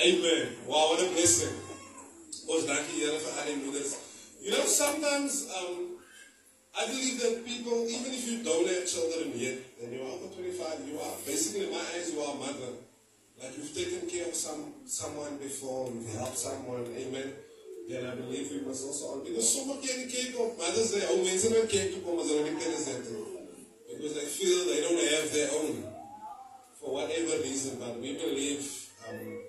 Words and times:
Amen. 0.00 0.48
Wow, 0.66 0.90
what 0.90 1.00
a 1.00 1.08
blessing. 1.12 1.54
You 4.42 4.50
know, 4.50 4.64
sometimes 4.66 5.48
um, 5.56 5.96
I 6.76 6.86
believe 6.86 7.20
that 7.22 7.46
people, 7.46 7.86
even 7.88 8.12
if 8.12 8.28
you 8.28 8.42
don't 8.42 8.66
have 8.68 8.86
children 8.86 9.32
yet, 9.34 9.58
and 9.82 9.92
you're 9.92 10.04
over 10.04 10.26
25, 10.34 10.88
you 10.88 10.98
are 10.98 11.14
basically, 11.24 11.66
in 11.66 11.72
my 11.72 11.78
eyes, 11.94 12.12
you 12.12 12.20
are 12.20 12.34
a 12.34 12.38
mother. 12.38 12.72
Like 13.40 13.56
you've 13.56 13.74
taken 13.74 14.08
care 14.08 14.28
of 14.28 14.34
some 14.34 14.74
someone 14.86 15.38
before, 15.38 15.90
you've 15.90 16.12
helped 16.14 16.38
someone, 16.38 16.86
amen. 16.96 17.32
Then 17.88 18.06
I 18.06 18.14
believe 18.14 18.50
we 18.50 18.60
must 18.66 18.86
also, 18.86 19.20
because 19.24 19.48
sommige 19.48 19.80
kinderen 19.80 20.08
kijken 20.08 20.40
op 20.40 20.56
mothers 20.56 20.90
day, 20.90 21.06
ou 21.10 21.22
mensen 21.22 21.52
dan 21.52 21.66
kijken 21.66 22.04
op 22.04 22.18
as. 22.18 22.28
Because 23.88 24.14
they 24.14 24.26
feel 24.26 24.64
they 24.66 24.80
don't 24.80 24.98
have 24.98 25.30
their 25.32 25.50
own, 25.52 25.84
for 26.80 26.92
whatever 26.92 27.42
reason, 27.42 27.78
but 27.78 28.00
we 28.00 28.14
believe 28.14 28.90
um, 29.08 29.43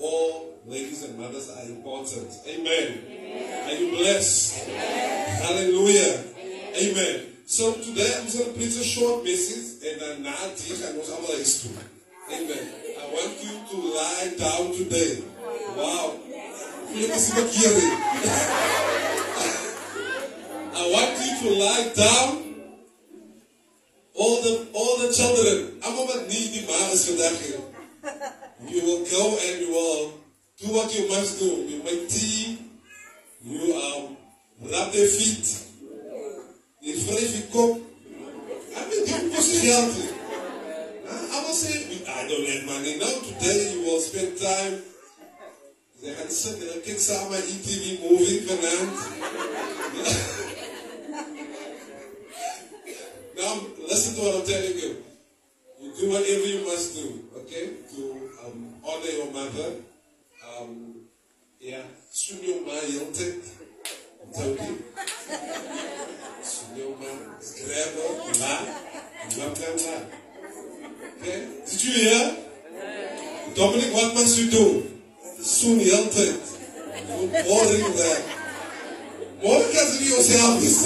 all 0.00 0.58
ladies 0.66 1.04
and 1.04 1.18
mothers 1.18 1.50
are 1.50 1.64
important. 1.64 2.32
Amen. 2.48 3.66
Are 3.66 3.74
you 3.74 3.90
blessed? 3.96 4.68
Hallelujah. 4.68 6.24
Amen. 6.76 7.26
So 7.46 7.74
today 7.74 8.08
I'm 8.18 8.30
going 8.30 8.44
to 8.44 8.52
preach 8.52 8.76
a 8.76 8.84
short 8.84 9.24
message 9.24 9.82
and 9.84 10.00
then 10.00 10.22
na 10.22 10.32
die 10.54 10.76
gaan 10.78 10.98
ons 10.98 11.10
allemaal 11.10 11.38
eens 11.38 11.62
doen. 11.62 11.76
Amen. 12.30 12.64
I 12.94 13.04
want 13.10 13.34
you 13.42 13.54
to 13.70 13.76
lie 13.90 14.30
down 14.38 14.72
today. 14.72 15.22
Wow. 15.76 16.14
Jullie 16.94 17.14
is 17.14 17.28
wat 17.34 17.50
hier. 17.50 17.74
I 20.78 20.82
want 20.94 21.18
you 21.18 21.32
to 21.42 21.48
lie 21.58 21.90
down. 21.94 22.30
All 24.14 24.42
the 24.42 24.54
all 24.72 24.98
the 25.02 25.12
children. 25.12 25.80
I'm 25.82 25.98
about 25.98 26.22
to 26.22 26.28
need 26.28 26.52
the 26.54 26.62
ma 26.70 26.92
is 26.92 27.04
vandag 27.08 27.36
hier. 27.42 27.60
You 28.68 28.82
will 28.84 29.04
go 29.06 29.38
and 29.42 29.60
you 29.60 29.70
will 29.72 30.12
do 30.58 30.66
what 30.74 30.94
you 30.94 31.08
must 31.08 31.38
do. 31.38 31.46
You 31.46 31.82
make 31.82 32.08
tea. 32.08 32.58
You 33.42 33.74
um, 33.74 34.16
rub 34.60 34.92
their 34.92 35.06
feet. 35.08 35.64
You 36.80 36.94
wryf 36.94 37.32
je 37.36 37.42
kop. 37.52 37.78
I 38.76 38.80
mean, 38.88 39.04
dit 39.04 39.34
kost 39.34 39.56
geld. 39.60 39.94
Huh? 41.06 41.36
I 41.36 41.42
will 41.44 41.54
say, 41.54 41.74
I 42.08 42.28
don't 42.28 42.48
have 42.48 42.64
money. 42.66 42.96
Now 42.98 43.14
today 43.20 43.72
you 43.72 43.80
will 43.84 44.00
spend 44.00 44.36
time. 44.38 44.82
Ze 46.02 46.14
gaan 46.14 46.30
zitten, 46.30 46.66
dan 46.66 46.80
kijken 46.80 47.02
samen 47.02 47.42
ETV 47.42 47.98
movie 48.00 48.42
vanavond. 48.46 48.98
now, 53.36 53.54
listen 53.88 54.14
to 54.14 54.20
what 54.20 54.34
I'm 54.34 54.44
telling 54.44 54.78
you. 54.78 54.96
You 55.80 55.92
do 56.00 56.08
whatever 56.10 56.46
you 56.46 56.64
must 56.64 56.94
do, 56.94 57.28
okay, 57.50 57.70
to 57.90 58.30
um, 58.46 58.74
honor 58.86 59.10
your 59.10 59.32
mother. 59.32 59.74
Um, 60.46 60.94
yeah, 61.58 61.82
soon 62.10 62.44
your 62.44 62.62
ma 62.64 62.78
heel 62.86 63.10
tyd. 63.10 63.42
Soon 66.42 66.76
your 66.76 66.94
ma, 66.96 67.10
grab 67.66 67.90
her, 67.98 68.10
ma, 68.38 68.52
ma, 69.36 69.46
ma, 69.50 69.68
ma. 69.82 69.96
Okay, 71.18 71.40
did 71.68 71.84
you 71.84 71.92
hear? 71.92 72.36
Dominic, 73.56 73.92
what 73.94 74.14
must 74.14 74.38
you 74.38 74.50
do? 74.50 74.66
Soon 75.42 75.80
tyd. 76.14 76.38
You're 77.18 77.42
boring 77.42 77.94
there. 77.96 78.22
Ze 79.42 79.98
niet 80.00 80.14
onszelf 80.14 80.62
is. 80.62 80.78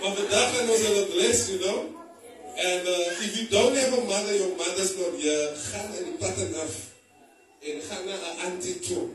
Maar 0.00 0.14
vandaag 0.16 0.56
gaan 0.56 0.70
ons 0.70 1.46
you 1.48 1.58
know. 1.58 1.99
And 2.60 2.86
uh, 2.86 3.24
if 3.24 3.40
you 3.40 3.48
don't 3.48 3.74
have 3.74 3.92
a 3.96 4.04
mother, 4.04 4.36
your 4.36 4.54
mother's 4.56 4.92
not 4.98 5.16
here, 5.16 5.48
gaan 5.56 5.96
in 5.96 6.04
die 6.04 6.18
pattern 6.20 6.54
af. 6.60 6.92
En 7.60 7.80
gaan 7.80 8.04
naar 8.04 8.20
een 8.20 8.38
auntie 8.44 8.78
toe. 8.78 9.08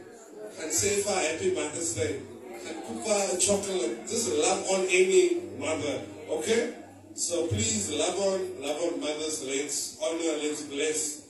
Gaan 0.57 0.71
vir 0.71 1.03
haar 1.05 1.25
happy 1.25 1.51
mother's 1.53 1.93
day. 1.93 2.19
Gaan 2.63 2.81
koop 2.87 3.05
haar 3.05 3.37
chocolate. 3.37 4.01
Just 4.09 4.27
love 4.27 4.65
on 4.69 4.87
any 4.89 5.37
mother. 5.57 6.01
Okay? 6.27 6.73
So 7.13 7.45
please 7.45 7.93
love 7.93 8.17
on, 8.19 8.41
love 8.65 8.81
on 8.81 8.99
mothers. 8.99 9.43
Let's 9.43 9.97
honor, 10.01 10.41
let's 10.41 10.63
bless. 10.63 11.21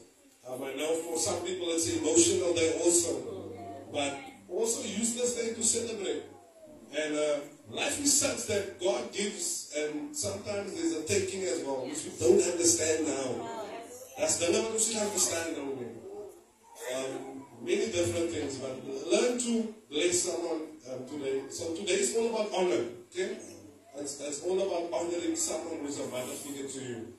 Um, 0.47 0.63
I 0.63 0.73
know 0.79 0.95
for 1.03 1.19
some 1.19 1.43
people 1.43 1.67
it's 1.75 1.89
emotional 1.89 2.53
day 2.53 2.79
also. 2.83 3.11
But 3.91 4.15
also 4.47 4.87
use 4.87 5.15
this 5.15 5.35
day 5.35 5.53
to 5.53 5.63
celebrate. 5.63 6.23
And 6.95 7.15
uh, 7.17 7.39
life 7.71 7.99
is 7.99 8.19
such 8.19 8.47
that 8.47 8.79
God 8.79 9.11
gives, 9.11 9.73
and 9.77 10.15
sometimes 10.15 10.73
there's 10.73 10.93
a 10.93 11.03
taking 11.03 11.43
as 11.43 11.61
well, 11.65 11.85
which 11.85 12.05
we 12.05 12.11
don't 12.19 12.41
understand 12.41 13.07
now. 13.07 13.51
That's 14.17 14.37
the 14.37 14.51
level 14.51 14.71
we 14.71 14.79
should 14.79 14.97
understand 14.97 15.57
now. 15.57 15.75
Um, 16.95 17.43
many 17.61 17.87
different 17.91 18.31
things, 18.31 18.57
but 18.59 18.79
learn 19.11 19.37
to 19.39 19.73
bless 19.91 20.23
someone 20.23 20.61
um, 20.91 21.05
today. 21.09 21.43
So 21.49 21.75
today 21.75 21.99
is 21.99 22.15
all 22.15 22.29
about 22.29 22.53
honor. 22.55 22.85
Okay? 23.11 23.37
That's, 23.95 24.15
that's 24.15 24.43
all 24.43 24.55
about 24.55 24.93
honoring 24.93 25.35
someone 25.35 25.79
who's 25.81 25.99
a 25.99 26.07
mother 26.07 26.31
figure 26.31 26.67
to 26.67 26.79
you. 26.79 27.13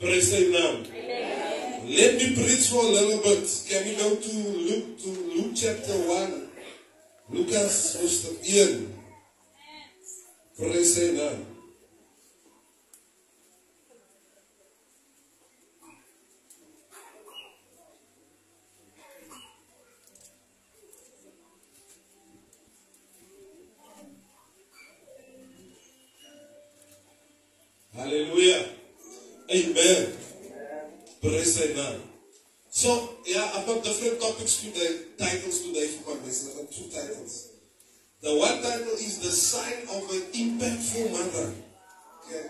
Praise 0.00 0.30
the 0.32 0.50
Lord. 0.52 0.88
Let 1.88 2.16
me 2.16 2.34
preach 2.34 2.68
for 2.68 2.84
a 2.84 2.92
little 2.92 3.22
bit. 3.22 3.48
Can 3.68 3.84
we 3.84 3.96
go 3.96 4.16
to 4.16 4.32
Luke 4.36 4.98
to 5.00 5.08
Luke 5.08 5.52
chapter 5.54 5.92
1? 5.92 6.48
Lucas 7.30 7.96
hoofdstuk 8.00 8.44
1. 8.44 8.93
Praise 10.56 10.94
the 10.94 11.12
Lord. 11.18 11.46
Hallelujah. 27.96 28.66
Amen. 29.50 30.12
Praise 31.20 31.58
the 31.58 31.74
Lord. 31.74 32.00
So, 32.70 33.14
yeah, 33.26 33.50
I've 33.56 33.66
got 33.66 33.82
different 33.82 34.20
topics 34.20 34.62
today, 34.62 35.00
titles 35.18 35.62
today 35.62 35.88
for 35.88 36.14
my 36.14 36.20
message. 36.22 36.52
I've 36.52 36.64
got 36.66 36.72
two 36.72 36.90
titles. 36.90 37.53
The 38.24 38.34
one 38.34 38.62
title 38.62 38.96
is 38.96 39.18
The 39.20 39.28
Sign 39.28 39.84
of 39.92 40.08
an 40.08 40.24
Impactful 40.32 41.12
Mother. 41.12 41.52
Okay. 42.24 42.48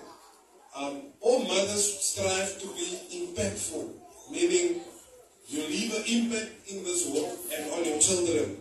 Um, 0.78 1.02
all 1.18 1.42
mothers 1.42 1.98
strive 1.98 2.62
to 2.62 2.68
be 2.78 2.94
impactful, 3.10 3.90
meaning 4.30 4.82
you 5.48 5.66
leave 5.66 5.90
an 5.98 6.04
impact 6.06 6.70
in 6.70 6.84
this 6.84 7.10
world 7.10 7.36
and 7.58 7.72
on 7.72 7.84
your 7.84 7.98
children. 7.98 8.56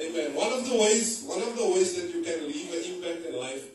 Amen. 0.00 0.34
One 0.34 0.54
of 0.54 0.64
the 0.64 0.74
ways, 0.74 1.22
one 1.28 1.42
of 1.42 1.54
the 1.54 1.68
ways 1.68 2.00
that 2.00 2.08
you 2.08 2.24
can 2.24 2.48
leave 2.48 2.72
an 2.72 2.96
impact 2.96 3.26
in 3.28 3.38
life 3.38 3.68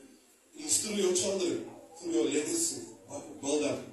is 0.58 0.82
through 0.82 0.96
your 0.96 1.14
children, 1.14 1.62
through 2.02 2.12
your 2.12 2.26
legacy, 2.26 2.90
build 3.40 3.66
up. 3.66 3.86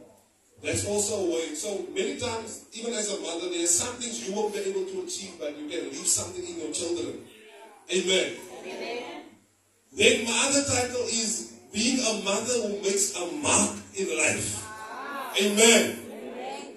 That's 0.62 0.86
also 0.86 1.26
a 1.26 1.30
way. 1.36 1.54
So 1.54 1.84
many 1.92 2.18
times, 2.18 2.64
even 2.72 2.94
as 2.94 3.12
a 3.12 3.20
mother, 3.20 3.50
there 3.50 3.62
are 3.62 3.66
some 3.66 3.96
things 3.96 4.26
you 4.26 4.34
won't 4.34 4.54
be 4.54 4.60
able 4.60 4.86
to 4.86 5.04
achieve, 5.04 5.36
but 5.38 5.52
you 5.52 5.68
can 5.68 5.84
leave 5.92 6.08
something 6.08 6.42
in 6.42 6.60
your 6.60 6.72
children. 6.72 7.28
Amen. 7.92 8.32
Then 9.96 10.24
my 10.24 10.36
other 10.48 10.64
title 10.64 11.06
is 11.06 11.54
being 11.72 12.00
a 12.00 12.22
mother 12.24 12.54
who 12.66 12.82
makes 12.82 13.14
a 13.16 13.26
mark 13.42 13.76
in 13.94 14.16
life. 14.16 14.64
Amen. 15.40 15.98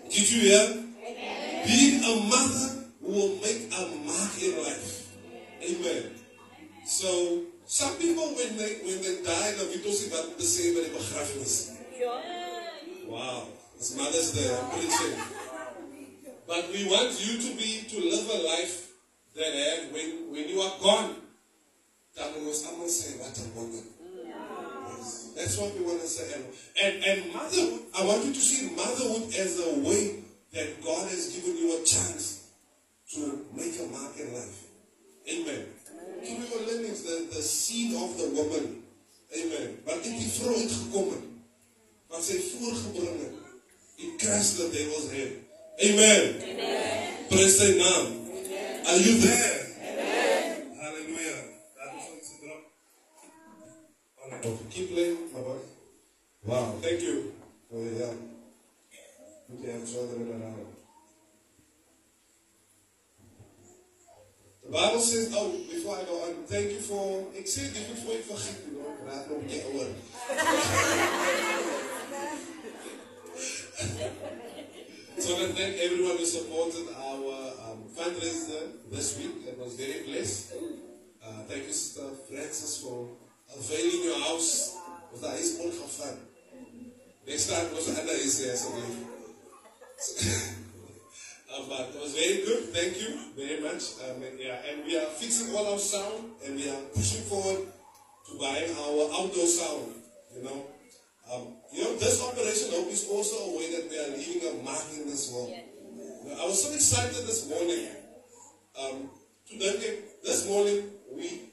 Did 0.09 0.31
you 0.31 0.41
hear? 0.41 0.83
Being 1.65 2.03
a 2.03 2.15
mother 2.29 2.85
who 3.01 3.11
will 3.11 3.35
make 3.41 3.71
a 3.73 3.83
mark 4.05 4.33
in 4.41 4.63
life. 4.63 5.13
Amen. 5.63 6.03
So 6.85 7.43
some 7.65 7.95
people 7.97 8.23
when 8.35 8.57
they 8.57 8.79
when 8.85 9.01
they 9.01 9.21
die, 9.23 9.51
nie 9.59 10.09
wat 10.09 10.25
om 10.25 10.33
te 10.39 10.45
sê 10.47 10.71
by 10.73 10.87
die 10.87 10.93
begrafenis. 10.95 11.55
Wow. 13.07 13.47
It's 13.77 13.95
Mother's 13.95 14.31
I'm 14.33 14.69
preaching. 14.71 15.19
But 16.47 16.71
we 16.71 16.87
want 16.89 17.13
you 17.19 17.37
to 17.37 17.49
be 17.59 17.83
to 17.91 17.97
live 17.99 18.29
a 18.29 18.39
life 18.47 18.91
that 19.35 19.53
have 19.53 19.91
when 19.91 20.31
when 20.31 20.49
you 20.49 20.61
are 20.61 20.75
gone. 20.81 21.26
Dan 22.17 22.27
moet 22.33 22.49
ons 22.49 22.63
allemaal 22.65 22.89
say 22.89 23.13
what 23.21 23.37
a 23.37 23.45
wonder. 23.55 23.83
Yes. 24.89 25.09
That's 25.35 25.55
what 25.57 25.77
we 25.77 25.85
want 25.85 26.01
to 26.01 26.07
say. 26.07 26.25
And, 26.83 27.03
and, 27.05 27.33
motherhood, 27.33 27.81
I 27.93 28.05
want 28.05 28.25
you 28.25 28.33
to 28.33 28.39
see 28.39 28.73
motherhood 28.75 29.29
as 29.37 29.59
a 29.61 29.71
way 29.85 30.23
that 30.53 30.81
God 30.81 31.05
has 31.13 31.29
given 31.35 31.55
you 31.61 31.77
a 31.77 31.83
chance 31.85 32.49
to 33.13 33.45
make 33.53 33.77
a 33.79 33.87
mark 33.93 34.17
in 34.17 34.33
life. 34.33 34.59
Amen. 35.29 35.65
Toen 36.25 36.37
we 36.41 36.65
learning 36.65 36.95
the, 37.05 37.27
the 37.35 37.41
seed 37.41 37.93
of 37.95 38.17
the 38.17 38.27
woman. 38.33 38.83
Amen. 39.35 39.79
Wat 39.85 39.95
het 39.95 40.17
die 40.17 40.31
vrou 40.39 40.55
uitgekom 40.55 41.09
het? 41.09 41.25
Wat 42.07 42.23
sy 42.23 42.39
voorgebring 42.39 43.19
het? 43.21 43.35
It 43.97 44.19
crushed 44.21 44.57
the 44.57 44.69
devil's 44.71 45.11
head. 45.11 45.31
Amen. 45.83 46.23
Praise 47.29 47.57
the 47.59 47.75
name. 47.77 48.09
Are 48.87 48.97
you 48.97 49.19
there? 49.19 49.59
Hallelujah. 50.79 51.41
That 51.75 51.89
is 51.97 52.03
what 52.07 52.17
it's 52.17 52.31
drop. 52.39 52.63
Wonderful. 54.47 54.71
Keep 54.71 54.93
playing, 54.93 55.17
my 55.33 55.41
boy. 55.41 55.57
Wow. 56.45 56.75
Thank 56.81 57.01
you 57.01 57.33
for 57.69 57.81
your 57.83 57.99
help. 57.99 58.15
Good 59.51 59.61
to 59.61 59.71
have 59.73 59.91
children 59.91 60.29
around. 60.31 60.67
The 64.63 64.71
Bible 64.71 64.99
says, 65.01 65.33
oh, 65.35 65.51
before 65.51 65.97
I 65.97 66.03
go 66.03 66.23
on, 66.23 66.45
thank 66.45 66.71
you 66.71 66.79
for, 66.79 67.25
ik 67.33 67.47
zeg 67.47 67.73
dit 67.73 67.83
voor 68.03 68.13
je 68.13 68.23
vergiet, 68.27 68.55
you 68.65 68.75
know, 68.77 68.93
ik 68.99 69.05
raad 69.07 69.29
nog 69.29 69.37
een 69.37 69.47
keer 69.47 69.65
oor. 69.73 69.87
so 75.23 75.33
I 75.33 75.51
thank 75.53 75.75
everyone 75.75 76.15
who 76.17 76.25
supported 76.25 76.87
our 76.95 77.35
um, 77.69 77.79
fundraiser 77.95 78.63
this 78.91 79.17
week. 79.17 79.45
It 79.47 79.57
was 79.57 79.73
very 79.75 80.03
blessed. 80.05 80.53
Uh, 81.21 81.43
thank 81.47 81.63
you, 81.63 81.73
Sister 81.73 82.03
Francis, 82.29 82.77
for 82.77 83.07
availing 83.55 84.03
your 84.03 84.19
house 84.19 84.77
with 85.11 85.21
the 85.21 85.29
ice 85.29 85.57
ball 85.57 85.67
of 85.67 85.91
fun. 85.91 86.17
Next 87.27 87.51
time, 87.51 87.73
was 87.75 87.87
another 87.89 88.13
is 88.13 88.39
here, 88.39 88.55
so 88.55 88.69
uh, 91.51 91.61
but 91.67 91.89
it 91.93 92.01
was 92.01 92.13
very 92.13 92.45
good. 92.45 92.69
Thank 92.71 93.01
you 93.01 93.19
very 93.35 93.59
much. 93.61 93.99
Um, 93.99 94.23
and, 94.23 94.39
yeah, 94.39 94.61
and 94.69 94.85
we 94.85 94.97
are 94.97 95.07
fixing 95.07 95.53
all 95.55 95.73
our 95.73 95.79
sound, 95.79 96.31
and 96.45 96.55
we 96.55 96.69
are 96.69 96.81
pushing 96.95 97.23
forward 97.23 97.67
to 97.67 98.39
buying 98.39 98.71
our 98.77 99.09
outdoor 99.19 99.47
sound. 99.47 99.91
You 100.35 100.43
know, 100.43 100.65
um, 101.33 101.47
you 101.73 101.83
know, 101.83 101.95
this 101.97 102.23
operation 102.23 102.71
hope 102.71 102.87
is 102.87 103.07
also 103.09 103.51
a 103.51 103.57
way 103.57 103.75
that 103.75 103.89
we 103.89 103.99
are 103.99 104.15
leaving 104.15 104.47
a 104.47 104.63
mark 104.63 104.85
in 104.95 105.07
this 105.07 105.31
world. 105.33 105.51
Know, 105.51 106.37
I 106.39 106.45
was 106.45 106.63
so 106.63 106.73
excited 106.73 107.27
this 107.27 107.49
morning. 107.49 107.87
Um, 108.79 109.09
to 109.49 109.57
dedicate 109.57 110.23
this 110.23 110.47
morning, 110.47 110.83
we 111.11 111.49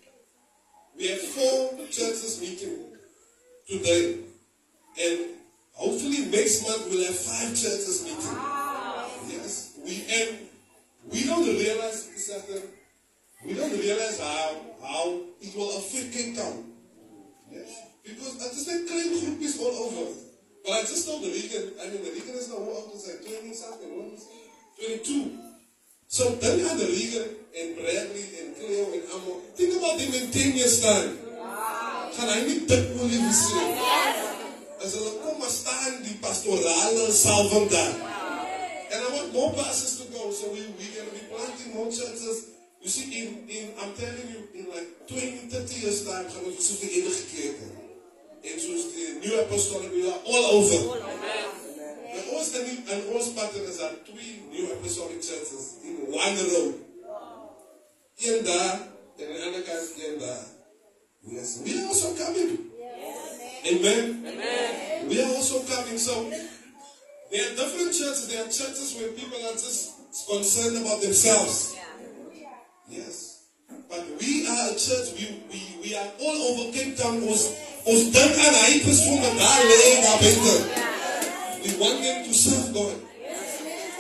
we 0.97 1.09
have 1.09 1.21
four 1.21 1.79
churches 1.91 2.41
meeting 2.41 2.79
today, 3.69 4.19
and 5.03 5.19
hopefully 5.73 6.27
next 6.27 6.63
month 6.63 6.87
we'll 6.91 7.05
have 7.05 7.17
five 7.17 7.49
churches 7.51 8.05
meeting. 8.05 8.39
Ah. 8.39 9.09
Yes, 9.29 9.79
we 9.85 10.05
and 10.11 10.39
we 11.11 11.25
don't 11.25 11.45
realize 11.47 12.11
something. 12.17 12.63
We 13.45 13.55
don't 13.55 13.73
realize 13.73 14.21
how 14.21 14.57
how 14.83 15.21
it 15.41 15.57
will 15.57 15.77
affect 15.79 16.13
Cape 16.13 16.37
Town. 16.37 16.65
Yes, 17.51 17.83
because 18.05 18.41
I 18.41 18.49
just 18.55 18.69
like 18.69 18.87
claim 18.87 19.13
groupies 19.19 19.61
all 19.61 19.75
over. 19.89 20.13
But 20.65 20.73
I 20.73 20.81
just 20.81 21.07
told 21.07 21.23
the 21.23 21.29
Regan, 21.29 21.75
I 21.83 21.89
mean 21.93 22.03
the 22.05 22.11
Regan 22.11 22.37
is 22.37 22.49
now 22.49 22.57
what 22.57 22.95
is 22.95 23.07
like 23.07 23.21
20 23.21 23.53
something, 23.53 23.99
what 23.99 24.15
is 24.15 24.25
it? 24.25 25.05
22. 25.05 25.44
So 26.09 26.29
you 26.29 26.69
had 26.69 26.79
the 26.79 26.87
Regan 26.87 27.29
and 27.59 27.77
Bradley 27.77 28.27
and 28.41 28.57
Cleo 28.57 28.93
and 28.93 29.03
Amo. 29.13 29.41
About 29.79 29.99
them 29.99 30.15
in 30.15 30.31
10 30.31 30.57
years 30.57 30.81
time. 30.81 31.19
Gaan 32.15 32.29
hy 32.31 32.41
nie 32.47 32.61
dit 32.71 32.91
wil 32.95 33.09
lief 33.11 33.31
sê? 33.35 33.63
As 34.85 34.93
hulle 34.95 35.13
kom 35.25 35.41
maar 35.43 35.51
staan 35.51 35.97
die 36.05 36.15
pastorale 36.23 37.09
salving 37.11 37.67
daar. 37.73 37.95
And 38.95 39.01
I 39.03 39.09
want 39.11 39.33
more 39.33 39.51
buses 39.57 39.99
to 39.99 40.05
go, 40.15 40.31
so 40.31 40.53
we, 40.55 40.63
we're 40.79 40.95
going 40.95 41.11
to 41.11 41.15
be 41.17 41.27
planting 41.27 41.75
more 41.75 41.91
churches. 41.91 42.55
You 42.79 42.91
see, 42.93 43.11
in, 43.19 43.49
in, 43.51 43.75
I'm 43.83 43.91
telling 43.99 44.29
you, 44.31 44.47
in 44.55 44.71
like 44.71 44.87
20, 45.09 45.51
30 45.51 45.81
years 45.83 46.05
time, 46.07 46.31
gaan 46.31 46.47
ons 46.47 46.63
soos 46.69 46.85
die 46.85 46.93
enige 47.01 47.27
kerke. 47.33 47.69
En 48.45 48.61
soos 48.63 48.87
die 48.95 49.09
nieuwe 49.25 49.43
apostolic, 49.49 49.91
we 49.91 50.07
are 50.07 50.21
all 50.31 50.45
over. 50.61 50.79
En 50.79 51.09
ons, 51.09 51.24
dan 52.53 52.65
nie, 52.65 52.79
en 52.87 53.07
ons 53.15 53.29
pattern 53.37 53.69
is 53.69 53.77
daar 53.77 53.95
twee 54.05 54.43
new 54.51 54.73
apostolic 54.73 55.23
churches 55.25 55.65
in 55.83 55.95
one 56.09 56.43
daar, 58.45 58.89
en 59.17 59.27
aan 59.27 59.35
de 59.35 59.43
andere 59.45 59.63
kant 59.63 59.89
een 59.97 60.19
daar. 60.19 60.47
Yes, 61.27 61.57
we 61.65 61.71
are 61.73 61.89
also 61.89 62.13
coming. 62.15 62.59
Amen. 63.65 64.27
Amen. 64.27 65.09
We 65.09 65.23
are 65.23 65.35
also 65.35 65.61
coming. 65.65 65.99
So 65.99 66.29
there 67.31 67.49
are 67.49 67.57
different 67.57 67.95
churches. 67.95 68.29
There 68.29 68.41
are 68.45 68.51
churches 68.51 68.95
where 68.99 69.09
people 69.09 69.39
are 69.39 69.53
just 69.53 69.93
concerned 70.29 70.77
about 70.85 71.01
themselves. 71.01 71.75
Yes. 72.89 73.41
But 73.89 74.05
we 74.21 74.47
are 74.47 74.69
a 74.69 74.75
church. 74.75 75.17
We, 75.17 75.41
we, 75.51 75.61
we 75.83 75.97
are 75.97 76.09
all 76.21 76.37
over 76.53 76.73
Cape 76.77 76.97
Town. 76.97 77.23
Ons, 77.25 77.49
ons 77.89 78.11
dink 78.13 78.37
aan 78.37 78.55
hy 78.61 78.81
persoon 78.85 79.21
wat 79.25 79.39
daar 79.41 79.65
lê 79.65 79.95
daar 80.05 80.21
buite. 80.21 80.94
We 81.65 81.77
want 81.81 82.03
them 82.03 82.25
to 82.25 82.35
serve 82.35 82.75
God. 82.75 82.97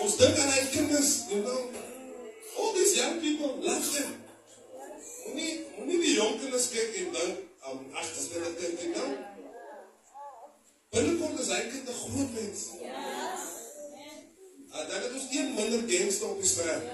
Ons 0.04 0.16
dink 0.20 0.36
aan 0.36 0.50
hy 0.52 0.64
kinders, 0.68 1.12
you 1.32 1.40
know. 1.40 1.60
All 2.60 2.74
these 2.76 2.92
young 2.98 3.16
people, 3.24 3.56
love 3.64 3.86
them. 3.94 4.10
Moenie 5.24 5.54
moenie 5.78 6.00
die 6.02 6.12
jong 6.18 6.36
kinders 6.42 6.66
kyk 6.74 6.98
en 7.00 7.08
dink, 7.16 7.38
um, 7.64 7.80
ag, 7.96 8.10
dis 8.12 8.26
net 8.34 8.44
'n 8.44 8.58
kind, 8.60 8.84
you 8.84 8.92
know. 8.92 9.10
Binnekort 10.92 11.40
is 11.40 11.48
hy 11.48 11.62
kind 11.72 11.88
'n 11.88 11.98
groot 12.04 12.30
mens. 12.36 12.60
Uh, 14.74 14.84
dan 14.88 15.00
het 15.00 15.12
ons 15.16 15.28
een 15.32 15.54
minder 15.56 15.82
gangster 15.88 16.28
op 16.28 16.40
die 16.44 16.50
straat. 16.52 16.84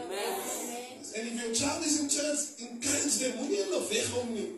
And 1.18 1.26
if 1.26 1.34
your 1.34 1.54
child 1.54 1.82
is 1.84 1.98
in 1.98 2.08
church, 2.08 2.42
encourage 2.62 3.18
them. 3.18 3.34
Moenie 3.42 3.62
hulle 3.64 3.82
weghou 3.90 4.24
nie. 4.30 4.50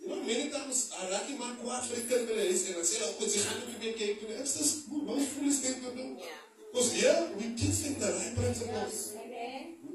You 0.00 0.08
know, 0.08 0.22
many 0.24 0.48
times, 0.48 0.90
I 0.96 1.10
raak 1.12 1.28
nie 1.28 1.36
maar 1.36 1.56
kwaad 1.60 1.84
vir 1.88 1.98
die 2.00 2.06
kind 2.08 2.30
hulle 2.32 2.44
is, 2.48 2.62
en 2.68 2.78
dan 2.78 2.86
sê 2.88 3.00
hulle, 3.00 3.10
op, 3.12 3.24
sy 3.28 3.42
gaan 3.44 3.58
nie 3.66 3.80
meer 3.82 3.96
kyk 3.98 4.22
toe. 4.22 4.30
It's 4.40 4.54
just, 4.56 4.86
wat 4.88 5.26
voel 5.34 5.50
is 5.50 5.58
dit 5.60 5.82
te 5.82 5.92
doen? 5.96 6.14
Because 6.70 6.92
here, 6.96 7.26
we 7.36 7.50
teach 7.58 7.82
them 7.82 7.98
the 8.00 8.12
right 8.14 8.34
principles. 8.38 9.00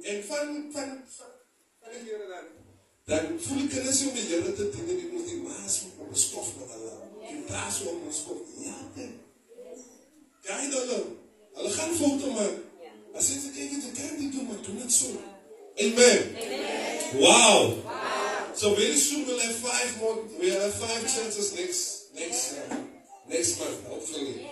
En 0.05 0.23
van, 0.29 0.53
van, 0.75 0.93
van, 1.17 1.33
die 1.89 2.03
Here 2.05 2.27
dan, 2.29 2.45
dan 3.09 3.39
voel 3.39 3.63
die 3.63 3.67
kinders 3.73 4.01
nie 4.01 4.09
om 4.11 4.15
die 4.19 4.27
Here 4.29 4.53
te 4.53 4.69
dien, 4.75 4.89
en 4.93 5.01
die 5.01 5.09
moet 5.13 5.29
die 5.31 5.41
maas 5.41 5.79
op 5.89 6.13
die 6.13 6.21
stof 6.21 6.53
met 6.59 6.75
hulle. 6.75 6.93
Die 7.25 7.41
praat 7.49 7.73
so 7.73 7.89
om 7.95 8.03
die 8.05 8.13
stof. 8.13 8.55
Ja, 8.61 8.77
dit. 8.99 9.15
Kijk 10.45 10.73
hulle. 10.77 10.99
Hulle 11.55 11.69
gaan 11.79 11.97
foto 11.97 12.35
maak. 12.37 12.61
As 13.15 13.31
jy 13.31 13.41
kyk, 13.55 13.73
jy 13.73 13.93
kan 13.95 14.17
dit 14.19 14.31
doen, 14.37 14.45
maar 14.51 14.61
doen 14.67 14.83
het 14.83 14.93
so. 14.93 15.15
Amen. 15.75 16.19
Wow. 17.17 17.73
So 18.55 18.73
very 18.73 18.95
soon 18.95 19.27
we'll 19.27 19.39
have 19.39 19.55
five 19.55 19.99
more. 19.99 20.15
We'll 20.39 20.61
have 20.61 20.73
five 20.73 21.01
churches 21.03 21.51
next 21.59 22.15
next 22.15 22.57
uh, 22.57 22.77
next 23.27 23.59
month, 23.59 23.85
hopefully. 23.85 24.47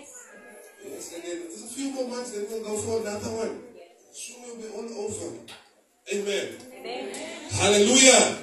Yes, 0.84 1.14
and 1.16 1.24
then 1.24 1.40
there's 1.48 1.64
a 1.64 1.74
few 1.74 1.96
more 1.96 2.10
months, 2.10 2.32
then 2.32 2.46
we'll 2.52 2.68
go 2.68 2.76
for 2.84 3.00
another 3.00 3.32
one. 3.32 3.64
Soon 4.12 4.44
we'll 4.44 4.60
be 4.60 4.68
all 4.76 5.08
over. 5.08 5.40
Amen. 6.12 6.48
Hallelujah. 7.54 8.38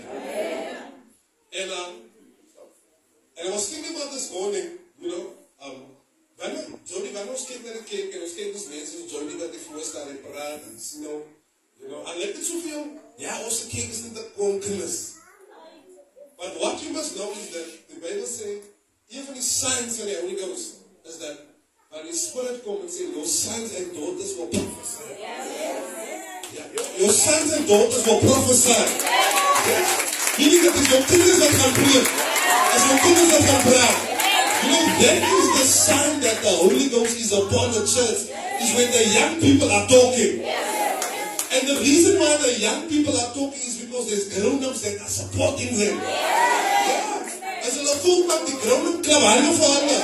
And 1.52 1.70
um, 1.76 1.92
and 3.36 3.44
I 3.44 3.52
was 3.52 3.68
thinking 3.68 3.94
about 3.94 4.12
this 4.16 4.32
morning, 4.32 4.80
you 4.98 5.08
know, 5.12 5.26
um, 5.60 5.92
wanneer 6.40 6.64
Jody, 6.88 7.12
wanneer 7.12 7.36
ons 7.36 7.44
kyk 7.44 7.68
na 7.68 7.76
die 7.76 7.84
kerk 7.84 8.16
en 8.16 8.24
ons 8.24 8.36
kyk 8.40 8.56
ons 8.56 8.68
mense 8.72 8.96
soos 8.96 9.12
Jody 9.12 9.36
die 9.36 9.64
voor 9.68 9.84
staan 9.84 10.08
en 10.08 10.20
praat 10.24 10.64
en 10.72 10.80
sien 10.80 11.04
nou, 11.04 11.20
you 11.76 11.92
know, 11.92 12.00
en 12.00 12.16
let 12.16 12.32
dit 12.32 12.48
soveel, 12.48 12.84
ja, 13.20 13.36
also 13.44 13.69
kerk 13.69 13.93
is 13.93 14.06
in 14.08 14.17
the 14.17 14.24
konkenis. 14.40 15.19
But 16.41 16.56
what 16.56 16.81
you 16.81 16.97
must 16.97 17.20
know 17.20 17.29
is 17.37 17.53
that 17.53 17.69
the 17.93 18.01
Bible 18.01 18.25
says, 18.25 18.65
even 19.13 19.37
the 19.37 19.44
signs 19.44 20.01
of 20.01 20.09
the 20.09 20.25
Holy 20.25 20.41
Ghost 20.41 20.81
is 21.05 21.20
that 21.20 21.37
when 21.93 22.06
the 22.09 22.17
Spirit 22.17 22.65
comes 22.65 22.81
and 22.81 22.89
says, 22.89 23.13
your 23.13 23.29
sons 23.29 23.77
and 23.77 23.93
daughters 23.93 24.41
will 24.41 24.49
prophesy. 24.49 25.20
Yeah, 25.20 26.65
your, 26.97 27.13
sons 27.13 27.53
and 27.53 27.69
daughters 27.69 28.01
will 28.09 28.25
prophesy. 28.25 28.73
Yes. 28.73 30.41
Meaning 30.41 30.65
that 30.65 30.81
it's 30.81 30.89
your 30.89 31.05
kinders 31.05 31.39
that 31.44 31.53
can 31.61 31.73
pray. 31.77 32.09
It's 32.09 32.85
your 32.89 32.99
kinders 33.05 33.31
that 33.37 33.61
can. 33.61 33.94
You 34.65 34.69
know, 34.73 34.85
that 34.97 35.20
is 35.20 35.47
the 35.61 35.67
sign 35.69 36.20
that 36.25 36.41
the 36.41 36.53
Holy 36.56 36.89
Ghost 36.89 37.20
is 37.20 37.37
upon 37.37 37.77
the 37.77 37.85
church, 37.85 38.32
is 38.65 38.70
when 38.81 38.89
the 38.89 39.05
young 39.13 39.37
people 39.44 39.69
are 39.69 39.85
talking. 39.85 40.69
And 41.60 41.69
the 41.69 41.76
reason 41.76 42.19
why 42.19 42.40
the 42.40 42.58
young 42.58 42.88
people 42.88 43.12
are 43.12 43.34
talking 43.36 43.52
is 43.52 43.84
because 43.84 44.08
there's 44.08 44.32
grown-ups 44.32 44.81
that 44.81 44.96
are 44.96 45.12
supporting 45.12 45.76
them. 45.76 46.00
As 47.60 47.76
hulle 47.76 47.96
voel 48.00 48.24
dat 48.32 48.46
die 48.48 48.56
grown-up 48.64 49.02
klap 49.05 49.20
hande 49.29 49.52
vir 49.58 49.69
hulle. 49.69 49.98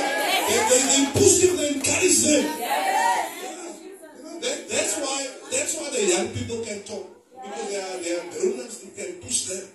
They, 0.45 0.59
they, 0.69 0.81
they 0.85 1.03
push 1.17 1.41
them, 1.41 1.57
they 1.57 1.69
encourage 1.73 2.19
them. 2.29 2.45
That, 4.45 4.69
that's 4.69 4.93
why 5.01 5.17
that's 5.49 5.73
why 5.81 5.89
the 5.97 6.03
young 6.05 6.29
people 6.37 6.61
can 6.61 6.85
talk. 6.85 7.09
Because 7.41 7.67
they 7.73 7.81
are, 7.81 7.97
they 8.05 8.13
are 8.19 8.27
grown-ups 8.37 8.77
who 8.85 8.93
can 8.93 9.17
push 9.25 9.49
them. 9.49 9.65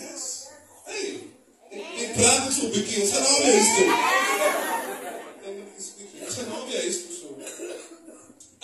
Yes. 0.00 0.48
Hey. 0.88 1.28
Ik 1.76 2.12
praat 2.16 2.52
zo 2.56 2.72
bekend. 2.72 3.04
Ons 3.04 3.12
gaan 3.12 3.22
nou 3.28 3.44
weer 3.44 3.54
eens 3.60 3.76
doen. 3.76 3.92
Ons 6.24 6.34
gaan 6.40 6.48
nou. 6.48 6.64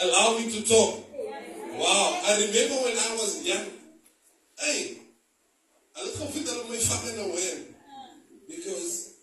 Allow 0.02 0.38
me 0.38 0.50
to 0.50 0.62
talk. 0.62 1.01
Wow, 1.82 2.14
I 2.24 2.32
remember 2.46 2.76
when 2.86 2.96
I 2.96 3.10
was 3.18 3.42
young. 3.42 3.66
Hey, 4.56 4.98
I 5.96 6.04
look 6.04 6.16
confident 6.16 6.56
of 6.62 6.68
my 6.70 6.76
family 6.76 7.18
away 7.26 7.74
because 8.46 9.14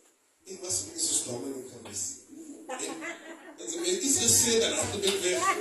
it 0.45 0.59
was 0.61 0.91
me 0.91 0.99
so 0.99 1.31
Dominic 1.31 1.71
geweest. 1.71 2.27
En, 2.67 2.77
en 3.59 3.71
ze 3.71 3.79
mij 3.79 3.99
iets 3.99 4.17
gezegd 4.19 4.63
en 4.63 4.73
af 4.73 4.93
en 4.93 5.01
toe 5.01 5.19
weg. 5.19 5.55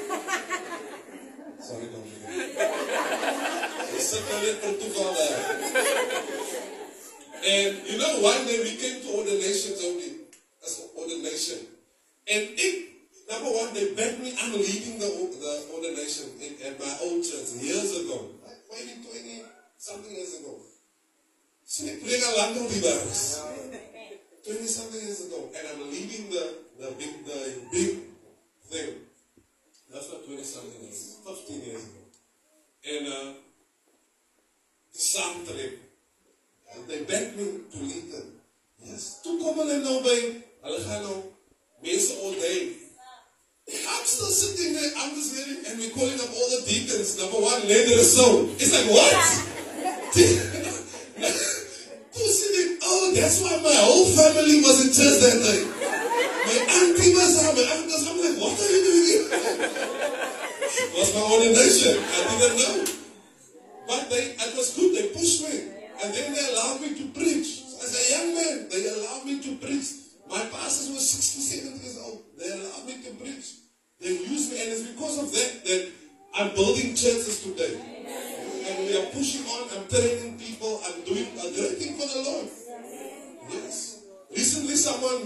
Sorry 1.68 1.88
Dominic. 1.94 2.18
Per 4.60 4.78
toeval 4.78 5.14
daar. 5.14 5.56
And 7.44 7.86
you 7.86 7.98
know, 7.98 8.22
one 8.22 8.44
day 8.46 8.58
we 8.58 8.76
came 8.76 9.00
to 9.02 9.08
ordinations 9.18 9.84
only, 9.84 10.12
as 10.64 10.80
ordination. 10.96 11.58
And 12.26 12.42
it, 12.58 12.87
number 13.30 13.50
one, 13.50 13.74
they 13.74 13.94
begged 13.94 14.20
me, 14.20 14.34
I'm 14.40 14.52
leading 14.52 14.98
the, 14.98 15.08
the 15.08 15.52
ordination 15.74 16.32
in, 16.40 16.56
at 16.66 16.80
my 16.80 16.92
old 17.02 17.22
church 17.24 17.52
years 17.60 18.00
ago, 18.00 18.32
like 18.44 18.60
maybe 18.72 19.04
20 19.04 19.44
some 19.78 20.02
lang 22.34 22.52
al 22.54 22.54
die 22.72 22.80
werk 22.82 23.04
is. 23.12 23.40
20 24.48 24.66
something 24.66 25.00
years 25.02 25.20
ago. 25.26 25.50
And 25.52 25.68
I'm 25.68 25.90
leaving 25.92 26.30
the, 26.30 26.44
the 26.80 26.90
big, 26.96 27.24
the 27.26 27.38
big 27.70 27.90
thing. 28.70 28.94
That's 29.92 30.08
not 30.10 30.24
20 30.24 30.42
something 30.42 30.82
years, 30.82 31.18
15 31.26 31.60
years 31.62 31.84
ago. 31.84 32.02
And 32.88 33.06
uh, 33.08 33.32
die 34.92 34.96
saamtrek. 34.96 35.76
And 36.74 36.88
they 36.88 37.04
begged 37.04 37.36
me 37.36 37.44
to 37.72 37.78
lead 37.78 38.12
them. 38.12 38.28
Yes. 38.80 39.20
Toe 39.22 39.36
kom 39.42 39.58
hulle 39.60 39.80
nou 39.84 40.00
by, 40.04 40.18
hulle 40.64 40.80
gaan 40.86 41.02
nou 41.04 41.16
mense 41.84 42.16
I'm 43.68 44.04
still 44.04 44.32
sitting 44.32 44.72
there, 44.72 44.90
I'm 44.96 45.14
just 45.14 45.36
hearing, 45.36 45.60
and 45.68 45.78
we're 45.78 45.92
calling 45.92 46.16
up 46.16 46.32
all 46.32 46.48
the 46.56 46.64
deacons. 46.64 47.20
Number 47.20 47.36
one, 47.36 47.68
led 47.68 47.84
the 47.84 48.00
soul. 48.00 48.48
It's 48.56 48.72
like, 48.72 48.88
what? 48.88 49.12
sitting, 52.28 52.78
oh, 52.82 53.12
that's 53.14 53.40
why 53.44 53.60
my 53.60 53.76
whole 53.76 54.08
family 54.16 54.60
was 54.64 54.84
in 54.84 54.90
church 54.92 55.20
that 55.20 55.36
day. 55.36 55.60
My 55.68 56.58
auntie 56.80 57.12
was 57.12 57.30
there, 57.36 57.52
my 57.52 57.64
uncles. 57.76 58.08
I'm 58.08 58.16
like, 58.16 58.36
what 58.40 58.56
are 58.56 58.72
you 58.72 58.80
doing 58.88 59.04
here? 59.04 59.28
it 59.36 60.92
was 60.96 61.12
my 61.12 61.24
ordination. 61.28 61.94
I 62.00 62.24
didn't 62.40 62.56
know. 62.56 62.76
But 63.86 64.08
they, 64.08 64.32
it 64.32 64.52
was 64.56 64.72
good. 64.76 64.96
They 64.96 65.12
pushed 65.12 65.44
me. 65.44 65.76
And 66.04 66.14
then 66.14 66.32
they 66.32 66.44
allowed 66.52 66.80
me 66.80 66.96
to 66.96 67.04
preach. 67.12 67.68
As 67.84 67.92
a 67.92 68.04
young 68.16 68.34
man, 68.34 68.68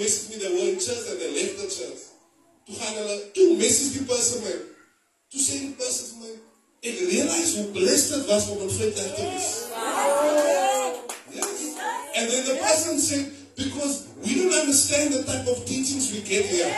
someone 0.02 0.08
messaged 0.08 0.30
me, 0.30 0.36
they 0.38 0.50
were 0.50 0.72
in 0.72 0.78
church 0.78 1.10
and 1.10 1.20
they 1.20 1.30
left 1.30 1.56
the 1.58 1.66
church. 1.68 2.00
Toe 2.66 2.74
gaan 2.78 2.94
hulle, 2.94 3.32
toe 3.34 3.56
message 3.56 3.98
die 3.98 4.04
person 4.06 4.42
my. 4.42 4.52
Toe 5.30 5.40
sê 5.40 5.58
die 5.60 5.74
person 5.78 6.06
vir 6.10 6.18
my, 6.22 6.32
ek 6.82 6.98
realize 7.10 7.56
hoe 7.56 7.70
blessed 7.74 8.14
het 8.14 8.26
was 8.26 8.48
om 8.48 8.60
in 8.62 8.70
wees. 8.70 9.48
Yes. 11.32 11.60
And 12.16 12.30
then 12.30 12.44
the 12.46 12.56
person 12.60 12.98
said, 12.98 13.32
because 13.56 14.06
we 14.22 14.34
don't 14.38 14.54
understand 14.54 15.12
the 15.12 15.22
type 15.24 15.46
of 15.48 15.64
teachings 15.66 16.12
we 16.12 16.20
get 16.22 16.46
here. 16.46 16.70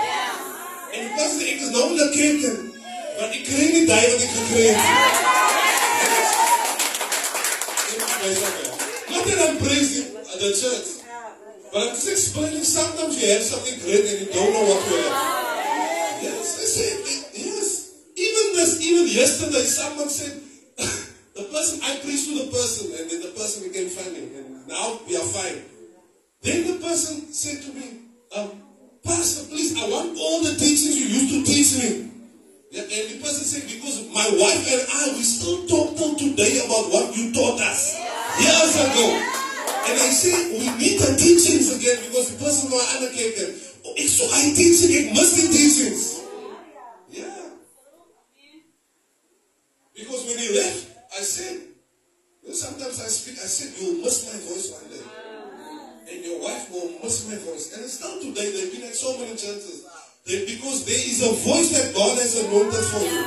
En 0.94 1.00
die 1.04 1.14
person 1.16 1.38
sê, 1.40 1.44
ek 1.52 1.60
is 1.68 1.70
nou 1.74 1.86
in 1.92 1.96
die 2.00 2.10
kerk 2.16 2.40
en, 2.50 2.58
want 3.20 3.38
ek 3.38 3.44
kry 3.50 3.70
nie 3.70 3.84
die 3.84 3.88
wat 3.92 4.26
ek 4.26 4.34
gekry 4.40 4.66
het. 4.72 4.80
Not 8.24 9.24
that 9.28 9.38
I'm 9.44 9.58
praising 9.60 10.16
the 10.40 10.50
church, 10.56 11.03
but 11.74 11.90
I'm 11.90 11.94
just 11.98 12.06
explaining 12.06 12.62
sometimes 12.62 13.18
you 13.18 13.34
have 13.34 13.42
something 13.42 13.74
great 13.82 14.06
and 14.06 14.18
you 14.22 14.32
don't 14.32 14.52
know 14.54 14.62
what 14.62 14.78
you 14.86 14.94
have. 14.94 16.22
Yes, 16.22 16.46
I 16.54 16.66
said, 16.70 16.94
yes. 17.34 17.90
Even 18.14 18.44
this, 18.54 18.78
even 18.80 19.06
yesterday, 19.10 19.66
someone 19.66 20.08
said, 20.08 20.38
the 21.34 21.42
person, 21.50 21.82
I 21.82 21.98
preached 21.98 22.30
to 22.30 22.46
the 22.46 22.50
person, 22.54 22.94
and 22.94 23.10
then 23.10 23.26
the 23.26 23.34
person 23.34 23.66
became 23.66 23.90
funny, 23.90 24.22
and 24.38 24.68
now 24.70 25.02
we 25.02 25.18
are 25.18 25.26
fine. 25.34 25.66
Then 26.46 26.78
the 26.78 26.78
person 26.78 27.26
said 27.34 27.66
to 27.66 27.70
me, 27.74 28.06
um, 28.38 28.54
Pastor, 29.02 29.50
please, 29.50 29.74
I 29.74 29.90
want 29.90 30.14
all 30.16 30.44
the 30.46 30.54
teachings 30.54 30.94
you 30.94 31.10
used 31.10 31.34
to 31.34 31.42
teach 31.42 31.70
me. 31.82 31.90
And 32.70 32.86
the 32.86 33.18
person 33.18 33.42
said, 33.42 33.66
because 33.66 34.06
my 34.14 34.30
wife 34.38 34.62
and 34.70 34.82
I, 34.94 35.18
we 35.18 35.22
still 35.26 35.66
talk 35.66 35.98
till 35.98 36.14
today 36.14 36.62
about 36.64 36.86
what 36.94 37.16
you 37.16 37.34
taught 37.34 37.60
us 37.60 37.98
years 38.38 38.78
ago. 38.78 39.43
And 39.84 40.00
I 40.00 40.08
say, 40.08 40.32
we 40.56 40.64
need 40.80 40.96
the 40.96 41.12
teachings 41.20 41.68
again 41.76 42.00
because 42.08 42.32
the 42.32 42.42
person 42.42 42.70
who 42.70 42.76
I 42.76 42.86
allocated, 42.96 43.60
oh, 43.84 43.92
it's 44.00 44.16
so 44.16 44.24
I 44.32 44.48
teaching, 44.56 44.96
it 44.96 45.12
must 45.12 45.36
be 45.36 45.44
teachings. 45.52 46.24
Yeah. 47.12 47.52
Because 49.92 50.24
when 50.24 50.38
he 50.40 50.56
left, 50.56 50.88
I 51.12 51.20
said, 51.20 51.68
you 52.42 52.48
know, 52.48 52.54
sometimes 52.54 52.96
I 52.96 53.12
speak, 53.12 53.36
I 53.36 53.46
said, 53.46 53.76
you 53.76 54.00
miss 54.00 54.24
my 54.24 54.40
voice 54.48 54.72
one 54.72 54.88
day. 54.88 55.04
And 56.08 56.24
your 56.24 56.40
wife 56.40 56.72
will 56.72 56.88
miss 57.04 57.28
my 57.28 57.36
voice. 57.44 57.76
And 57.76 57.84
it's 57.84 58.00
still 58.00 58.20
today, 58.24 58.56
they've 58.56 58.72
been 58.72 58.88
at 58.88 58.96
so 58.96 59.18
many 59.20 59.36
churches. 59.36 59.84
That 60.24 60.48
because 60.48 60.88
there 60.88 60.96
is 60.96 61.20
a 61.20 61.32
voice 61.44 61.76
that 61.76 61.92
God 61.92 62.16
has 62.16 62.40
anointed 62.40 62.84
for 62.88 63.04
you. 63.04 63.20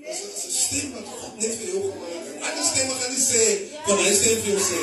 Dis 0.00 0.20
'n 0.24 0.52
stem 0.52 0.92
wat 0.96 1.04
God 1.04 1.36
net 1.36 1.52
vir 1.60 1.68
jou 1.68 1.92
gemaak 1.92 2.56
het. 2.56 3.73
Ander 3.86 3.96
stemme 3.96 3.96
gaan 3.96 3.96
nie 3.96 3.96
sê 3.96 3.96
wat 3.96 3.98
hy 4.00 4.12
sê 4.16 4.30
vir 4.40 4.50
jou 4.52 4.60
sê. 4.60 4.80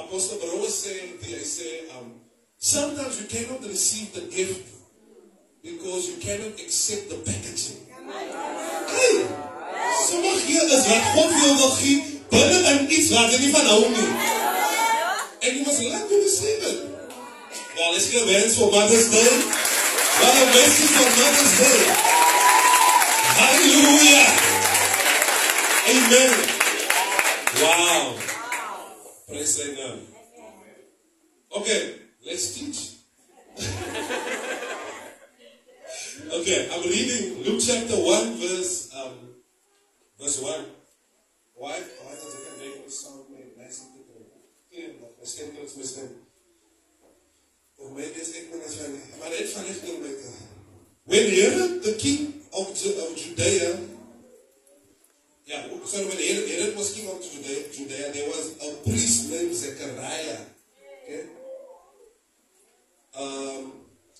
Apostle 0.00 0.38
Baruch 0.40 0.72
sê, 0.72 0.94
hy 1.20 1.44
sê, 1.44 1.70
um, 1.98 2.08
sometimes 2.58 3.20
you 3.20 3.26
cannot 3.28 3.60
receive 3.68 4.12
the 4.12 4.24
gift 4.32 4.64
because 5.62 6.08
you 6.08 6.16
cannot 6.16 6.56
accept 6.56 7.10
the 7.10 7.16
packaging. 7.28 7.84
Hey, 8.88 9.26
sommige 10.08 10.46
hier 10.46 10.64
is 10.64 10.86
wat 10.88 11.04
God 11.14 11.30
jou 11.42 11.52
wil 11.60 11.74
gee, 11.82 11.98
binne 12.32 12.58
in 12.72 12.90
iets 12.90 13.10
wat 13.12 13.28
jy 13.32 13.38
nie 13.44 13.52
van 13.52 13.66
hou 13.74 13.84
nie. 13.92 14.10
And 15.44 15.52
you 15.52 15.64
must 15.66 15.82
learn 15.84 16.08
to 16.08 16.16
receive 16.24 16.62
it. 16.64 16.78
Well, 17.76 17.92
let's 17.92 18.10
give 18.10 18.24
hands 18.24 18.56
for 18.56 18.72
Mother's 18.72 19.10
Day. 19.12 19.30
What 20.18 20.34
a 20.34 20.46
message 20.56 20.92
for 20.96 21.08
Mother's 21.20 21.54
Day. 21.60 21.67
Wow. 27.78 28.18
Praise 29.28 29.54
the 29.54 29.66
Lord. 29.78 30.00
Okay, 31.62 31.94
let's 32.26 32.58
teach. 32.58 32.98
okay, 36.32 36.68
I'm 36.74 36.82
reading 36.82 37.44
Luke 37.44 37.62
chapter 37.62 37.94
1, 37.94 38.34
verse 38.34 38.90
um, 38.98 39.14
verse 40.18 40.42
1. 40.42 40.64
Why? 41.54 41.78
Why 41.78 42.14
does 42.18 42.34
it 42.34 42.58
make 42.58 42.82
me 42.84 42.90
sound 42.90 43.30
nice 43.56 43.86
and 43.86 43.94
good? 43.94 44.26
Miskien 45.22 45.50
kan 45.54 45.62
ons 45.62 45.74
miskien 45.78 46.08
of 47.78 47.90
my 47.94 48.06
dis 48.14 48.30
ek 48.38 48.50
moet 48.50 48.62
as 48.66 48.76
maar 49.18 49.30
net 49.30 49.50
van 49.54 49.66
ligting 49.66 49.98
met 50.02 50.20
When 51.10 51.26
Herod 51.30 51.82
the 51.82 51.94
king 51.98 52.42
of, 52.50 52.70
of 52.70 53.10
Judea 53.18 53.97
yeah, 55.48 55.64
sorry, 55.84 56.04
when 56.04 56.18
Herod, 56.20 56.76
was 56.76 56.92
king 56.92 57.08
of 57.08 57.22
Judea, 57.24 57.72
Judea, 57.72 58.12
there 58.12 58.28
was 58.28 58.52
a 58.60 58.84
priest 58.84 59.30
named 59.30 59.54
Zechariah. 59.54 60.44
Okay? 61.04 61.24
Um, 63.16 63.72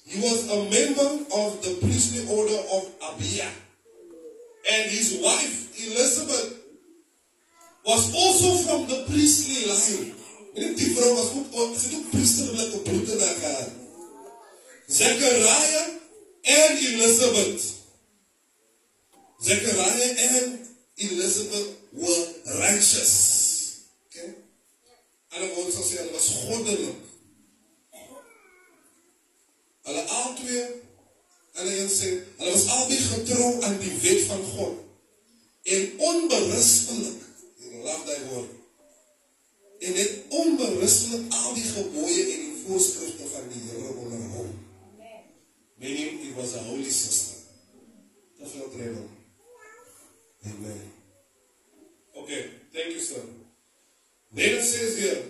he 0.06 0.20
was 0.20 0.48
a 0.48 0.56
member 0.72 1.28
of 1.36 1.60
the 1.60 1.76
priestly 1.84 2.24
order 2.34 2.56
of 2.72 2.88
Abia. 3.12 3.44
And 4.72 4.90
his 4.90 5.20
wife, 5.22 5.68
Elizabeth, 5.76 6.64
was 7.84 8.14
also 8.14 8.64
from 8.64 8.88
the 8.88 9.04
priestly 9.04 9.68
line. 9.68 10.14
Zechariah 14.88 15.90
and 16.48 16.78
Elizabeth. 16.78 17.84
Zechariah 19.40 20.14
and 20.18 20.57
Elizabeth 20.98 21.68
were 21.92 22.24
righteous. 22.60 23.86
Okay? 24.06 24.34
Hulle 25.30 25.48
wou 25.54 25.70
sê 25.70 26.00
hulle 26.00 26.12
was 26.12 26.28
goddelik. 26.42 27.00
Hulle 29.86 30.02
albei 30.20 30.60
hulle 31.58 31.72
een 31.78 31.90
sê 31.92 32.10
hulle 32.38 32.52
was 32.52 32.66
albei 32.76 32.98
getrou 32.98 33.50
aan 33.62 33.78
die 33.82 33.94
wet 34.04 34.24
van 34.30 34.42
God 34.52 34.84
en 35.62 35.90
onberustelik. 36.10 37.26
Ek 37.58 37.84
love 37.84 38.06
daai 38.08 38.24
woord 38.32 38.56
en 39.78 39.94
het 39.94 40.16
onberustelik 40.28 41.32
al 41.32 41.54
die 41.54 41.68
gebooie 41.68 42.22
en 42.22 42.40
die 42.46 42.64
voorskrifte 42.64 43.28
van 43.34 43.46
die 43.52 43.62
Here 43.68 43.94
onderhou. 43.94 44.48
Meaning 45.78 46.18
it 46.26 46.34
was 46.34 46.56
a 46.58 46.62
holy 46.66 46.90
system. 46.90 47.38
Te 48.38 48.46
veel 48.46 48.70
trouble. 48.74 49.17
Amen. 50.46 50.92
Okay, 52.16 52.50
thank 52.72 52.94
you 52.94 53.00
sir. 53.00 53.20
It 54.36 54.62
says 54.62 54.98
here, 54.98 55.22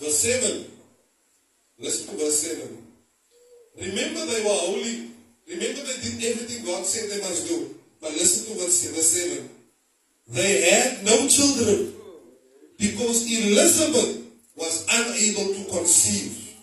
verse 0.00 0.18
7. 0.18 0.66
Listen 1.78 2.14
to 2.14 2.24
verse 2.24 2.40
7. 2.40 2.86
Remember 3.80 4.26
they 4.26 4.42
were 4.42 4.48
holy. 4.48 5.10
Remember 5.48 5.80
they 5.82 6.00
did 6.02 6.24
everything 6.24 6.64
God 6.64 6.84
said 6.84 7.10
they 7.10 7.22
must 7.22 7.48
do. 7.48 7.74
But 8.00 8.12
listen 8.12 8.52
to 8.52 8.60
verse 8.60 8.78
7. 8.78 9.48
They 10.28 10.70
had 10.70 11.04
no 11.04 11.28
children 11.28 11.92
because 12.78 13.26
Elizabeth 13.30 14.26
was 14.56 14.86
unable 14.90 15.54
to 15.54 15.70
conceive. 15.70 16.54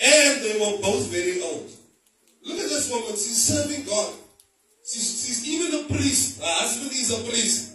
And 0.00 0.42
they 0.42 0.54
were 0.60 0.80
both 0.80 1.06
very 1.08 1.42
old. 1.42 1.70
Look 2.44 2.58
at 2.58 2.68
this 2.68 2.90
woman. 2.90 3.10
She's 3.10 3.42
serving 3.42 3.84
God. 3.84 4.14
She's, 4.88 5.08
she's 5.20 5.42
even 5.48 5.80
a 5.80 5.82
priest. 5.84 6.40
Her 6.40 6.46
husband 6.46 6.92
is 6.92 7.10
a 7.12 7.20
priest. 7.28 7.68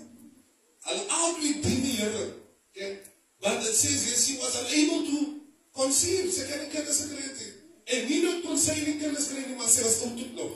Dien 1.61 1.81
die 1.81 1.95
Here. 1.97 2.33
Okay? 2.71 2.97
But 3.41 3.59
it 3.59 3.75
says 3.75 4.07
yes, 4.07 4.25
she 4.25 4.37
was 4.37 4.55
unable 4.63 5.05
to 5.05 5.41
conceive. 5.75 6.31
Sy 6.31 6.47
kan 6.47 6.63
nie 6.63 6.71
kinders 6.71 7.01
gekry 7.03 7.23
het 7.23 7.39
nie. 7.39 7.51
En 7.93 8.05
nie 8.07 8.19
net 8.23 8.43
kon 8.45 8.59
sy 8.59 8.75
nie 8.79 8.95
kinders 9.01 9.27
kry 9.31 9.43
nie, 9.43 9.57
maar 9.59 9.69
sy 9.71 9.83
was 9.83 9.99
ontoet 10.07 10.35
nog. 10.39 10.53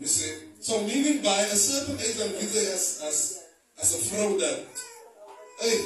You 0.00 0.08
see? 0.08 0.32
So 0.60 0.80
meaning 0.88 1.20
by 1.24 1.44
a 1.44 1.56
certain 1.56 2.00
age 2.00 2.20
and 2.24 2.36
visit 2.40 2.72
as 2.72 2.86
as 3.08 3.20
as 3.80 3.92
a 3.96 4.00
vrou 4.08 4.36
dat 4.40 4.64
hey, 5.60 5.76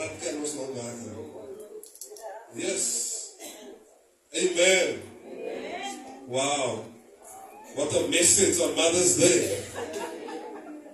wat 0.00 0.16
kan 0.24 0.40
ons 0.40 0.56
nou 0.56 0.68
maak? 0.72 1.04
Yes. 2.56 2.88
Amen. 4.34 5.00
Wow. 6.26 6.93
What 7.74 7.90
a 7.90 8.06
message 8.06 8.60
on 8.62 8.76
Mother's 8.76 9.18
Day. 9.18 9.50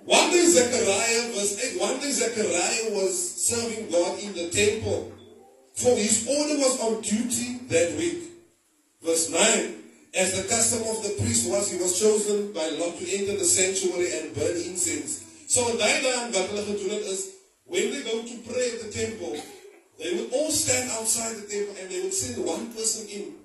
One 0.03 0.31
day 0.31 0.45
Zechariah 0.49 1.29
was 1.37 1.61
eh, 1.61 1.77
one 1.77 1.99
day 1.99 2.09
Zechariah 2.09 2.97
was 2.97 3.13
serving 3.13 3.91
God 3.91 4.17
in 4.17 4.33
the 4.33 4.49
temple. 4.49 5.13
For 5.75 5.93
his 5.95 6.25
order 6.25 6.57
was 6.57 6.81
on 6.81 7.01
duty 7.01 7.59
that 7.69 7.93
week. 7.97 8.33
Verse 9.03 9.29
9. 9.29 9.77
As 10.15 10.41
the 10.41 10.49
custom 10.49 10.81
of 10.89 11.03
the 11.03 11.21
priest 11.21 11.51
was, 11.51 11.69
he 11.69 11.77
was 11.77 11.99
chosen 11.99 12.51
by 12.51 12.67
Lot 12.81 12.97
to 12.97 13.05
enter 13.13 13.37
the 13.37 13.45
sanctuary 13.45 14.17
and 14.17 14.33
burn 14.33 14.57
incense. 14.57 15.23
So 15.47 15.61
when 15.67 15.77
they 17.91 18.01
go 18.01 18.23
to 18.25 18.37
pray 18.49 18.71
at 18.73 18.81
the 18.81 18.89
temple, 18.91 19.37
they 19.99 20.17
would 20.17 20.33
all 20.33 20.49
stand 20.49 20.89
outside 20.97 21.35
the 21.35 21.45
temple 21.47 21.75
and 21.79 21.91
they 21.91 22.01
would 22.01 22.13
send 22.13 22.43
one 22.43 22.73
person 22.73 23.07
in 23.07 23.35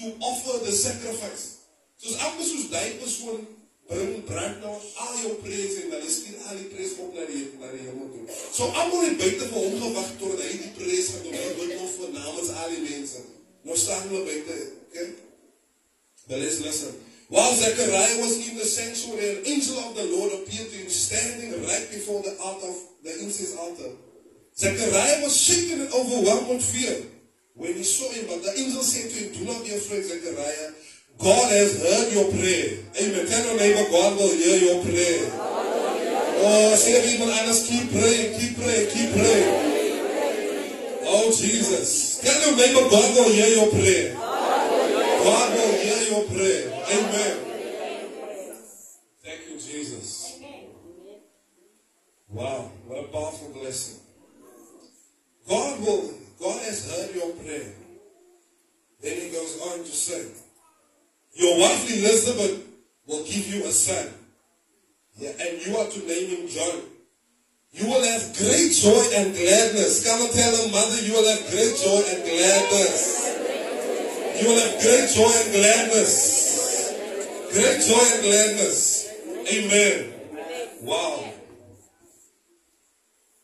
to 0.00 0.16
offer 0.24 0.64
the 0.64 0.72
sacrifice. 0.72 1.61
Soos 2.02 2.18
amper 2.26 2.46
soos 2.46 2.70
daai 2.72 2.96
persoon 2.98 3.44
bring 3.86 4.24
brand 4.26 4.58
nou 4.62 4.72
al 5.04 5.12
jou 5.20 5.34
praise 5.42 5.84
en 5.84 5.92
dan 5.92 6.08
stuur 6.10 6.48
al 6.48 6.58
die 6.58 6.70
praise 6.72 6.98
op 7.04 7.14
na 7.14 7.26
die 7.28 7.44
na 7.60 7.70
die 7.70 7.84
hemel 7.86 8.08
toe. 8.10 8.24
So 8.56 8.66
almal 8.70 9.04
het 9.06 9.20
buite 9.20 9.46
vir 9.52 9.58
hom 9.58 9.76
gewag 9.84 10.10
tot 10.22 10.42
hy 10.42 10.50
die 10.64 10.72
praise 10.78 11.14
gaan 11.14 11.28
doen. 11.28 11.38
Hy 11.38 11.52
wil 11.60 11.70
nog 11.76 11.94
vir 11.98 12.10
namens 12.16 12.50
al 12.56 12.74
die 12.74 12.82
mense. 12.88 13.22
Nou 13.62 13.78
staan 13.78 14.08
hulle 14.08 14.24
buite, 14.26 14.58
okay? 14.88 15.08
But 16.26 16.42
let's 16.42 16.58
listen. 16.66 16.98
While 17.32 17.54
Zechariah 17.54 18.18
was 18.20 18.34
in 18.44 18.58
the 18.58 18.66
sanctuary, 18.66 19.38
an 19.38 19.46
angel 19.46 19.78
of 19.78 19.94
the 19.94 20.04
Lord 20.10 20.34
appeared 20.34 20.68
to 20.68 20.76
him 20.76 20.90
standing 20.90 21.54
right 21.64 21.86
before 21.94 22.20
the 22.26 22.34
altar 22.42 22.68
of 22.68 22.78
the 23.06 23.14
incense 23.22 23.56
altar. 23.56 23.94
Zechariah 24.58 25.22
was 25.22 25.38
shaken 25.38 25.86
and 25.86 25.92
overwhelmed 25.94 26.48
with 26.50 26.66
fear 26.66 26.98
when 27.54 27.74
he 27.74 27.84
saw 27.84 28.10
him, 28.12 28.26
but 28.28 28.42
the 28.42 28.52
angel 28.58 28.82
said 28.82 29.08
to 29.08 29.16
him, 29.16 29.32
Do 29.32 29.44
not 29.46 29.64
be 29.64 29.72
afraid, 29.72 30.04
Zechariah. 30.04 30.81
God 31.18 31.50
has 31.52 31.78
heard 31.78 32.12
your 32.12 32.30
prayer. 32.30 32.78
Amen. 33.00 33.26
Tell 33.26 33.44
your 33.46 33.56
neighbor, 33.56 33.90
God 33.90 34.16
will 34.16 34.34
hear 34.34 34.58
your 34.58 34.82
prayer. 34.84 35.30
Oh, 36.44 36.74
say 36.74 37.10
people 37.10 37.30
honest, 37.30 37.68
keep 37.68 37.90
praying, 37.90 38.38
keep 38.40 38.56
praying, 38.56 38.90
keep 38.90 39.12
praying. 39.12 39.72
Oh, 41.04 41.30
Jesus. 41.30 42.20
Tell 42.20 42.40
your 42.48 42.56
neighbor, 42.56 42.90
God 42.90 43.14
will 43.14 43.30
hear 43.30 43.56
your 43.56 43.70
prayer. 43.70 44.14
God 44.14 45.52
will 45.54 45.72
hear 45.78 46.02
your 46.10 46.24
prayer. 46.26 46.84
Amen. 46.90 47.52
Thank 49.22 49.40
you, 49.48 49.58
Jesus. 49.58 50.40
Wow, 52.28 52.72
what 52.86 53.04
a 53.04 53.08
powerful 53.08 53.50
blessing. 53.50 54.00
God 55.48 55.80
will, 55.80 56.14
God 56.40 56.60
has 56.62 56.90
heard 56.90 57.14
your 57.14 57.32
prayer. 57.34 57.72
Then 59.00 59.20
he 59.20 59.30
goes 59.30 59.60
on 59.60 59.78
to 59.78 59.92
say, 59.92 60.26
your 61.34 61.58
wife 61.58 61.90
Elizabeth 61.90 62.66
will 63.06 63.24
give 63.24 63.46
you 63.54 63.64
a 63.64 63.72
son. 63.72 64.08
Yeah, 65.18 65.32
and 65.40 65.66
you 65.66 65.76
are 65.76 65.88
to 65.88 65.98
name 66.06 66.28
him 66.28 66.48
John. 66.48 66.80
You 67.72 67.86
will 67.86 68.04
have 68.04 68.36
great 68.36 68.72
joy 68.72 69.02
and 69.16 69.32
gladness. 69.34 70.04
Come 70.06 70.20
and 70.22 70.32
tell 70.32 70.56
him, 70.56 70.72
mother, 70.72 71.00
you 71.02 71.12
will 71.12 71.28
have 71.28 71.50
great 71.50 71.76
joy 71.76 72.02
and 72.12 72.22
gladness. 72.24 73.32
You 74.40 74.48
will 74.48 74.60
have 74.60 74.80
great 74.80 75.08
joy 75.08 75.32
and 75.32 75.52
gladness. 75.52 76.42
Great 77.52 77.80
joy 77.80 78.04
and 78.12 78.22
gladness. 78.22 79.08
Amen. 79.52 80.12
Wow. 80.82 81.32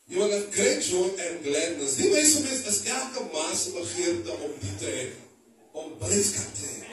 You 0.09 0.19
will 0.19 0.31
have 0.31 0.51
great 0.51 0.81
joy 0.81 1.09
and 1.25 1.43
gladness. 1.43 1.97
Die 1.97 2.09
mense 2.09 2.41
mens 2.41 2.65
is 2.65 2.85
elke 2.89 3.29
ma 3.33 3.53
se 3.53 3.71
begeerte 3.77 4.33
om 4.33 4.53
dit 4.57 4.79
te 4.81 4.89
hê, 4.89 5.05
om 5.77 5.91
blydskap 6.01 6.49
te 6.57 6.65
hê. 6.65 6.88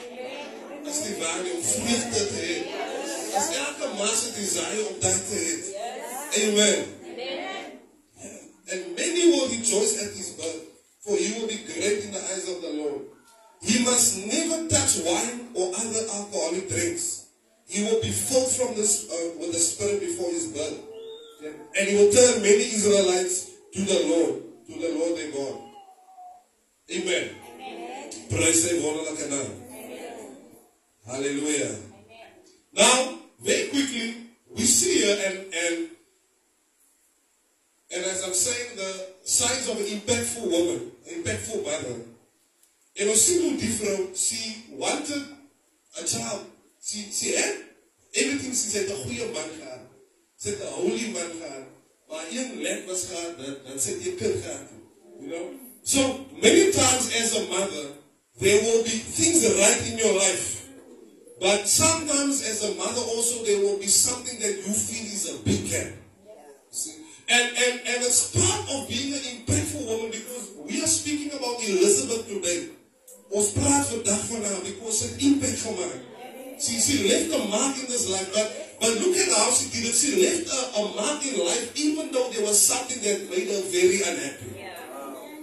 As 0.97 1.03
die 1.05 1.17
waarde 1.21 1.51
om 1.53 1.63
vreugde 1.63 2.27
te 2.27 2.41
hê. 2.41 2.55
As 3.37 3.49
elke 3.55 3.87
mens 3.97 4.21
het 4.25 4.35
desire 4.35 4.85
om 4.87 4.95
dit 4.99 5.19
te 5.29 5.41
hê. 5.45 5.53
Amen. 6.41 6.85
And 8.69 8.95
many 8.97 9.29
will 9.31 9.47
rejoice 9.47 9.93
at 10.01 10.11
his 10.17 10.33
birth, 10.35 10.63
for 11.05 11.15
he 11.15 11.37
will 11.37 11.47
be 11.47 11.61
great 11.69 12.03
in 12.03 12.11
the 12.11 12.19
eyes 12.19 12.49
of 12.49 12.61
the 12.61 12.73
Lord. 12.81 13.01
He 13.61 13.83
must 13.85 14.25
never 14.25 14.67
touch 14.67 14.97
wine 15.05 15.53
or 15.53 15.69
other 15.69 16.03
alcoholic 16.17 16.67
drinks. 16.67 17.27
He 17.67 17.83
will 17.83 18.01
be 18.01 18.09
filled 18.09 18.51
from 18.51 18.75
this 18.75 19.05
uh, 19.11 19.37
with 19.39 19.53
the 19.53 19.59
Spirit 19.59 19.99
before 19.99 20.31
his 20.31 20.47
birth. 20.47 20.81
Yeah. 21.43 21.51
And 21.77 21.89
he 21.89 21.95
will 21.95 22.11
turn 22.11 22.41
many 22.41 22.73
Israelites 22.73 23.51
to 23.73 23.81
the 23.85 23.99
Lord, 24.09 24.41
to 24.65 24.73
the 24.73 24.97
Lord 24.97 25.13
their 25.15 25.31
God. 25.31 25.61
Amen. 26.89 27.29
Amen. 27.61 28.09
Praise 28.29 28.67
the 28.67 28.81
wonderlike 28.81 29.66
Hallelujah. 31.07 31.73
Now, 32.73 33.19
very 33.39 33.69
quickly, 33.69 34.15
we 34.53 34.63
see 34.63 34.99
here, 34.99 35.17
and, 35.25 35.37
and, 35.37 35.87
and 37.95 38.05
as 38.05 38.23
I'm 38.25 38.33
saying, 38.33 38.75
the 38.75 39.07
signs 39.23 39.69
of 39.69 39.77
an 39.77 39.85
impactful 39.85 40.43
woman, 40.43 40.91
impactful 41.07 41.63
mother. 41.63 42.01
En 42.97 43.09
ons 43.13 43.21
sien 43.21 43.43
hoe 43.45 43.57
die 43.61 43.69
vrou, 43.77 44.07
she 44.17 44.65
wanted 44.73 45.21
a 46.01 46.03
child. 46.03 46.47
She, 46.81 47.05
she 47.13 47.35
had 47.37 47.53
everything, 48.17 48.51
she 48.57 48.67
said, 48.73 48.89
'n 48.89 48.97
goeie 49.05 49.27
man 49.31 49.51
gehad. 49.53 49.83
Sy 50.35 50.49
het 50.49 50.63
'n 50.65 50.73
holy 50.81 51.11
man 51.13 51.29
gehad. 51.39 51.67
Maar 52.09 52.25
een 52.31 52.61
lek 52.61 52.87
was 52.89 53.05
gehad, 53.05 53.37
dan, 53.37 53.57
dan 53.67 53.79
sy 53.79 53.91
het 53.91 54.01
'n 54.01 54.17
kind 54.17 54.41
gehad. 54.41 54.67
You 55.21 55.29
know? 55.29 55.45
So, 55.83 56.25
many 56.41 56.71
times 56.73 57.13
as 57.21 57.37
a 57.37 57.45
mother, 57.53 57.85
there 58.41 58.59
will 58.65 58.83
be 58.83 58.97
things 59.13 59.45
right 59.45 59.81
in 59.91 59.97
your 60.01 60.17
life 60.17 60.56
but 61.39 61.67
sometimes 61.67 62.41
as 62.41 62.63
a 62.63 62.73
mother 62.75 63.01
also 63.13 63.43
there 63.45 63.59
will 63.61 63.77
be 63.77 63.87
something 63.87 64.39
that 64.39 64.55
you 64.57 64.73
feel 64.73 65.05
is 65.05 65.29
a 65.29 65.37
big 65.43 65.69
gap. 65.69 65.93
See? 66.71 66.97
And, 67.29 67.47
and, 67.57 67.75
and 67.85 67.99
it's 68.03 68.31
part 68.33 68.63
of 68.71 68.87
being 68.87 69.13
an 69.13 69.21
impactful 69.21 69.85
woman 69.85 70.11
because 70.11 70.53
we 70.65 70.81
are 70.81 70.87
speaking 70.87 71.31
about 71.37 71.61
Elizabeth 71.61 72.27
today. 72.27 72.69
Ons 73.29 73.51
praat 73.51 73.87
vandag 73.91 74.21
van 74.29 74.43
haar 74.43 74.61
because 74.63 75.03
het 75.03 75.19
impact 75.19 75.59
gemaakt. 75.59 76.03
She, 76.59 76.79
she 76.79 77.03
left 77.11 77.33
a 77.35 77.41
mark 77.51 77.75
in 77.77 77.85
this 77.91 78.07
life, 78.07 78.31
but, 78.33 78.47
but 78.79 78.89
look 79.03 79.15
at 79.17 79.29
how 79.35 79.51
she 79.51 79.69
did 79.69 79.85
it. 79.85 79.95
She 79.95 80.15
left 80.15 80.47
a, 80.47 80.79
a 80.79 80.83
mark 80.95 81.21
in 81.25 81.37
life 81.37 81.75
even 81.75 82.09
though 82.11 82.31
there 82.31 82.45
was 82.47 82.57
something 82.57 82.97
that 83.03 83.29
made 83.29 83.51
her 83.51 83.61
very 83.67 83.99
unhappy. 84.01 84.57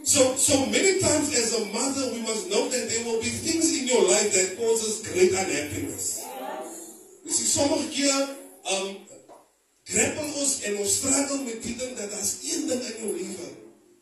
So, 0.05 0.37
so 0.37 0.67
many 0.67 1.01
times 1.01 1.33
as 1.33 1.57
a 1.57 1.65
mother, 1.73 2.13
we 2.13 2.21
must 2.21 2.51
know 2.51 2.69
that 2.69 2.89
there 2.91 3.05
will 3.07 3.23
be 3.23 3.33
things 3.33 3.73
in 3.73 3.89
your 3.89 4.05
life 4.05 4.37
that 4.37 4.59
causes 4.59 5.01
great 5.01 5.33
unhappiness. 5.33 6.21
You 7.25 7.31
see, 7.33 7.49
sommige 7.49 7.89
keer 7.89 8.37
um, 8.69 9.01
grapple 9.89 10.29
ons 10.37 10.61
en 10.69 10.77
ons 10.77 10.93
struggle 10.93 11.39
met 11.49 11.65
die 11.65 11.73
dat 11.81 11.97
daar's 11.97 12.35
een 12.45 12.69
ding 12.69 12.85
in 12.85 13.01
jou 13.01 13.15
lewe. 13.17 13.49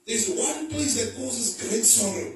There's 0.02 0.26
one 0.34 0.66
place 0.74 0.98
that 0.98 1.14
causes 1.14 1.54
great 1.62 1.86
sorrow 1.86 2.34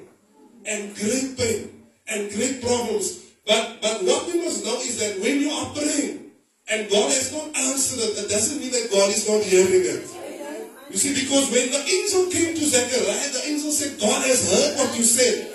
and 0.63 0.95
great 0.95 1.35
pain 1.35 1.67
and 2.07 2.31
great 2.31 2.63
problems. 2.63 3.19
But, 3.43 3.83
but 3.83 3.99
what 4.07 4.31
we 4.31 4.47
must 4.47 4.63
know 4.63 4.79
is 4.79 4.95
that 5.03 5.19
when 5.19 5.43
you 5.43 5.51
are 5.51 5.75
praying 5.75 6.31
and 6.71 6.87
God 6.87 7.11
has 7.11 7.35
not 7.35 7.51
answered 7.51 7.99
it, 7.99 8.15
that 8.15 8.31
doesn't 8.31 8.63
mean 8.63 8.71
that 8.71 8.87
God 8.95 9.11
is 9.11 9.27
not 9.27 9.43
hearing 9.43 9.91
it. 9.91 10.16
You 10.89 10.97
see, 10.97 11.13
because 11.13 11.51
when 11.51 11.67
the 11.67 11.83
angel 11.83 12.31
came 12.31 12.55
to 12.55 12.63
Zechariah, 12.63 13.31
the 13.35 13.43
angel 13.51 13.71
said, 13.71 13.99
God 13.99 14.23
has 14.23 14.39
heard 14.47 14.79
what 14.79 14.95
you 14.95 15.03
said. 15.03 15.51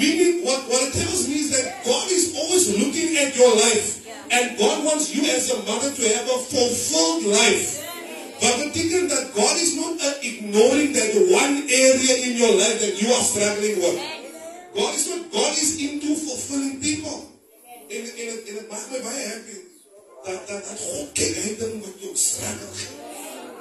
Meaning, 0.00 0.44
what, 0.48 0.64
what 0.68 0.88
it 0.88 0.96
tells 0.96 1.28
me 1.28 1.44
is 1.44 1.52
that 1.52 1.84
God 1.84 2.08
is 2.08 2.32
always 2.32 2.72
looking 2.72 3.12
at 3.20 3.36
your 3.36 3.52
life. 3.52 4.00
And 4.32 4.56
God 4.56 4.84
wants 4.84 5.12
you 5.14 5.28
as 5.28 5.52
a 5.52 5.60
mother 5.68 5.92
to 5.92 6.02
have 6.16 6.24
a 6.24 6.38
fulfilled 6.40 7.28
life. 7.28 7.84
But 8.40 8.64
the 8.64 8.68
thing 8.72 8.88
is 8.90 9.12
that 9.12 9.36
God 9.36 9.54
is 9.60 9.76
not 9.76 10.00
uh, 10.00 10.18
ignoring 10.24 10.96
that 10.96 11.12
one 11.30 11.68
area 11.68 12.14
in 12.26 12.40
your 12.40 12.56
life 12.56 12.80
that 12.80 12.96
you 12.96 13.12
are 13.12 13.22
struggling 13.22 13.76
with. 13.76 14.00
God 14.74 14.94
is 14.96 15.04
not, 15.06 15.30
God 15.30 15.52
is 15.52 15.76
into 15.78 16.16
fulfilling 16.16 16.80
people. 16.80 17.28
In, 17.92 18.02
in, 18.02 18.28
in, 18.48 18.54
het 18.56 18.68
maakt 18.70 18.90
mij 18.90 19.02
baie 19.02 19.26
happy. 19.26 19.58
Dat, 20.24 20.48
dat, 20.48 20.64
dat 20.64 20.80
God 20.80 21.18
uit 21.18 21.58
ding 21.58 21.84
wat 21.84 22.18
struggle. 22.18 23.01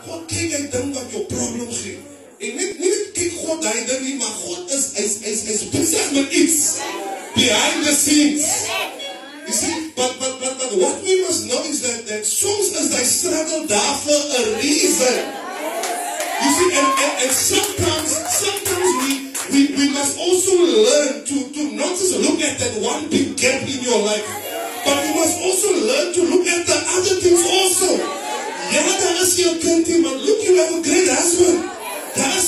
God 0.01 0.23
kyk 0.25 0.53
hy 0.55 0.61
ding 0.73 0.93
wat 0.95 1.11
jou 1.13 1.21
probleem 1.29 1.69
gee. 1.69 1.99
En 2.41 2.55
net 2.57 2.79
nie 2.81 2.93
kyk 3.13 3.35
God 3.43 3.59
daai 3.61 3.83
ding 3.85 4.01
nie, 4.01 4.15
maar 4.17 4.33
God 4.41 4.71
is 4.73 4.87
is 4.97 5.19
is 5.29 5.43
is 5.53 5.61
besig 5.73 6.07
met 6.15 6.33
iets 6.33 6.61
behind 7.35 7.85
the 7.85 7.93
scenes. 7.93 8.47
You 9.45 9.53
see, 9.53 9.91
but 9.93 10.17
but 10.17 10.39
but 10.41 10.57
but 10.57 10.73
what 10.81 10.97
we 11.05 11.21
must 11.21 11.45
know 11.51 11.61
is 11.69 11.83
that 11.85 12.07
that 12.09 12.25
soms 12.25 12.73
is 12.81 12.89
I 12.97 13.03
struggle 13.05 13.67
daar 13.69 13.95
for 14.01 14.17
a 14.39 14.41
reason. 14.57 15.21
You 16.41 16.51
see, 16.57 16.69
and, 16.73 16.89
and, 17.05 17.15
and 17.21 17.31
sometimes, 17.37 18.09
sometimes 18.33 18.89
we, 19.05 19.11
we, 19.53 19.61
we 19.77 19.85
must 19.93 20.17
also 20.17 20.57
learn 20.57 21.21
to, 21.29 21.37
to 21.53 21.61
not 21.77 21.93
just 21.93 22.17
look 22.17 22.41
at 22.41 22.57
that 22.57 22.81
one 22.81 23.05
big 23.13 23.37
gap 23.37 23.61
in 23.61 23.77
your 23.85 24.01
life, 24.01 24.25
but 24.81 24.97
we 25.05 25.13
must 25.13 25.37
also 25.37 25.69
learn 25.85 26.09
to 26.17 26.21
look 26.25 26.47
at 26.49 26.65
the 26.65 26.77
other 26.97 27.15
things 27.21 27.45
also. 27.45 28.21
Ja, 28.71 28.81
daar 29.03 29.21
is 29.21 29.35
jou 29.35 29.55
kind 29.57 29.87
iemand. 29.87 30.21
Look, 30.25 30.41
you 30.41 30.57
have 30.57 30.73
a 30.73 30.81
great 30.81 31.09
husband. 31.09 31.71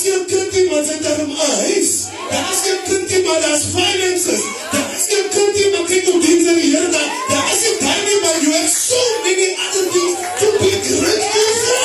Jou 0.04 0.24
kind 0.28 0.52
iemand, 0.52 0.86
sy 0.86 0.92
het 0.92 1.02
daarom 1.02 1.30
een 1.30 1.36
huis. 1.64 1.92
Daar 2.30 2.48
is 2.52 2.60
jou 2.68 2.78
kind 2.88 3.10
iemand, 3.10 3.40
daar 3.42 3.54
is 3.56 3.64
finances. 3.72 4.42
Daar 4.72 4.90
is 4.96 5.04
jou 5.12 5.22
kind 5.32 5.56
iemand, 5.64 5.86
kyk 5.88 6.04
hoe 6.10 6.20
dienst 6.20 6.46
in 6.52 6.58
Heer 6.60 6.90
daar. 6.92 7.08
Daar 7.28 7.48
is 7.54 7.62
jou 7.64 7.76
kind 7.80 8.10
iemand, 8.14 8.42
you 8.42 8.52
have 8.52 8.68
so 8.68 9.00
many 9.24 9.48
other 9.64 9.86
things 9.94 10.14
to 10.40 10.46
be 10.60 10.72
grateful 10.84 11.52
for. 11.64 11.80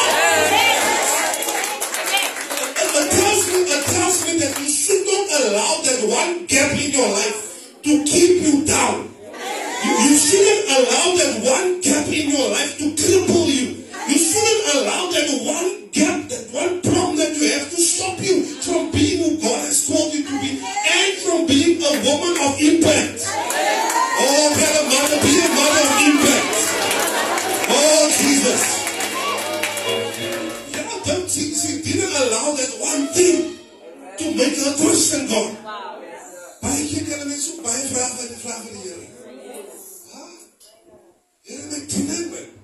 And 2.82 2.91
It 2.99 3.08
tells 3.15 3.41
me, 3.52 3.60
it 3.78 3.84
tells 3.95 4.17
me 4.25 4.32
that 4.43 4.54
you 4.60 4.69
should 4.69 5.04
not 5.08 5.28
allow 5.39 5.73
that 5.88 5.99
one 6.19 6.45
gap 6.52 6.71
in 6.75 6.91
your 6.91 7.08
life 7.08 7.39
to 7.88 8.04
keep 8.04 8.43
you 8.43 8.65
down. 8.67 9.08
You, 9.86 9.91
you 10.06 10.15
shouldn't 10.28 10.63
allow 10.78 11.08
that 11.23 11.34
one 11.56 11.80
gap 11.80 12.08
in 12.12 12.36
your 12.36 12.49
life 12.52 12.78
to 12.84 12.86
cripple 12.99 13.47
you. 13.47 13.79
You 14.10 14.17
shouldn't 14.17 14.65
allow 14.74 15.12
that 15.13 15.30
one 15.45 15.89
gap, 15.93 16.26
that 16.34 16.50
one 16.50 16.82
problem 16.82 17.17
that 17.22 17.30
you 17.38 17.45
have 17.54 17.69
to 17.69 17.78
stop 17.78 18.17
you 18.17 18.41
from 18.41 18.89
being 18.89 19.22
who 19.22 19.38
God 19.38 19.62
has 19.69 19.86
called 19.86 20.10
you 20.17 20.26
to 20.26 20.36
be 20.41 20.58
and 20.58 21.13
from 21.22 21.45
being 21.45 21.78
a 21.78 21.93
woman 22.02 22.34
of 22.41 22.58
impact. 22.58 23.22
Oh, 23.30 24.50
a 24.50 24.82
mother, 24.89 25.19
be 25.22 25.34
a 25.38 25.50
mother 25.54 25.86
of 25.86 25.93
impact. 26.10 26.58
Oh, 27.69 28.10
Jesus. 28.17 28.63
Yeah, 30.74 30.89
don't 31.06 31.30
see, 31.30 31.54
see, 31.54 31.86
didn't 31.86 32.10
allow 32.10 32.58
that 32.58 32.74
one 32.82 33.13
thing 33.13 33.62
to 34.17 34.26
make 34.34 34.58
her 34.58 34.74
question 34.74 35.30
God. 35.30 35.54
Baie 36.65 36.82
keer 36.89 37.06
kan 37.06 37.30
mense 37.30 37.62
baie 37.62 37.86
Here. 41.45 42.59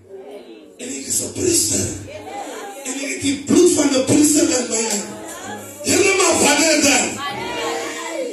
Ek 2.85 2.99
het 2.99 3.21
die 3.21 3.43
bloed 3.47 3.71
van 3.77 3.89
'n 3.95 4.05
priester 4.05 4.43
in 4.43 6.03
my 6.19 6.31
vader 6.41 6.81
dan. 6.81 7.07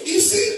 You 0.05 0.21
see, 0.21 0.49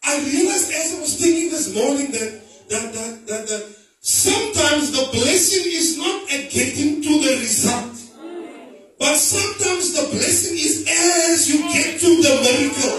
I 0.00 0.12
realized 0.32 0.72
as 0.72 0.92
I 0.94 1.00
was 1.00 1.14
thinking 1.20 1.50
this 1.50 1.68
morning 1.74 2.10
that 2.12 2.32
that 2.68 2.92
that 2.94 3.26
that, 3.26 3.46
that 3.48 3.64
sometimes 4.00 4.90
the 4.96 5.04
blessing 5.12 5.66
is 5.80 5.96
not 5.96 6.32
at 6.32 6.48
getting 6.50 7.02
to 7.02 7.12
the 7.20 7.36
result. 7.44 7.96
But 8.98 9.16
sometimes 9.18 9.92
the 9.92 10.08
blessing 10.16 10.56
is 10.56 10.88
as 10.88 11.48
you 11.50 11.58
get 11.68 12.00
to 12.00 12.10
the 12.22 12.34
miracle. 12.46 12.98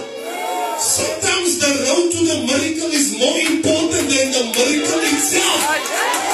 Sometimes 0.77 1.57
the 1.57 1.71
road 1.89 2.07
to 2.11 2.21
the 2.31 2.37
miracle 2.45 2.91
is 2.93 3.17
more 3.17 3.39
important 3.39 4.05
than 4.13 4.27
the 4.31 4.43
miracle 4.53 5.01
itself. 5.09 6.26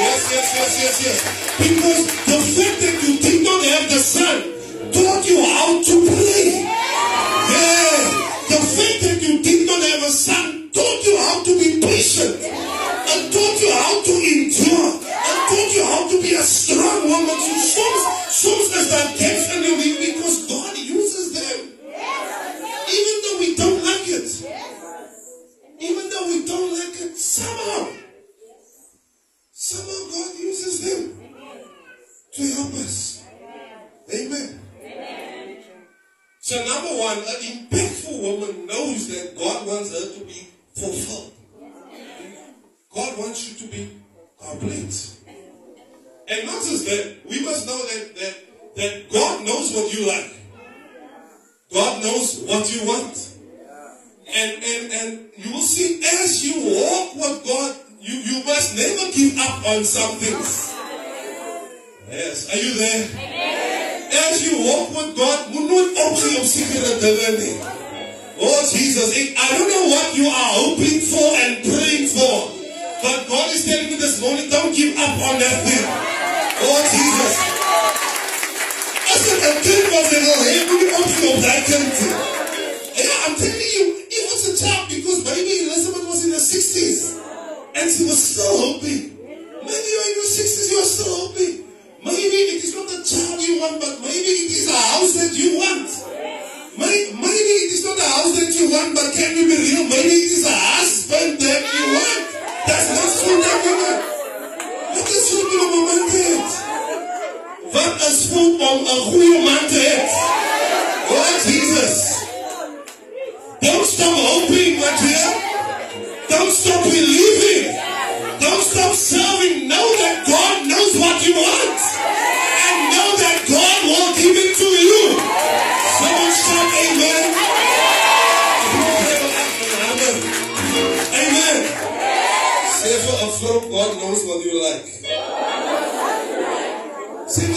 Yes, 0.00 0.32
yes, 0.32 0.48
yes, 0.56 0.72
yes, 0.80 0.96
yes. 1.04 1.18
Because 1.60 2.06
the 2.24 2.38
fact 2.56 2.76
that 2.80 2.96
you 3.04 3.12
did 3.20 3.44
not 3.44 3.60
have 3.68 3.86
the 3.92 4.00
son 4.00 4.36
taught 4.96 5.28
you 5.28 5.38
how 5.44 5.79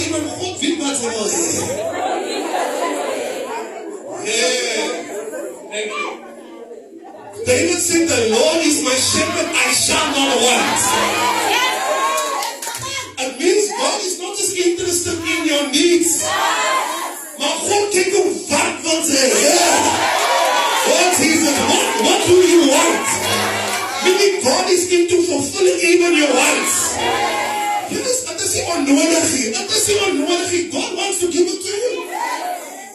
even 0.03 0.23
God 0.39 0.59
weet 0.59 0.77
wat 0.79 0.97
jy 1.01 1.09
wil 1.09 1.29
hê. 1.33 1.43
Yeah. 4.23 4.93
David 7.45 7.79
said, 7.81 8.07
The 8.07 8.29
Lord 8.29 8.59
is 8.63 8.83
my 8.83 8.95
shepherd, 8.95 9.49
I 9.51 9.73
shall 9.73 10.07
not 10.15 10.37
want. 10.45 10.81
It 13.19 13.39
means 13.39 13.69
God 13.77 13.99
is 14.01 14.19
not 14.19 14.37
just 14.37 14.55
interested 14.57 15.17
in 15.19 15.47
your 15.47 15.65
needs. 15.71 16.23
Maar 17.37 17.55
God 17.67 17.89
kyk 17.91 18.15
op 18.15 18.49
wat 18.49 18.81
wil 18.83 19.03
sy 19.03 20.12
God 24.43 24.69
is 24.69 24.91
into 24.91 25.23
fulfilling 25.23 25.79
even 25.79 26.17
your 26.17 26.33
wants. 26.35 26.97
Yes, 27.89 28.25
dit 28.25 28.41
is. 28.41 28.53
God 30.73 30.97
wants 30.97 31.19
to 31.19 31.31
give 31.31 31.47
it 31.47 31.61
to 31.61 31.73
you. 31.83 32.09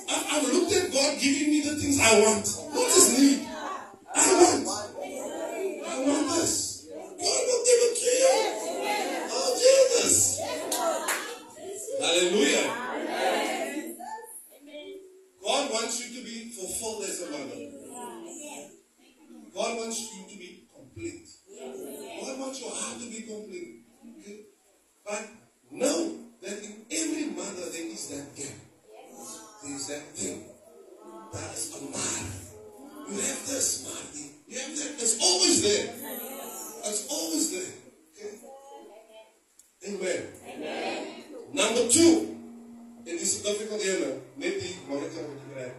I, 0.08 0.16
I've 0.32 0.46
looked 0.52 0.72
at 0.72 0.92
God 0.92 1.18
giving 1.20 1.50
me 1.50 1.60
the 1.62 1.76
things 1.76 2.00
I 2.00 2.20
want. 2.20 2.46
What 2.74 2.88
is 2.96 3.18
need? 3.18 3.46
I 4.14 4.32
want. 4.42 4.66
I 4.66 5.94
want 6.06 6.28
this. 6.34 6.86
God 6.90 7.40
will 7.46 7.64
give 7.68 7.80
it 7.86 7.94
to 8.02 8.10
you. 8.18 8.34
Oh, 9.30 9.50
Jesus. 9.62 10.40
Hallelujah. 12.00 12.66
God 15.44 15.70
wants 15.72 16.00
you 16.00 16.18
to 16.18 16.24
be 16.24 16.50
fulfilled 16.50 17.04
as 17.04 17.22
a 17.22 17.30
mother. 17.30 17.58
God 19.54 19.76
wants 19.78 20.00
you 20.14 20.24
to 20.28 20.36
be 20.38 20.66
complete. 20.74 21.27
Want 22.38 22.60
your 22.60 22.70
heart 22.70 23.00
to 23.00 23.10
be 23.10 23.22
complete, 23.22 23.82
Okay? 24.20 24.40
But 25.04 25.26
know 25.72 26.18
that 26.40 26.62
in 26.62 26.86
every 26.88 27.26
mother 27.34 27.66
there 27.72 27.82
is 27.90 28.08
that 28.14 28.36
gap. 28.36 28.54
There 29.64 29.74
is 29.74 29.88
that 29.88 30.02
thing. 30.14 30.44
That 31.32 31.52
is 31.52 31.74
Kumar. 31.74 33.10
You 33.10 33.16
have 33.18 33.42
that 33.42 33.64
Marty. 33.90 34.30
You 34.46 34.58
have 34.60 34.70
that. 34.70 35.02
It's 35.02 35.18
always 35.20 35.62
there. 35.62 35.94
It's 36.86 37.08
always 37.10 37.50
there. 37.50 37.74
Okay? 38.14 38.34
Amen. 39.88 40.22
Amen. 40.54 41.06
Number 41.52 41.88
two. 41.88 42.36
In 43.04 43.16
this 43.16 43.42
South 43.42 43.60
area, 43.84 44.14
maybe 44.36 44.60
be 44.60 44.94
right. 45.56 45.72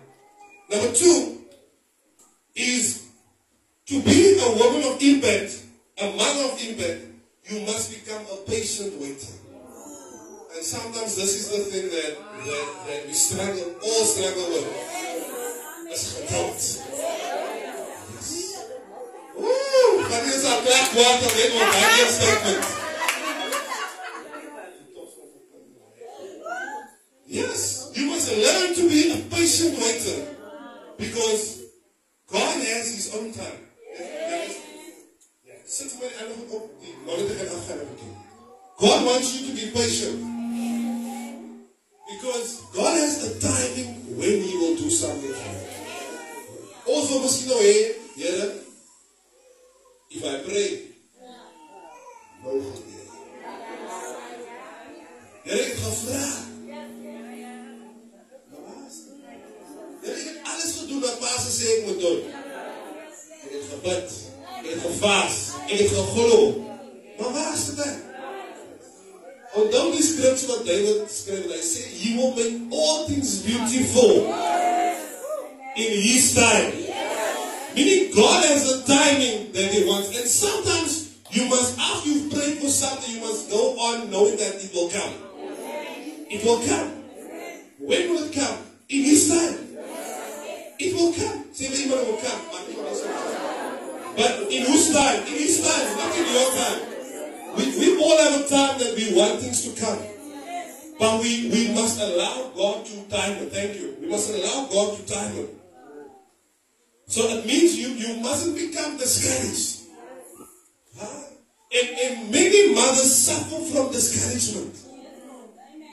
Number 0.69 0.93
two 0.93 1.41
is 2.55 3.07
to 3.85 4.01
be 4.01 4.39
a 4.41 4.49
woman 4.57 4.91
of 4.91 5.01
impact 5.01 5.68
a 6.01 6.11
mother 6.15 6.53
of 6.53 6.61
impact, 6.63 7.01
you 7.49 7.59
must 7.65 7.91
become 7.91 8.23
a 8.31 8.37
patient 8.49 8.93
waiter. 9.01 9.35
And 10.55 10.63
sometimes 10.63 11.15
this 11.15 11.35
is 11.35 11.49
the 11.51 11.59
thing 11.71 11.89
that, 11.89 12.17
that, 12.45 12.67
that 12.87 13.07
we 13.07 13.13
struggle, 13.13 13.75
all 13.83 14.05
struggle 14.05 14.47
with. 14.49 14.67
As 15.91 16.21
geduld. 16.29 16.61
Yes. 18.15 18.65
But 20.09 20.23
is 20.23 20.45
our 20.45 20.61
black 20.61 20.87
water 20.95 21.29
on 21.53 21.67
my 21.67 22.05
statement. 22.07 22.65
Yes, 27.27 27.91
you 27.93 28.07
must 28.07 28.31
learn 28.31 28.73
to 28.75 28.89
be 28.89 29.11
a 29.11 29.17
patient 29.29 29.77
waiter 29.77 30.35
because 30.97 31.63
God 32.31 32.55
has 32.57 32.95
His 32.95 33.15
own 33.15 33.33
time. 33.33 33.69
God 38.79 39.05
wants 39.05 39.39
you 39.39 39.47
to 39.47 39.53
be 39.53 39.69
patient. 39.71 40.17
Because 42.09 42.61
God 42.73 42.97
has 42.97 43.21
the 43.21 43.39
timing 43.39 44.17
when 44.17 44.41
He 44.41 44.57
will 44.57 44.75
do 44.77 44.89
something 44.89 45.31
for 45.31 45.53
you. 45.53 45.69
Also, 46.87 47.19
miskien 47.21 47.53
nou 47.53 47.61
hê, 47.61 47.99
Here, 48.19 48.58
will 86.49 86.65
come. 86.65 86.89
When 87.79 88.09
will 88.09 88.23
it 88.23 88.33
come? 88.33 88.57
In 88.89 89.03
His 89.03 89.29
time. 89.29 89.57
It 90.79 90.95
will 90.95 91.13
come. 91.13 91.45
Say 91.53 91.67
the 91.69 91.93
will 91.93 92.17
come. 92.17 92.41
But 94.17 94.51
in 94.51 94.65
whose 94.65 94.93
time? 94.93 95.21
In 95.27 95.37
His 95.37 95.61
time, 95.61 95.97
not 95.97 96.17
in 96.17 96.25
your 96.33 96.49
time. 96.57 96.79
We, 97.57 97.63
we 97.79 98.01
all 98.01 98.17
have 98.17 98.41
a 98.41 98.49
time 98.49 98.79
that 98.79 98.93
we 98.95 99.15
want 99.15 99.39
things 99.39 99.61
to 99.67 99.79
come. 99.79 99.99
But 100.97 101.21
we, 101.21 101.49
we 101.49 101.73
must 101.73 101.99
allow 102.01 102.51
God 102.55 102.85
to 102.85 102.95
time 103.09 103.37
it. 103.43 103.51
Thank 103.51 103.79
you. 103.79 103.95
We 104.01 104.09
must 104.09 104.29
allow 104.29 104.67
God 104.71 104.97
to 104.97 105.13
time 105.13 105.35
it. 105.37 105.49
So 107.07 107.21
it 107.29 107.45
means 107.45 107.77
you, 107.77 107.89
you 107.89 108.21
mustn't 108.21 108.55
become 108.55 108.97
discouraged. 108.97 109.87
Huh? 110.97 111.23
And, 111.71 111.97
and 111.99 112.31
many 112.31 112.73
mothers 112.73 113.15
suffer 113.15 113.63
from 113.71 113.91
discouragement. 113.91 114.78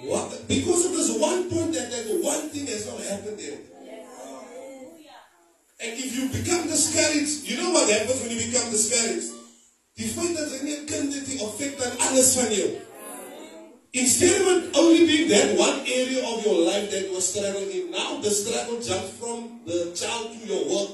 What? 0.06 0.46
Because 0.46 0.86
of 0.86 0.92
this 0.92 1.10
one 1.18 1.50
point 1.50 1.74
that, 1.74 1.90
that 1.90 2.06
one 2.22 2.48
thing 2.50 2.66
has 2.66 2.86
not 2.86 3.00
happened 3.00 3.40
yet. 3.40 3.58
And 5.78 5.92
if 5.92 6.16
you 6.16 6.28
become 6.30 6.66
discouraged, 6.68 7.50
you 7.50 7.58
know 7.58 7.70
what 7.72 7.90
happens 7.90 8.22
when 8.22 8.30
you 8.30 8.46
become 8.46 8.70
discouraged? 8.70 9.34
Die 9.96 10.12
kind 10.12 11.14
het 11.14 11.24
die 11.24 11.38
effek 11.40 11.78
dan 11.78 11.98
alles 11.98 12.34
van 12.36 12.52
jou. 12.52 12.68
Instead 13.96 14.40
of 14.44 14.76
only 14.76 15.06
being 15.06 15.28
that 15.28 15.56
one 15.56 15.80
area 15.88 16.20
of 16.20 16.44
your 16.44 16.60
life 16.68 16.90
that 16.90 17.08
you 17.08 17.16
are 17.16 17.24
struggling 17.24 17.70
in, 17.72 17.90
now 17.90 18.20
the 18.20 18.30
struggle 18.30 18.76
jumps 18.76 19.16
from 19.16 19.60
the 19.64 19.96
child 19.96 20.36
to 20.36 20.46
your 20.46 20.68
work, 20.68 20.90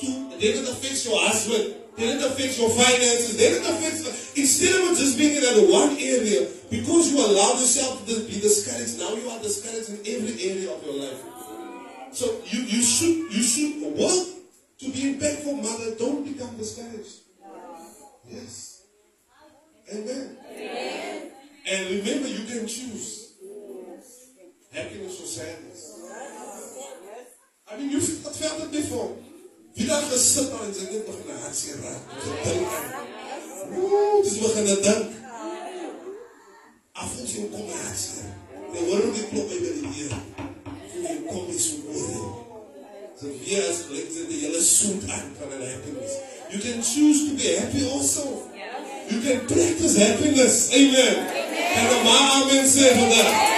to, 0.00 0.06
then 0.40 0.56
it 0.56 0.68
affects 0.68 1.04
your 1.04 1.20
husband, 1.20 1.74
then 2.00 2.18
it 2.18 2.24
affects 2.24 2.58
your 2.58 2.70
finances, 2.70 3.36
then 3.36 3.54
it 3.54 3.62
affects, 3.62 4.32
instead 4.36 4.74
of 4.80 4.96
just 4.96 5.18
being 5.18 5.36
in 5.36 5.42
that 5.42 5.68
one 5.68 5.96
area, 5.98 6.48
because 6.70 7.12
you 7.12 7.18
allow 7.18 7.52
yourself 7.58 8.06
to 8.06 8.20
be 8.26 8.40
discouraged, 8.40 8.98
now 8.98 9.12
you 9.14 9.28
are 9.28 9.42
discouraged 9.42 9.90
in 9.90 10.00
every 10.06 10.34
area 10.50 10.72
of 10.72 10.84
your 10.84 10.94
life. 10.94 11.20
So 12.12 12.26
you, 12.46 12.60
you 12.62 12.82
should 12.82 13.32
you 13.32 13.42
should 13.42 13.82
work 13.96 14.26
to 14.78 14.90
be 14.90 15.14
impactful 15.14 15.62
mother. 15.62 15.94
Don't 15.96 16.24
become 16.24 16.56
discouraged. 16.56 17.22
Yes. 18.28 18.82
Amen. 19.92 20.36
And 21.70 21.90
remember, 21.90 22.28
you 22.28 22.44
can 22.46 22.66
choose 22.66 23.34
happiness 24.72 25.20
or 25.20 25.26
sadness. 25.26 26.00
I 27.70 27.76
mean, 27.76 27.90
you've 27.90 28.08
felt 28.08 28.60
it 28.62 28.72
before. 28.72 29.16
Wie 29.74 29.86
daar 29.86 30.02
gesit 30.02 30.50
nou 30.50 30.64
en 30.66 30.72
sy 30.74 30.88
net 30.90 31.06
hartseer. 31.40 31.69
Ooh, 33.76 34.22
dis 34.24 34.38
begin 34.38 34.64
dink. 34.64 35.08
Afens 36.92 37.32
jou 37.32 37.46
kom 37.52 37.68
hartseer. 37.72 38.32
Jy 38.74 38.80
hoor 38.88 39.04
hoe 39.06 39.14
die 39.16 39.26
klop 39.30 39.48
by 39.48 39.58
die 39.64 39.92
Here. 39.94 40.20
Voel 40.90 41.06
jy 41.06 41.16
kom 41.30 41.46
jy 41.48 41.58
so 43.20 43.32
weer 43.40 43.64
as 43.68 43.80
die 43.88 44.40
hele 44.40 44.60
soet 44.64 45.04
aan 45.08 45.32
van 45.38 45.48
'n 45.52 45.64
happiness. 45.72 46.14
You 46.50 46.58
can 46.60 46.82
choose 46.82 47.28
to 47.28 47.32
be 47.36 47.46
happy 47.56 47.84
also. 47.88 48.24
You 49.08 49.20
can 49.20 49.46
practice 49.46 49.96
happiness. 49.96 50.68
Amen. 50.72 51.16
Kan 51.74 51.88
die 51.88 52.02
ma 52.04 52.16
amen 52.40 52.64
sê 52.68 52.92
vandag? 52.96 53.28
Hallelujah. 53.28 53.49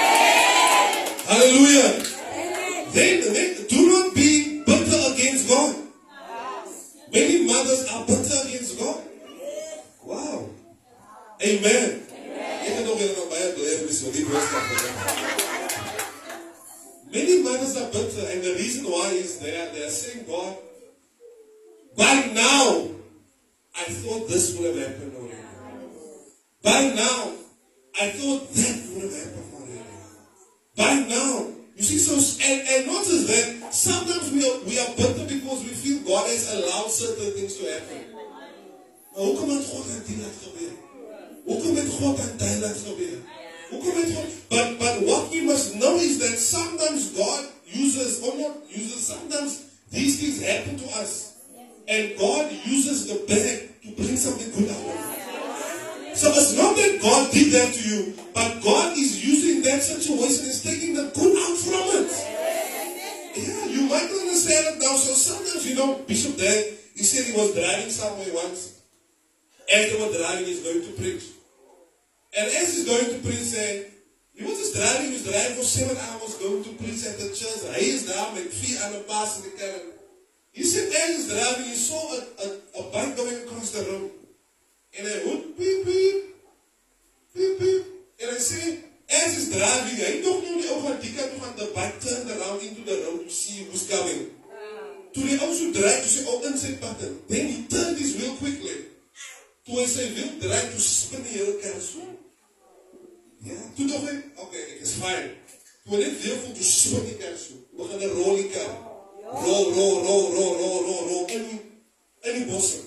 They 70.03 70.09
were 70.09 70.19
driving, 70.19 70.47
he's 70.47 70.65
going 70.65 70.83
to 70.83 70.93
preach. 70.99 71.23
And 72.37 72.51
as 72.51 72.75
he's 72.75 72.87
going 72.87 73.07
to 73.07 73.19
preach, 73.23 73.55
say, 73.55 73.87
he 74.35 74.43
was 74.43 74.59
just 74.59 74.75
driving, 74.75 75.07
he 75.07 75.13
was 75.13 75.23
driving 75.23 75.57
for 75.57 75.63
seven 75.63 75.97
hours, 75.97 76.35
going 76.43 76.65
to 76.65 76.71
preach 76.71 77.07
at 77.07 77.19
the 77.23 77.29
church. 77.31 77.63
He 77.79 77.91
is 77.91 78.11
down 78.11 78.35
with 78.35 78.53
feet 78.53 78.83
on 78.83 78.93
the 78.95 79.01
pass 79.07 79.39
in 79.39 79.51
the 79.51 79.57
car. 79.57 79.79
He 80.51 80.65
said, 80.65 80.91
as 80.91 81.17
he's 81.17 81.29
driving, 81.31 81.67
he 81.71 81.77
saw 81.77 82.03
a, 82.03 82.19
a, 82.19 82.83
a 82.83 82.91
bike 82.91 83.17
going 83.17 83.47
across 83.47 83.71
the 83.71 83.85
road. 83.93 84.11
And 84.99 85.07
I 85.07 85.23
went 85.25 85.57
beep, 85.57 85.87
beep, 85.87 86.35
beep, 87.35 87.61
beep. 87.61 87.87
And 88.23 88.31
I 88.33 88.41
said, 88.43 88.83
as 89.07 89.35
he's 89.39 89.55
driving, 89.55 90.03
I 90.03 90.19
don't 90.19 90.43
know 90.43 90.63
the 90.63 90.69
over 90.83 90.99
the 90.99 91.09
van 91.15 91.57
the 91.57 91.71
bike 91.77 92.01
turned 92.03 92.27
around 92.27 92.59
into 92.61 92.83
the 92.83 93.07
road 93.07 93.23
to 93.23 93.31
see 93.31 93.65
who's 93.71 93.89
coming. 93.89 94.35
To 95.15 95.21
the 95.21 95.39
also 95.47 95.71
drive 95.71 96.03
to 96.03 96.09
say, 96.09 96.25
oh, 96.27 96.43
inside 96.43 96.81
button. 96.81 97.21
Then 97.29 97.47
he 97.47 97.63
turned 97.67 97.99
his 97.99 98.17
wheel 98.17 98.35
quickly. 98.35 98.92
Toe 99.67 99.79
hy 99.79 99.87
sy 99.87 100.07
wiel 100.17 100.31
draai, 100.43 100.71
toe 100.73 100.83
spin 100.83 101.23
die 101.27 101.37
hele 101.37 101.59
kerk 101.63 101.83
so. 101.85 102.07
Ja, 103.47 103.59
toe 103.77 103.87
dog 103.91 104.07
hy, 104.09 104.15
okay, 104.45 104.63
ek 104.75 104.81
is 104.87 104.95
fine. 104.99 105.29
Toe 105.87 105.99
net 105.99 106.17
weer 106.23 106.41
voel 106.43 106.57
toe 106.57 106.67
spin 106.67 107.07
die 107.11 107.19
kerk 107.21 107.39
so. 107.39 107.61
Begin 107.79 108.03
'n 108.09 108.17
rol 108.19 108.41
die 108.41 108.49
kerk. 108.55 108.89
Rol, 109.33 109.71
rol, 109.77 109.95
rol, 110.07 110.25
rol, 110.35 110.53
rol, 110.61 110.81
rol, 110.87 111.05
rol 111.09 111.27
in 111.37 111.47
die, 111.49 111.61
in 112.29 112.35
die 112.39 112.49
bosse. 112.51 112.83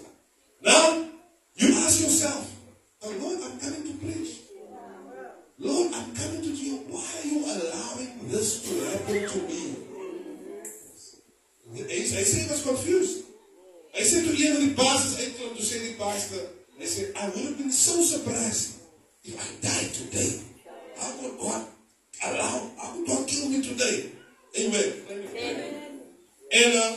Now, 0.62 1.08
you 1.56 1.74
ask 1.86 2.02
yourself, 2.02 2.46
oh 3.02 3.14
Lord, 3.22 3.40
I'm 3.42 3.58
coming 3.60 3.84
to 3.90 3.94
preach. 4.04 4.46
Lord, 5.58 5.94
I'm 5.94 6.14
coming 6.14 6.42
to 6.44 6.54
you. 6.54 6.76
Why 6.92 7.02
are 7.02 7.28
you 7.28 7.40
allowing 7.46 8.30
this 8.30 8.62
to 8.68 8.74
happen 8.92 9.26
to 9.32 9.40
me? 9.48 9.64
Hy, 11.76 11.82
hy 11.88 12.24
sê 12.24 12.44
hy 12.44 12.50
was 12.52 12.62
confused. 12.62 13.26
Hy 13.96 14.04
sê 14.06 14.22
toe 14.28 14.36
een 14.36 14.54
van 14.54 14.64
die 14.68 14.76
baas 14.78 15.08
uitkom, 15.18 15.56
toe 15.56 15.66
sê 15.66 15.82
die 15.82 15.98
baas 16.00 16.30
sê, 16.96 17.12
I 17.16 17.28
would 17.28 17.44
have 17.44 17.58
been 17.58 17.72
so 17.72 18.02
surprised 18.02 18.80
if 19.24 19.36
I 19.36 19.68
died 19.68 19.92
today. 19.94 20.40
How 20.98 21.12
could 21.20 21.38
God 21.38 21.68
allow, 22.24 22.72
how 22.80 22.94
could 22.94 23.08
God 23.08 23.28
kill 23.28 23.50
me 23.50 23.62
today? 23.62 24.12
Amen. 24.60 24.94
Amen. 25.12 25.74
And, 26.52 26.72
uh, 26.76 26.96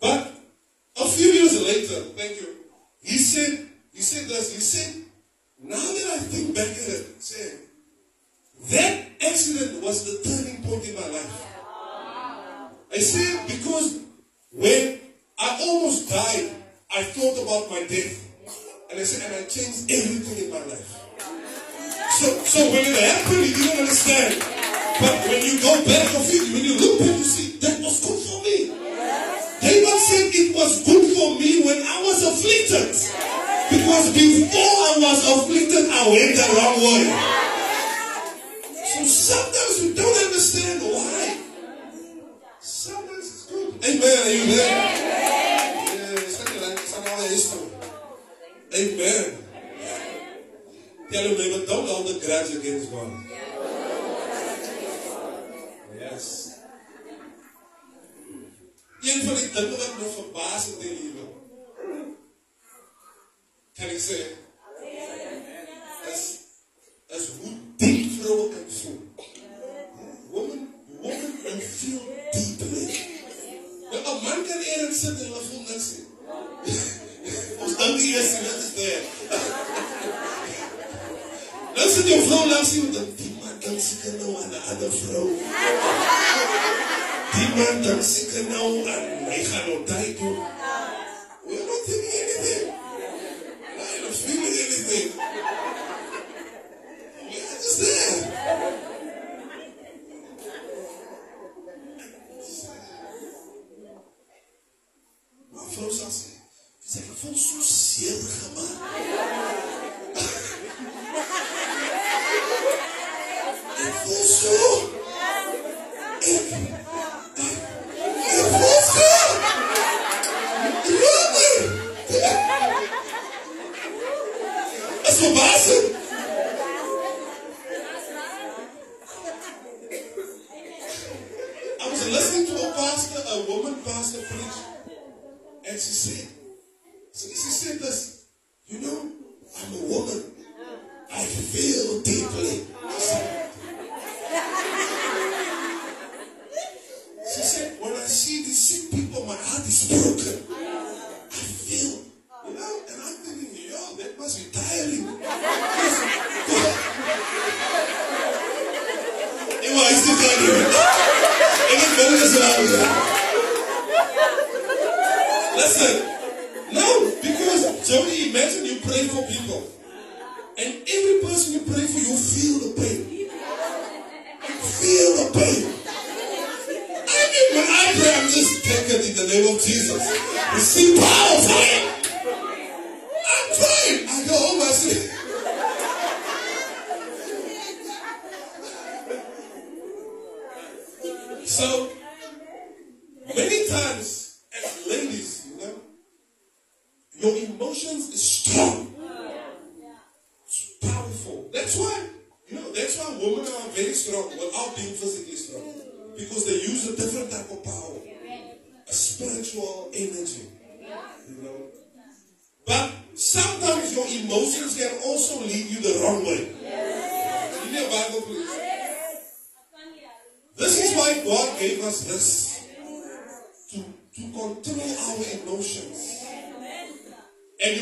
but 0.00 0.32
a 1.00 1.06
few 1.06 1.30
years 1.30 1.54
later, 1.62 2.00
thank 2.16 2.40
you, 2.40 2.48
he 3.02 3.18
said, 3.18 3.68
he 3.92 4.02
said 4.02 4.28
this, 4.28 4.54
he 4.54 4.60
said, 4.60 5.04
now 5.62 5.76
that 5.76 6.08
I 6.14 6.18
think 6.18 6.54
back 6.54 6.66
at 6.66 6.88
it, 6.88 7.22
said, 7.22 7.58
that 8.70 9.06
accident 9.22 9.82
was 9.82 10.02
the 10.04 10.28
turning 10.28 10.62
point 10.64 10.88
in 10.88 10.94
my 10.96 11.06
life. 11.06 11.46
I 12.90 12.98
said 12.98 13.46
because 13.46 14.00
when 14.50 14.98
I 15.38 15.58
almost 15.62 16.08
died, 16.10 16.50
I 16.96 17.02
thought 17.04 17.38
about 17.42 17.70
my 17.70 17.86
death. 17.86 18.17
Afflicted. 32.68 32.96
Because 33.70 34.12
before 34.14 34.60
I 34.60 34.94
was 35.00 35.20
afflicted, 35.28 35.90
I 35.90 36.08
went 36.08 36.36
the 36.36 36.46
wrong 36.56 36.78
way. 36.80 37.04
So 38.84 39.04
sometimes 39.04 39.74
we 39.82 39.94
don't 39.94 40.18
understand 40.26 40.82
why. 40.82 41.36
Sometimes 42.60 43.18
it's 43.18 43.46
good. 43.46 43.74
Amen. 43.84 44.18
Amen. 44.26 45.08
Amen. 48.74 49.38
Tell 51.10 51.24
him, 51.24 51.38
neighbor, 51.38 51.66
don't 51.66 51.88
hold 51.88 52.06
a 52.06 52.24
grudge 52.24 52.54
against 52.54 52.92
God. 52.92 53.37
Kan 63.78 63.90
ek 63.94 64.00
sê? 64.02 64.16
Is 66.10 66.22
is 67.16 67.26
hoe 67.38 67.52
diep 67.78 68.08
vroue 68.18 68.48
kan 68.54 68.64
voel. 68.78 69.02
Woman, 70.32 70.64
woman 71.02 71.32
can 71.44 71.60
feel 71.62 72.02
deeply. 72.34 72.88
Nou, 73.92 74.02
'n 74.02 74.24
man 74.24 74.40
kan 74.48 74.60
eerlik 74.70 74.96
sit 75.02 75.14
en 75.22 75.30
hulle 75.30 75.44
voel 75.50 75.62
niks 75.70 75.88
nie. 75.94 76.06
Ons 77.62 77.78
dink 77.78 78.02
nie 78.02 78.16
eens 78.18 78.34
dit 78.34 78.58
is 78.64 78.70
daar. 78.80 79.02
Dan 81.78 81.88
sit 81.94 82.06
jou 82.10 82.20
vrou 82.26 82.42
langs 82.50 82.74
jou 82.80 82.86
dan 82.98 83.08
die 83.22 83.32
man 83.38 83.56
dan 83.62 83.80
seker 83.88 84.12
nou 84.20 84.36
aan 84.42 84.50
'n 84.50 84.62
ander 84.74 84.92
vrou. 85.00 85.26
Die 87.38 87.50
man 87.56 87.82
dan 87.82 88.02
seker 88.04 88.44
nou 88.50 88.70
aan 88.90 89.04
hy 89.30 89.44
gaan 89.50 89.66
nou 89.70 89.82
tyd 89.86 90.16
toe. 90.18 90.57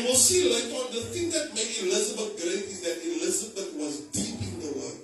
Will 0.07 0.15
see 0.15 0.47
later 0.47 0.75
on 0.79 0.87
the 0.93 1.01
thing 1.11 1.29
that 1.31 1.53
made 1.53 1.67
Elizabeth 1.83 2.39
great 2.39 2.63
is 2.63 2.79
that 2.81 2.95
Elizabeth 3.03 3.75
was 3.75 4.07
deep 4.15 4.39
in 4.39 4.59
the 4.63 4.71
word. 4.79 4.99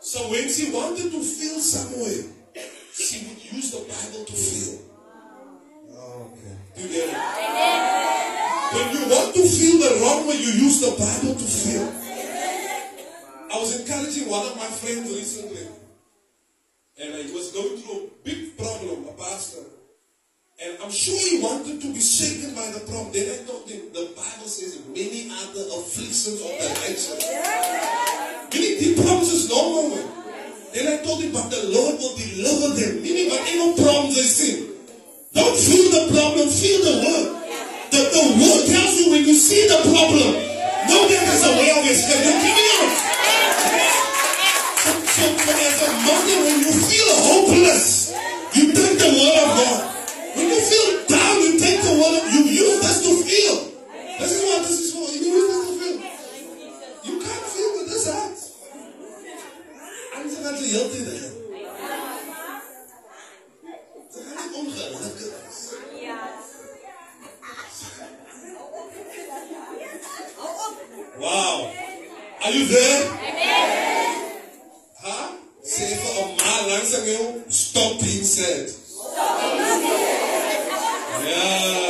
So 0.00 0.30
when 0.30 0.48
she 0.48 0.72
wanted 0.72 1.12
to 1.12 1.22
feel 1.22 1.60
somewhere, 1.60 2.26
she 2.92 3.26
would 3.26 3.38
use 3.38 3.70
the 3.70 3.86
Bible 3.86 4.24
to 4.26 4.32
feel. 4.34 4.78
Okay. 5.94 6.56
Do 6.74 6.82
you 6.82 6.88
get 6.88 7.08
it? 7.08 7.14
When 8.74 8.86
you 8.90 9.02
want 9.06 9.34
to 9.34 9.42
feel 9.46 9.78
the 9.78 10.00
wrong 10.02 10.26
way, 10.26 10.34
you 10.36 10.50
use 10.66 10.80
the 10.80 10.90
Bible 10.98 11.38
to 11.38 11.46
feel. 11.46 11.86
I 13.54 13.60
was 13.60 13.80
encouraging 13.80 14.28
one 14.28 14.44
of 14.44 14.56
my 14.56 14.66
friends 14.66 15.08
recently, 15.08 15.68
and 16.98 17.14
he 17.14 17.32
was 17.32 17.52
going 17.52 17.78
through 17.78 17.83
and 20.64 20.80
I'm 20.80 20.88
sure 20.88 21.12
he 21.12 21.44
wanted 21.44 21.76
to 21.76 21.92
be 21.92 22.00
shaken 22.00 22.56
by 22.56 22.64
the 22.72 22.80
problem. 22.88 23.12
Then 23.12 23.28
I 23.28 23.44
told 23.44 23.68
him 23.68 23.84
the 23.92 24.08
Bible 24.16 24.48
says 24.48 24.80
many 24.88 25.28
other 25.28 25.60
afflictions 25.76 26.40
of 26.40 26.56
the 26.56 26.68
righteous. 26.80 27.20
Meaning 28.48 28.80
he 28.80 28.96
promises 28.96 29.52
no 29.52 29.60
more. 29.60 30.00
Then 30.72 30.88
I 30.88 31.04
told 31.04 31.20
him, 31.20 31.36
but 31.36 31.52
the 31.52 31.68
Lord 31.68 32.00
will 32.00 32.16
deliver 32.16 32.80
them. 32.80 33.04
Meaning, 33.04 33.28
whatever 33.28 33.76
problems 33.76 34.16
they 34.16 34.24
see, 34.24 34.72
don't 35.36 35.52
feel 35.52 35.84
the 35.92 36.16
problem, 36.16 36.48
feel 36.48 36.80
the 36.80 36.96
word. 36.96 37.28
The, 37.92 38.00
the 38.00 38.24
word 38.40 38.62
tells 38.64 38.92
you 39.04 39.12
when 39.12 39.28
you 39.28 39.36
see 39.36 39.68
the 39.68 39.84
problem, 39.84 40.32
know 40.88 41.02
that 41.12 41.20
there's 41.28 41.44
a 41.44 41.52
way 41.60 41.76
of 41.76 41.84
escape. 41.92 42.24
You're 42.24 42.40
me? 42.40 42.56
So, 44.80 44.96
so, 45.12 45.24
so 45.28 45.50
there's 45.60 45.80
a 45.84 45.90
moment 46.08 46.40
when 46.40 46.56
you 46.64 46.72
feel 46.72 47.10
hopeless, 47.20 48.16
you 48.56 48.72
take 48.72 48.96
the 48.96 49.12
word 49.12 49.36
of 49.44 49.50
God 49.60 49.93
of 52.12 52.24
You 52.34 52.42
use 52.44 52.80
this 52.84 52.98
to 53.04 53.12
feel. 53.24 53.56
This 54.18 54.32
is 54.32 54.42
what 54.44 54.62
this 54.62 54.80
is 54.80 54.92
for. 54.92 55.06
You 55.10 55.20
use 55.32 55.48
this 55.52 55.64
to 55.68 55.74
feel. 55.80 55.98
You 57.08 57.14
can't 57.24 57.46
feel 57.54 57.70
with 57.78 57.88
this 57.88 58.06
heart. 58.12 58.38
I'm 60.16 60.26
not 60.42 60.58
healthy 60.60 61.02
there. 61.04 61.30
Wow. 71.18 71.72
Are 72.44 72.50
you 72.50 72.66
there? 72.66 73.00
Huh? 75.02 75.30
Sê 75.64 75.86
vir 76.00 76.24
'n 76.24 76.36
ma 76.36 76.54
langs 76.68 76.92
aan 76.96 77.04
jou, 77.08 77.24
stop 77.48 77.92
being 78.00 78.24
sad. 78.24 78.68
Ja, 81.24 81.83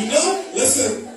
You 0.00 0.08
know, 0.08 0.44
listen, 0.54 1.08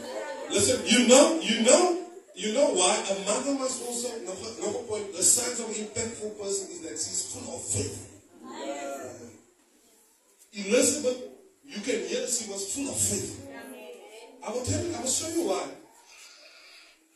listen, 0.51 0.81
you 0.85 1.07
know, 1.07 1.39
you 1.41 1.63
know, 1.63 2.01
you 2.35 2.53
know 2.53 2.67
why? 2.73 2.93
A 3.09 3.25
mother 3.25 3.53
must 3.57 3.81
also, 3.87 4.09
number, 4.25 4.49
number 4.61 4.79
point, 4.87 5.13
the 5.15 5.23
signs 5.23 5.59
of 5.61 5.69
an 5.69 5.75
impactful 5.75 6.37
person 6.37 6.69
is 6.71 6.81
that 6.81 6.91
she's 6.91 7.31
full 7.33 7.55
of 7.55 7.61
faith. 7.63 8.11
Elizabeth, 10.53 11.23
you 11.63 11.79
can 11.81 12.07
hear 12.07 12.27
she 12.27 12.49
was 12.51 12.73
full 12.75 12.89
of 12.89 12.97
faith. 12.97 13.47
I 14.45 14.51
will 14.51 14.63
tell 14.65 14.83
you, 14.83 14.93
I 14.95 14.99
will 15.01 15.07
show 15.07 15.29
you 15.29 15.47
why. 15.47 15.65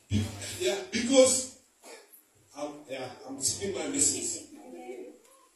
Be- 0.09 0.25
yeah, 0.59 0.75
because 0.91 1.48
I'm, 2.59 2.71
yeah, 2.89 3.07
I'm 3.27 3.41
speaking 3.41 3.75
my 3.79 3.87
message. 3.87 4.47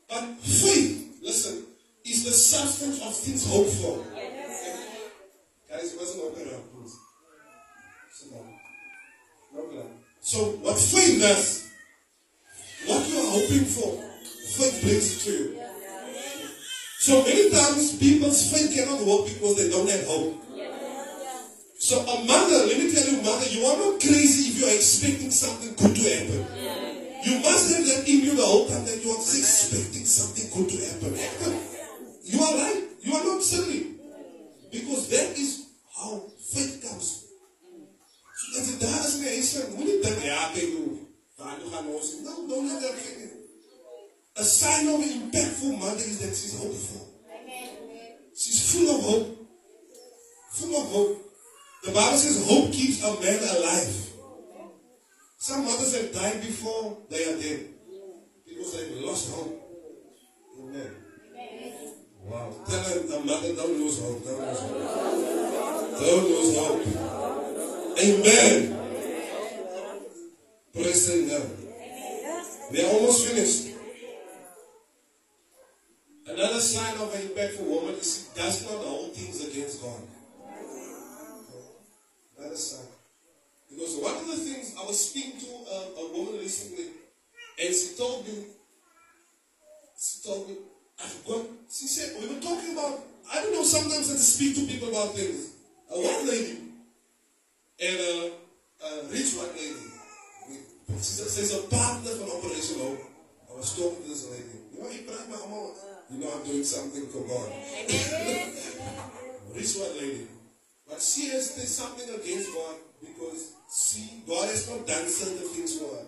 But 0.08 0.24
faith, 0.40 1.20
listen, 1.22 1.66
is 2.06 2.24
the 2.24 2.32
substance 2.32 3.02
of 3.02 3.14
things 3.16 3.50
hoped 3.50 3.72
for. 3.72 3.98
Guys, 5.70 5.94
it 5.94 6.00
wasn't 6.00 6.24
open 6.24 6.54
up, 6.54 6.64
please. 6.72 6.98
Sit. 8.14 8.30
So, 10.22 10.38
what 10.64 10.78
faith 10.80 11.20
does, 11.20 11.70
what 12.88 13.10
you 13.10 13.18
are 13.18 13.32
hoping 13.32 13.66
for, 13.66 14.02
faith 14.56 14.82
brings 14.82 15.18
it 15.18 15.20
to 15.26 15.32
you. 15.32 15.60
So 17.00 17.22
many 17.24 17.50
times 17.50 17.98
people's 17.98 18.50
faith 18.50 18.74
cannot 18.74 19.02
work 19.06 19.26
because 19.28 19.58
they 19.58 19.70
don't 19.70 19.90
have 19.90 20.08
hope. 20.08 20.42
So 21.78 22.00
a 22.00 22.24
mother, 22.24 22.66
let 22.66 22.78
me 22.78 22.94
tell 22.94 23.06
you, 23.06 23.22
mother, 23.22 23.46
you 23.50 23.66
are 23.66 23.76
not 23.76 24.00
crazy 24.00 24.52
if 24.52 24.62
you 24.62 24.68
are 24.68 24.74
expecting 24.74 25.32
something 25.32 25.76
good 25.76 25.94
to 25.98 26.02
happen. 26.02 26.63
You 27.24 27.40
must 27.40 27.76
have 27.76 27.86
that 27.88 28.08
in 28.08 28.20
you 28.26 28.36
the 28.36 28.46
whole 28.46 28.68
time 28.68 28.86
that 28.86 29.04
you 29.04 29.12
are 29.12 29.18
expecting 29.20 30.06
something 30.06 30.50
good 30.54 30.70
to 30.70 30.78
happen. 30.86 31.60
You 32.26 32.40
are 32.42 32.56
right. 32.56 32.84
You 33.02 33.14
are 33.16 33.24
not 33.26 33.44
silly. 33.44 33.96
Because 34.72 35.10
that 35.10 35.38
is 35.38 35.68
how 35.94 36.24
faith 36.40 36.82
comes. 36.88 37.26
So 38.54 39.60
hoe, 39.60 40.98
waar 41.36 41.58
nu 41.58 41.70
gaan 41.72 41.86
we 41.86 41.96
ons 41.96 42.12
in. 42.14 42.24
No, 42.24 42.48
don't 42.48 42.68
let 42.68 42.82
that. 42.82 42.96
A 44.36 44.44
sign 44.44 44.88
of 44.88 45.02
an 45.02 45.10
impactful 45.10 45.78
mother 45.80 46.06
is 46.06 46.20
that 46.20 46.36
she's 46.36 46.58
hopeful. 46.58 47.08
She's 48.36 48.72
full 48.72 48.90
of 48.96 49.02
hope. 49.04 49.28
Full 50.52 50.76
of 50.76 50.88
hope. 50.92 51.18
The 51.84 51.92
Bible 51.92 52.18
says 52.18 52.48
hope 52.48 52.72
keeps 52.72 53.04
a 53.04 53.12
man 53.22 53.40
alive. 53.58 54.13
Some 55.44 55.66
mothers 55.66 55.94
have 55.94 56.14
died 56.14 56.40
before 56.40 57.00
they 57.10 57.22
are 57.26 57.36
dead 57.38 57.68
because 58.48 58.78
they've 58.78 59.02
lost 59.02 59.30
hope. 59.30 59.60
Amen. 60.58 60.96
Wow. 62.22 62.54
Tell 62.66 62.82
them, 62.82 63.12
a 63.12 63.26
mother, 63.26 63.54
don't 63.54 63.78
lose 63.78 64.00
hope. 64.00 64.24
Don't 64.24 64.40
lose 64.40 64.62
hope. 64.62 66.00
Don't 66.00 66.28
lose 66.32 66.58
hope. 66.58 66.84
Amen. 68.00 68.56
Praise 70.72 71.08
the 71.08 71.16
Lord. 71.28 71.52
We 72.72 72.86
are 72.86 72.90
almost 72.94 73.28
finished. 73.28 73.76
Another 76.26 76.62
sign 76.62 76.96
of 76.96 77.14
an 77.14 77.22
impactful 77.22 77.68
woman 77.68 77.96
is 77.96 78.30
she 78.34 78.40
does 78.40 78.64
not 78.64 78.82
hold 78.82 79.14
things 79.14 79.46
against 79.46 79.82
God. 79.82 80.04
Another 82.38 82.56
sign. 82.56 83.03
Because 83.84 84.00
one 84.00 84.16
of 84.16 84.28
the 84.28 84.38
things 84.38 84.74
I 84.80 84.86
was 84.88 85.10
speaking 85.10 85.42
to 85.42 85.48
a, 85.68 85.78
a 86.08 86.12
woman 86.16 86.40
recently, 86.40 86.86
and 87.60 87.76
she 87.76 87.98
told 87.98 88.26
me, 88.26 88.46
she 90.00 90.24
told 90.24 90.48
me, 90.48 90.56
I've 91.04 91.20
got, 91.28 91.44
she 91.68 91.88
said, 91.92 92.16
we 92.16 92.34
were 92.34 92.40
talking 92.40 92.72
about, 92.72 93.04
I 93.28 93.44
don't 93.44 93.52
know, 93.52 93.64
sometimes 93.64 94.10
I 94.10 94.16
speak 94.16 94.56
to 94.56 94.64
people 94.72 94.88
about 94.88 95.16
things. 95.16 95.56
A 95.92 96.00
white 96.00 96.24
lady 96.24 96.60
and 97.84 98.00
a, 98.00 98.32
a 98.88 99.04
rich 99.12 99.36
white 99.36 99.52
lady. 99.52 99.76
She's 101.04 101.20
a, 101.20 101.28
she's 101.28 101.52
a 101.54 101.68
partner 101.68 102.12
from 102.12 102.32
Operation 102.40 102.80
Hope. 102.80 103.04
I 103.52 103.56
was 103.58 103.76
talking 103.76 104.02
to 104.02 104.08
this 104.08 104.32
lady. 104.32 104.64
You 104.72 104.80
know, 104.80 104.88
you 104.96 105.04
know 106.24 106.32
I'm 106.32 106.44
doing 106.48 106.64
something 106.64 107.06
for 107.08 107.28
God. 107.28 107.52
rich 109.54 109.76
white 109.76 109.96
lady. 110.00 110.28
But 110.88 111.02
she 111.02 111.28
has 111.32 111.52
something 111.68 112.08
against 112.08 112.54
God 112.54 112.76
because 113.06 113.54
see, 113.68 114.24
God 114.28 114.48
has 114.50 114.70
not 114.70 114.88
done 114.88 115.08
certain 115.08 115.48
things 115.50 115.78
for 115.80 115.86
her. 115.96 116.06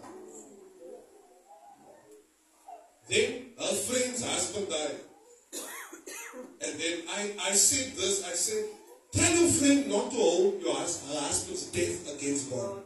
Then 3.10 3.46
her 3.60 3.76
friend's 3.76 4.24
husband 4.26 4.70
died. 4.70 5.00
And 6.62 6.80
then 6.80 7.02
I, 7.10 7.34
I 7.50 7.52
said 7.52 7.96
this, 7.96 8.26
I 8.26 8.34
said, 8.34 8.66
tell 9.12 9.36
your 9.36 9.50
friend 9.50 9.88
not 9.88 10.10
to 10.12 10.18
hold 10.18 10.62
your 10.62 10.74
hus- 10.76 11.06
her 11.14 11.20
husband's 11.20 11.66
death 11.68 12.16
against 12.18 12.50
God. 12.50 12.82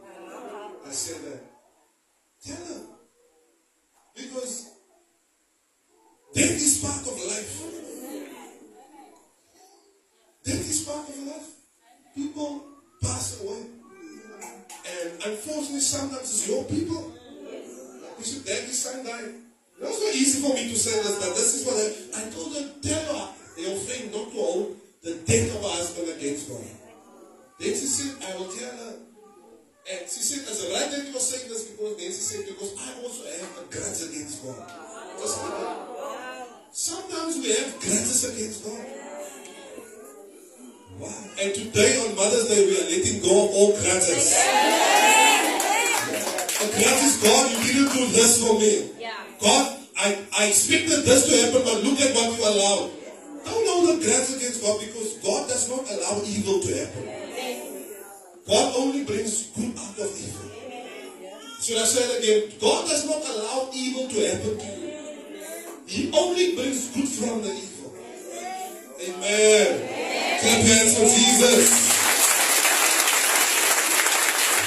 I 0.86 0.90
said 0.90 1.22
that. 1.24 1.40
Tell 2.44 2.56
her. 2.74 2.82
Because 4.14 4.70
death 6.34 6.50
is 6.50 6.84
part 6.84 7.00
of 7.00 7.16
life. 7.26 7.62
Death 10.44 10.70
is 10.70 10.82
part 10.84 11.08
of 11.08 11.18
life. 11.26 11.50
People 12.14 12.69
unfortunately, 15.24 15.80
sometimes 15.80 16.22
it's 16.22 16.48
your 16.48 16.64
people. 16.64 17.12
Bishop 18.18 18.44
Daddy's 18.44 18.82
son 18.82 19.04
died. 19.04 19.34
It 19.80 19.88
was 19.88 20.00
not 20.00 20.14
easy 20.14 20.42
for 20.42 20.54
me 20.54 20.68
to 20.68 20.76
say 20.76 21.00
this, 21.00 21.16
but 21.18 21.32
this 21.34 21.54
is 21.56 21.64
what 21.64 21.76
I, 21.76 21.88
I 22.20 22.30
told 22.30 22.52
her, 22.52 22.68
tell 22.82 23.04
her, 23.16 23.32
your 23.56 23.76
friend, 23.76 24.12
not 24.12 24.28
to 24.28 24.36
hold 24.36 24.76
the 25.02 25.14
death 25.24 25.56
of 25.56 25.62
her 25.62 25.76
husband 25.80 26.08
against 26.16 26.48
God. 26.48 26.64
Then 27.58 27.72
she 27.72 27.88
said, 27.88 28.16
I 28.28 28.36
will 28.36 28.48
tell 28.48 28.76
her. 28.76 28.94
And 29.90 30.00
she 30.04 30.20
said, 30.20 30.44
as 30.48 30.64
a 30.64 30.72
right 30.72 30.92
you 30.92 31.12
were 31.12 31.20
saying 31.20 31.48
this 31.48 31.72
because 31.72 31.96
then 31.96 32.12
she 32.12 32.20
said, 32.20 32.46
because 32.46 32.76
I 32.76 33.00
also 33.02 33.24
have 33.24 33.52
a 33.56 33.64
grudge 33.72 34.00
against 34.04 34.44
God. 34.44 34.60
Sometimes 36.72 37.36
we 37.38 37.48
have 37.50 37.72
grudges 37.80 38.24
against 38.28 38.64
God. 38.64 38.84
Wow. 41.00 41.08
And 41.40 41.54
today 41.54 41.96
on 42.04 42.14
Mother's 42.14 42.48
Day, 42.48 42.64
we 42.68 42.76
are 42.76 42.88
letting 42.92 43.22
go 43.24 43.48
of 43.48 43.50
all 43.56 43.72
grudges. 43.72 44.99
A 46.60 46.66
grudge 46.76 47.04
is 47.08 47.16
God, 47.22 47.50
you 47.50 47.72
didn't 47.72 47.92
do 47.92 48.06
this 48.12 48.44
for 48.44 48.58
me. 48.60 48.92
God, 49.40 49.80
I, 49.96 50.18
I 50.38 50.46
expected 50.48 51.04
this 51.08 51.24
to 51.28 51.32
happen, 51.40 51.62
but 51.64 51.82
look 51.84 51.98
at 52.00 52.14
what 52.14 52.36
you 52.36 52.44
allowed. 52.44 52.90
Don't 53.44 53.66
hold 53.66 53.96
a 53.96 54.04
grudge 54.04 54.28
against 54.36 54.60
God 54.60 54.78
because 54.80 55.16
God 55.24 55.48
does 55.48 55.68
not 55.70 55.88
allow 55.88 56.20
evil 56.24 56.60
to 56.60 56.70
happen. 56.76 57.04
God 58.46 58.74
only 58.76 59.04
brings 59.04 59.46
good 59.56 59.72
out 59.78 59.98
of 60.04 60.10
evil. 60.20 60.50
Should 61.62 61.78
I 61.78 61.84
say 61.84 62.04
it 62.04 62.18
again? 62.20 62.58
God 62.60 62.88
does 62.88 63.06
not 63.08 63.24
allow 63.24 63.70
evil 63.72 64.08
to 64.08 64.18
happen 64.20 64.58
to 64.58 64.66
you. 64.80 64.90
He 65.86 66.12
only 66.12 66.54
brings 66.56 66.88
good 66.92 67.08
from 67.08 67.42
the 67.42 67.52
evil. 67.52 67.92
Amen. 69.00 69.80
Clap 70.40 70.60
hands 70.60 70.92
for 70.98 71.08
Jesus. 71.08 71.70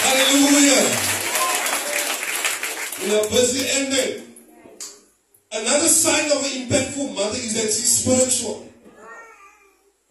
Hallelujah. 0.02 1.03
Are 3.14 3.30
busy 3.30 3.62
ending. 3.70 4.26
Another 5.52 5.86
sign 5.88 6.32
of 6.32 6.42
an 6.42 6.66
impactful 6.66 7.14
mother 7.14 7.38
is 7.38 7.54
that 7.54 7.70
she's 7.70 8.02
spiritual. 8.02 8.68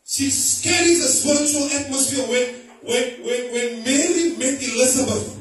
She 0.06 0.30
carries 0.62 1.02
a 1.02 1.08
spiritual 1.10 1.66
atmosphere 1.82 2.22
where 2.30 2.54
when, 2.86 3.26
when, 3.26 3.42
when 3.50 3.82
Mary 3.82 4.36
met 4.38 4.62
Elizabeth, 4.62 5.34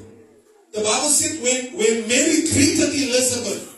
the 0.74 0.82
Bible 0.82 1.10
said 1.14 1.38
when, 1.44 1.78
when 1.78 2.08
Mary 2.10 2.42
greeted 2.50 2.98
Elizabeth, 2.98 3.78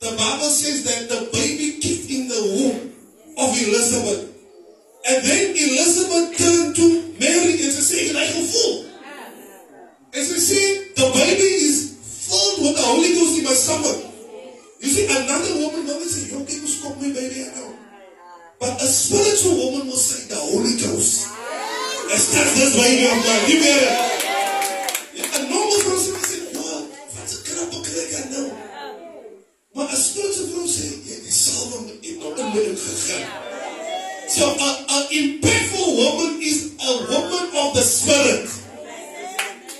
the 0.00 0.10
Bible 0.18 0.50
says 0.50 0.82
that 0.82 1.08
the 1.08 1.30
baby 1.30 1.78
kicked 1.78 2.10
in 2.10 2.26
the 2.26 2.42
womb 2.58 2.92
of 3.38 3.54
Elizabeth. 3.62 4.26
And 5.06 5.24
then 5.24 5.54
Elizabeth 5.54 6.36
turned 6.36 6.74
to 6.74 7.14
Mary 7.20 7.52
and 7.62 7.70
she 7.70 7.78
said, 7.78 8.16
"I 8.16 8.26
gevoel. 8.26 8.90
And 10.14 10.26
she 10.26 10.40
said, 10.40 10.96
the 10.96 11.12
baby 11.14 11.46
is 11.62 11.77
the 12.74 12.82
Holy 12.82 13.14
Ghost 13.14 13.38
in 13.38 13.44
my 13.44 13.52
stomach. 13.52 13.98
You 14.80 14.88
see, 14.88 15.06
another 15.06 15.54
woman 15.58 15.86
will 15.86 16.00
say, 16.06 16.30
you 16.30 16.42
okay, 16.42 16.58
stop 16.66 16.96
me, 17.00 17.12
baby, 17.12 17.44
I 17.44 17.54
know. 17.56 17.74
But 18.60 18.82
a 18.82 18.86
spiritual 18.86 19.56
woman 19.58 19.86
will 19.86 19.96
say, 19.96 20.28
the 20.28 20.38
Holy 20.38 20.74
Ghost. 20.78 21.28
And 22.10 22.20
starts 22.20 22.54
this 22.56 22.72
baby 22.76 23.04
of 23.04 23.18
mine. 23.20 23.44
You 23.50 23.58
get 23.60 23.82
it? 23.84 23.92
A 25.34 25.40
normal 25.50 25.80
person 25.84 26.12
will 26.14 26.24
say, 26.24 26.40
wow, 26.56 26.88
'n 26.88 27.40
knappe 27.44 27.78
kry 27.84 28.04
ek 28.16 28.26
nou. 28.32 28.48
Maar 29.74 29.88
'n 29.92 29.96
spiritual 29.96 30.48
vrou 30.50 30.66
sê, 30.66 30.86
jy 31.04 31.16
die 31.26 31.34
salwing 31.34 31.86
het 31.92 32.16
nou 32.18 32.32
onmiddellik 32.32 32.80
gegaan. 32.80 33.28
So 34.28 34.44
a, 34.44 34.70
a 34.88 34.98
impactful 35.10 35.88
woman 35.96 36.40
is 36.40 36.72
a 36.80 36.92
woman 37.12 37.46
of 37.60 37.74
the 37.74 37.82
spirit. 37.82 38.57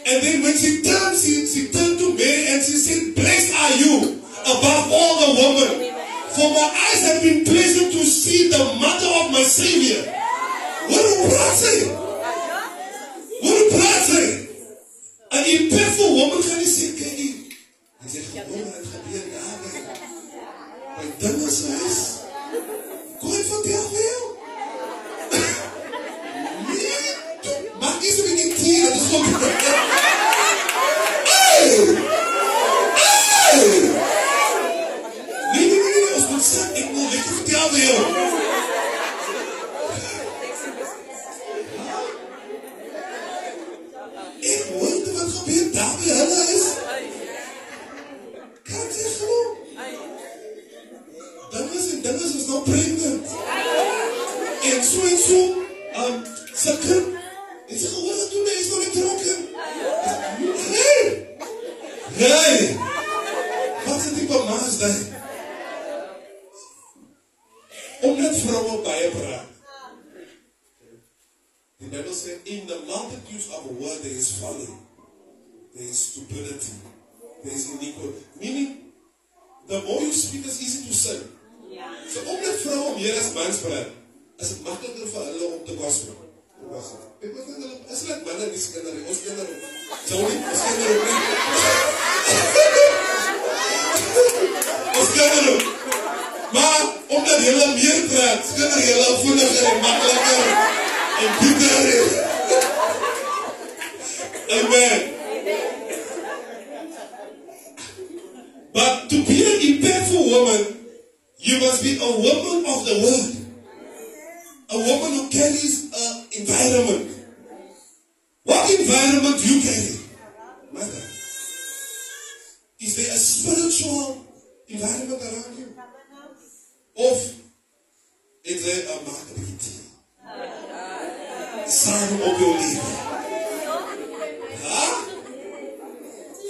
And 0.08 0.22
then 0.24 0.42
when 0.42 0.56
she 0.56 0.80
turned, 0.80 1.18
she, 1.20 1.44
she 1.44 1.68
turned 1.68 1.98
to 1.98 2.14
Mary 2.16 2.48
and 2.48 2.62
she 2.64 2.80
said, 2.80 3.14
Blessed 3.14 3.52
are 3.52 3.76
you 3.76 4.24
above 4.40 4.88
all 4.88 5.14
the 5.20 5.30
women. 5.36 5.92
For 6.32 6.48
my 6.48 6.64
eyes 6.64 7.02
have 7.12 7.22
been 7.22 7.44
pleasant 7.44 7.92
to 7.92 8.04
see 8.06 8.48
the 8.48 8.58
mother 8.80 9.10
of 9.20 9.32
my 9.32 9.42
Savior. 9.44 10.00
What 10.88 11.04
a 11.04 11.28
blessing! 11.28 11.92
What 13.42 13.56
a 13.60 13.68
blessing! 13.68 14.48
An 15.30 15.44
impactful 15.44 16.10
woman 16.16 16.40
gaan 16.40 16.56
nie 16.56 16.70
sê, 16.72 16.88
kyk 16.96 17.16
hier. 17.20 17.34
Hy 18.00 18.08
sê, 18.08 18.22
gewoon, 18.32 18.64
het 18.64 18.86
gebeur 18.94 19.26
daar, 19.34 19.60
my 20.96 21.10
dinge 21.20 21.50
is 21.52 21.58
huis. 21.68 21.98
Kom 23.20 23.36
vertel 23.36 23.84
vir 23.92 24.07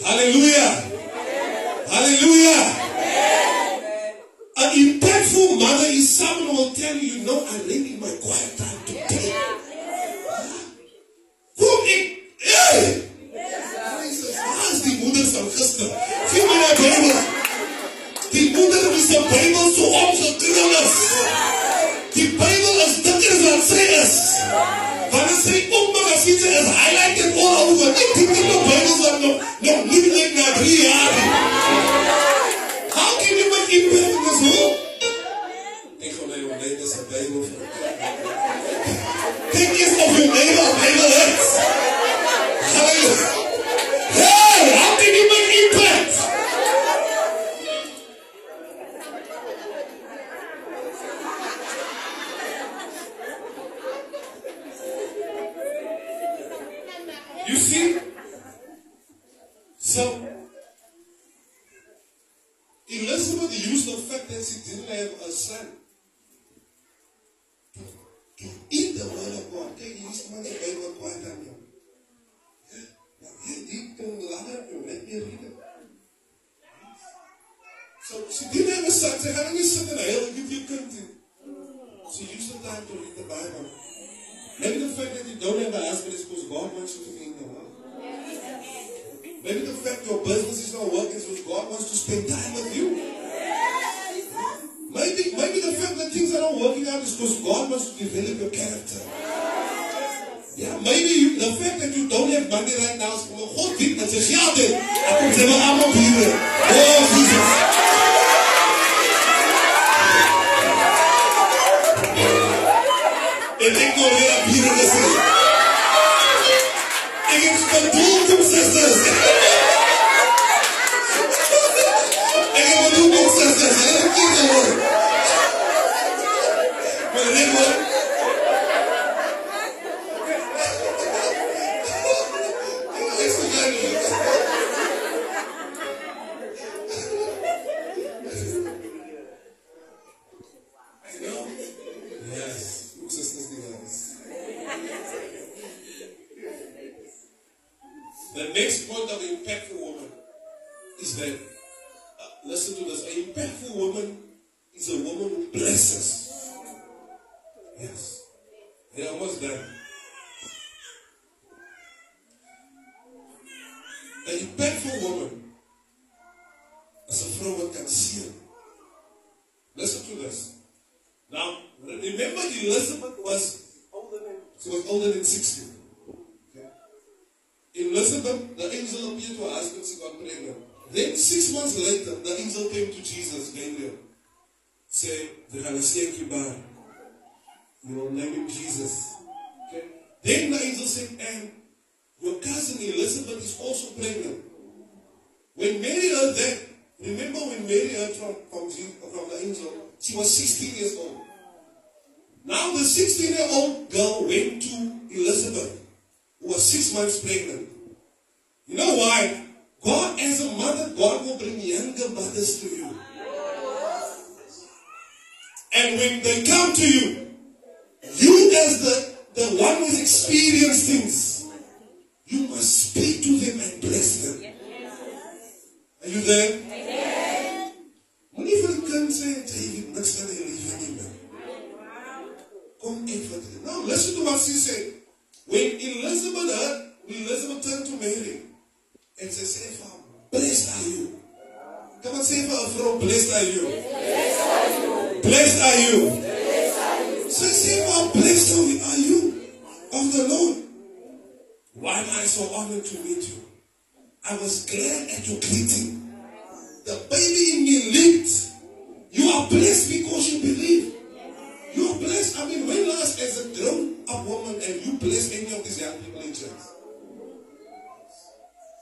Hallelujah. 0.09 0.73
Hallelujah. 1.93 2.65
An 4.57 4.69
impactful 4.73 5.61
mother 5.61 5.85
is 5.89 6.09
someone 6.09 6.57
who 6.57 6.63
will 6.63 6.75
tell 6.75 6.97
you, 6.97 7.27
know, 7.27 7.45
I 7.47 7.59
really 7.69 7.88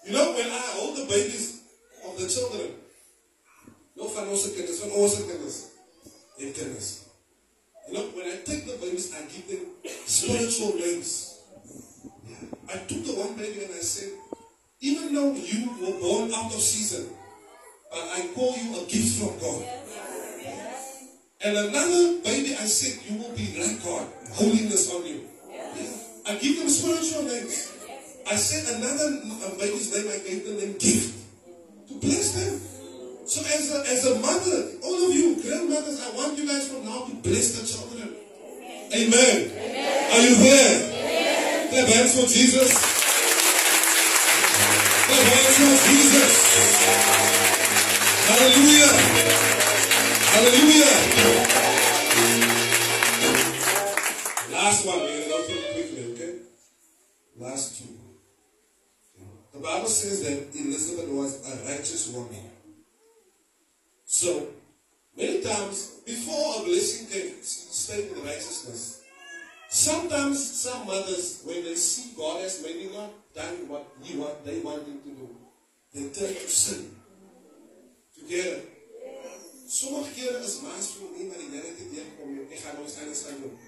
You 0.06 0.12
know, 0.12 0.32
when 0.34 0.46
I 0.46 0.62
hold 0.78 0.96
the 0.96 1.04
babies 1.06 1.62
of 2.06 2.16
the 2.16 2.28
children, 2.28 2.70
no 3.96 4.06
van 4.08 4.28
onze 4.28 4.52
kinders, 4.52 4.78
van 4.78 4.90
onze 4.90 5.26
kinders, 5.26 5.56
in 6.38 6.52
kinders. 6.52 7.00
You 7.88 7.94
know, 7.94 8.04
when 8.14 8.26
I 8.26 8.36
take 8.44 8.66
the 8.66 8.78
babies, 8.80 9.12
I 9.12 9.22
give 9.26 9.48
them 9.48 9.66
spiritual 10.06 10.78
names. 10.78 11.40
I 12.68 12.78
took 12.86 13.04
the 13.04 13.14
one 13.18 13.34
baby 13.34 13.64
and 13.64 13.74
I 13.74 13.82
said, 13.82 14.10
even 14.80 15.12
though 15.12 15.32
you 15.34 15.70
were 15.80 15.98
born 15.98 16.32
out 16.32 16.54
of 16.54 16.60
season, 16.60 17.08
but 17.90 17.98
I 17.98 18.28
call 18.34 18.56
you 18.56 18.78
a 18.78 18.84
gift 18.86 19.18
from 19.18 19.38
God. 19.40 19.64
And 21.40 21.56
another 21.56 22.18
baby, 22.22 22.54
I 22.54 22.66
said, 22.66 23.02
you 23.10 23.18
will 23.18 23.34
be 23.34 23.58
like 23.58 23.82
God, 23.82 24.06
holiness 24.34 24.92
on 24.94 25.04
you. 25.04 25.26
I 26.26 26.36
give 26.36 26.58
them 26.58 26.68
spiritual 26.68 27.24
names. 27.24 27.75
I 28.28 28.34
said 28.34 28.66
another 28.74 29.22
baby's 29.54 29.94
name, 29.94 30.10
I 30.10 30.18
gave 30.18 30.42
them 30.44 30.58
a 30.58 30.66
gift 30.82 31.14
to 31.88 31.94
bless 31.94 32.34
them. 32.34 32.58
So 33.24 33.40
as 33.42 33.70
a, 33.70 33.78
as 33.86 34.06
a 34.06 34.18
mother, 34.18 34.82
all 34.82 34.98
of 35.06 35.14
you 35.14 35.40
grandmothers, 35.40 36.02
I 36.02 36.10
want 36.16 36.36
you 36.36 36.46
guys 36.46 36.66
from 36.66 36.84
now 36.84 37.06
to 37.06 37.14
bless 37.22 37.54
the 37.54 37.62
children. 37.62 38.18
Amen. 38.90 39.50
Amen. 39.50 40.12
Are 40.12 40.22
you 40.26 40.34
there? 40.42 40.74
Amen. 40.90 41.70
Clap 41.70 41.86
hands 41.86 42.14
for 42.18 42.26
Jesus. 42.26 42.70
Clap 45.06 45.22
hands 45.22 45.54
for 45.62 45.74
Jesus. 45.86 46.34
Hallelujah. 48.26 48.90
Hallelujah. 50.34 50.94
Last 54.50 54.86
one, 54.86 54.98
to 54.98 55.54
quickly, 55.74 56.02
okay? 56.12 56.32
Last 57.38 57.78
two. 57.78 58.05
Bible 59.66 59.88
says 59.88 60.22
that 60.22 60.54
Elizabeth 60.54 61.08
was 61.10 61.42
a 61.42 61.66
righteous 61.66 62.08
woman. 62.14 62.38
So, 64.04 64.46
many 65.16 65.42
times, 65.42 66.02
before 66.06 66.62
a 66.62 66.64
blessing 66.64 67.08
came, 67.10 67.34
stayed 67.42 68.12
in 68.12 68.22
righteousness. 68.22 69.02
Sometimes 69.68 70.38
some 70.38 70.86
mothers, 70.86 71.42
when 71.44 71.64
they 71.64 71.74
see 71.74 72.14
God 72.16 72.42
has 72.42 72.62
maybe 72.62 72.94
not 72.94 73.10
done 73.34 73.66
what 73.66 73.90
want, 74.14 74.44
they 74.44 74.60
want 74.60 74.86
him 74.86 75.00
to 75.02 75.10
do, 75.10 75.28
they 75.92 76.02
turn 76.14 76.32
to 76.32 76.48
sin. 76.48 76.94
Together. 78.14 78.60
Sommige 79.66 80.12
keren 80.14 80.42
is 80.46 80.60
vir 80.62 81.10
nie 81.16 81.24
maar 81.26 81.40
die 81.42 81.50
Here 81.50 81.66
het 81.66 81.90
dit 81.90 82.14
kom 82.20 82.30
jy 82.36 82.44
ek 82.54 82.60
gaan 82.62 82.78
ons 82.84 82.94
anders 83.02 83.24
gaan 83.26 83.42
doen. 83.42 83.58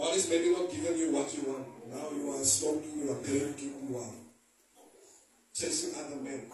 God 0.00 0.16
is 0.16 0.28
maybe 0.32 0.48
not 0.56 0.72
giving 0.72 0.96
you 0.96 1.12
what 1.12 1.28
you 1.36 1.44
want. 1.44 1.68
Now 1.92 2.08
you 2.08 2.32
are 2.32 2.44
smoking, 2.44 3.04
you 3.04 3.12
are 3.12 3.20
drinking, 3.20 3.76
you 3.84 4.00
are 4.00 4.19
chasing 5.60 5.92
other 6.00 6.16
men. 6.16 6.48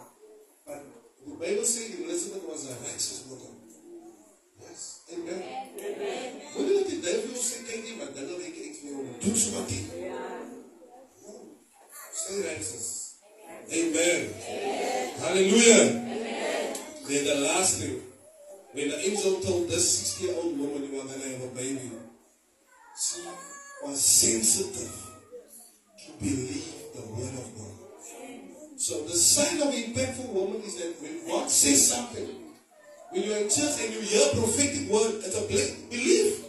But 0.65 0.83
the 1.25 1.33
Bible 1.35 1.63
says 1.63 1.99
Elizabeth 1.99 2.43
was 2.43 2.65
a 2.67 2.75
righteous 2.83 3.23
woman. 3.29 3.55
Yes. 4.59 5.01
Amen. 5.13 5.43
Amen. 5.79 6.41
Moenie 6.55 6.73
dat 6.79 6.89
die 6.91 6.99
duivel 6.99 7.37
sê 7.39 7.61
kyk 7.63 7.83
nie 7.85 7.95
maar 7.99 8.11
dinge 8.15 8.35
wat 8.35 8.43
ek 8.43 8.57
vir 8.81 8.89
jou 8.91 9.03
doen 9.23 9.37
so 9.39 9.53
wat. 9.55 9.71
Stay 12.17 12.41
righteous. 12.43 12.89
Amen. 13.71 14.27
Amen. 14.49 15.13
Hallelujah. 15.23 15.83
Amen. 15.87 16.75
Then 17.07 17.23
the 17.29 17.35
last 17.45 17.79
thing, 17.79 18.01
when 18.73 18.89
the 18.89 18.99
angel 19.07 19.39
told 19.39 19.69
this 19.69 19.87
60 20.19 20.25
year 20.25 20.35
old 20.35 20.59
woman 20.59 20.83
you 20.83 20.99
are 20.99 21.05
going 21.07 21.21
to 21.21 21.29
have 21.29 21.43
a 21.47 21.55
baby, 21.55 21.91
she 22.99 23.21
was 23.85 24.03
sensitive 24.03 24.91
to 26.03 26.11
believe 26.19 26.91
the 26.95 27.03
word 27.15 27.35
of 27.39 27.47
God. 27.55 27.66
So 28.87 29.03
the 29.03 29.11
sign 29.11 29.61
of 29.61 29.67
an 29.67 29.83
impactful 29.83 30.29
woman 30.29 30.61
is 30.61 30.77
that 30.77 30.95
when 31.01 31.27
God 31.27 31.51
says 31.51 31.91
something, 31.91 32.25
when 33.09 33.21
you're 33.21 33.35
in 33.35 33.49
church 33.49 33.83
and 33.83 33.93
you 33.93 33.99
hear 33.99 34.29
a 34.31 34.33
prophetic 34.33 34.89
word, 34.89 35.15
it's 35.25 35.35
a 35.35 35.45
believe. 35.45 36.46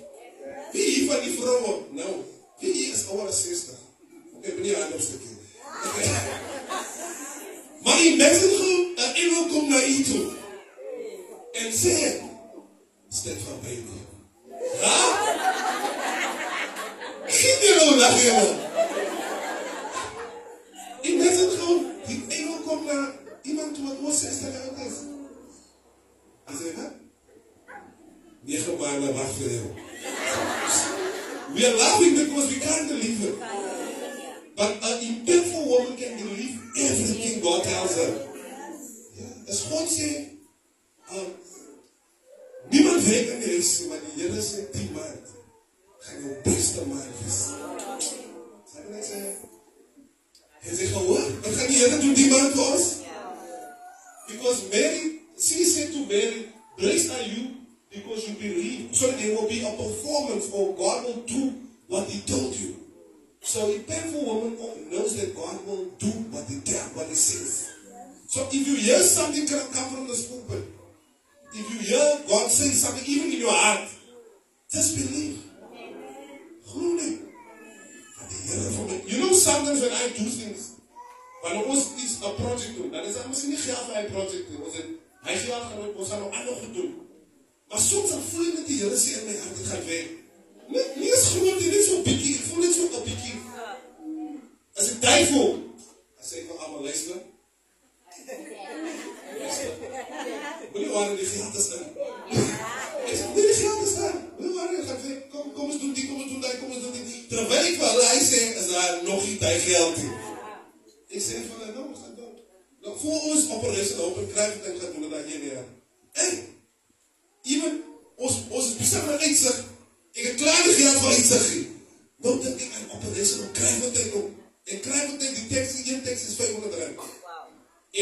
Nou 122.39 122.47
dink 122.47 122.61
ek 122.63 122.75
aan 122.79 122.91
operation 122.95 123.41
om 123.43 123.55
kry 123.57 123.71
wat 123.83 123.97
ek 123.99 124.13
nog. 124.15 124.27
En 124.71 124.83
kry 124.85 124.99
wat 125.11 125.23
ek 125.27 125.33
die 125.39 125.47
teks 125.51 125.73
een 125.83 126.03
teks 126.07 126.27
is 126.29 126.37
500 126.39 126.75
rand. 126.79 127.01
Wow. 127.01 127.49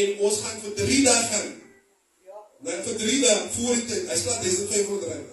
En 0.01 0.11
ons 0.27 0.35
gaan 0.43 0.59
vir 0.61 0.73
3 0.77 0.97
dae 1.07 1.23
gaan. 1.31 1.47
Ja. 2.27 2.41
Nou 2.67 2.75
vir 2.85 2.99
3 3.01 3.15
dae 3.23 3.37
voor 3.55 3.79
die 3.79 3.87
tyd. 3.89 4.03
Hy 4.11 4.17
slaat 4.21 4.43
dis 4.45 4.59
500 4.73 5.07
rand. 5.09 5.31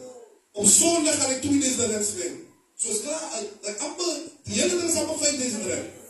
Op 0.63 0.71
Sondag 0.73 1.19
gaan 1.21 1.35
ek 1.35 1.43
2000 1.45 1.93
rand 1.93 2.09
spend. 2.09 2.39
So 2.81 2.95
is 2.95 3.03
klaar, 3.05 3.27
ek 3.73 3.85
amper 3.89 4.15
die 4.49 4.57
hele 4.57 4.79
ding 4.79 4.89
is 4.89 4.97
amper 5.03 5.21
5000 5.21 5.69
rand. 5.73 6.01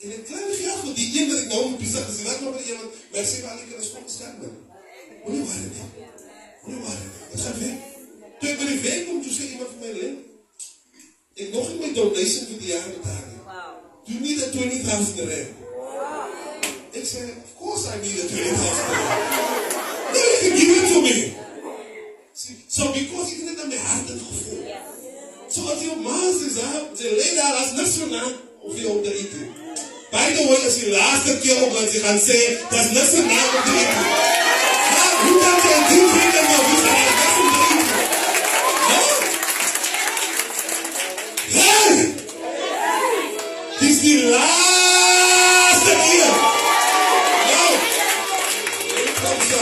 En 0.00 0.16
ek 0.16 0.26
kry 0.32 0.40
die 0.48 0.58
geld 0.64 0.82
vir 0.88 0.98
die 0.98 1.08
een 1.14 1.30
wat 1.30 1.44
ek 1.44 1.52
nou 1.52 1.60
moet 1.68 1.84
besig 1.84 2.10
is. 2.10 2.18
Wat 2.26 2.42
nog 2.42 2.56
met 2.56 2.72
iemand, 2.72 2.98
maar 3.12 3.22
ek 3.22 3.30
sê 3.30 3.44
maar 3.44 3.62
ek 3.62 3.70
kan 3.70 3.86
skoon 3.86 4.10
skerm. 4.16 4.58
Moenie 5.20 5.44
worry 5.46 5.70
nie. 5.70 6.08
Nee, 6.66 6.82
maar 6.82 6.98
het 7.30 7.46
gaat 7.46 7.62
weg. 7.62 7.78
Toen 8.40 8.50
ik 8.50 8.58
bij 8.58 8.66
die 8.66 8.82
weg 8.88 9.06
kom, 9.06 9.22
toen 9.22 9.32
zei 9.32 9.48
iemand 9.54 9.70
van 9.70 9.78
mij, 9.78 9.92
Lin, 10.00 10.18
ik 11.34 11.52
nog 11.52 11.68
niet 11.68 11.80
mijn 11.80 11.94
donation 11.94 12.46
voor 12.48 12.58
die 12.58 12.68
jaren 12.68 12.92
betalen. 12.96 13.28
Do 14.04 14.12
you 14.12 14.20
need 14.20 14.42
a 14.42 14.50
20,000 14.50 15.18
rand? 15.18 15.48
Ik 16.90 17.06
zei, 17.06 17.22
of 17.44 17.50
course 17.58 17.86
I 17.86 17.96
need 18.06 18.22
a 18.22 18.26
20,000 18.26 18.56
rand. 18.56 19.38
No, 20.12 20.18
you 20.18 20.38
can 20.42 20.56
give 20.58 20.76
it 20.80 20.92
to 20.92 21.00
me. 21.00 21.32
See, 22.32 22.56
so 22.68 22.92
because 22.92 23.30
ik 23.32 23.42
net 23.44 23.60
aan 23.62 23.68
mijn 23.68 23.80
hart 23.80 24.08
het 24.08 24.20
gevoel. 24.28 24.64
So 25.48 25.60
als 25.70 25.80
je 25.80 25.90
op 25.90 26.02
maas 26.02 26.36
is, 26.48 26.54
ze 26.98 27.14
leen 27.16 27.34
daar 27.34 27.54
als 27.54 27.72
nationaal 27.72 28.32
of 28.60 28.80
je 28.80 28.88
op 28.88 29.04
de 29.04 29.14
eten. 29.14 29.44
By 30.10 30.34
the 30.34 30.46
way, 30.48 30.64
als 30.64 30.76
je 30.80 30.90
laatste 30.90 31.38
keer 31.38 31.62
op 31.62 31.72
wat 31.72 31.92
je 31.92 31.98
gaat 31.98 32.22
zeggen, 32.22 32.58
dat 32.70 32.84
is 32.84 32.92
nationaal 32.92 33.48
op 33.58 33.64
de 33.64 33.74
eten. 33.82 34.06
Hoe 35.24 35.38
kan 35.42 35.56
jij 35.70 35.80
drie 35.88 36.06
vrienden 36.14 36.49
Hey! 41.80 42.14
Het 43.72 43.88
is 43.88 44.00
die 44.00 44.24
laatste 44.24 45.90
keer. 46.04 46.32
Nou, 47.50 47.72
ik 49.04 49.14
kom 49.22 49.40
zo. 49.50 49.60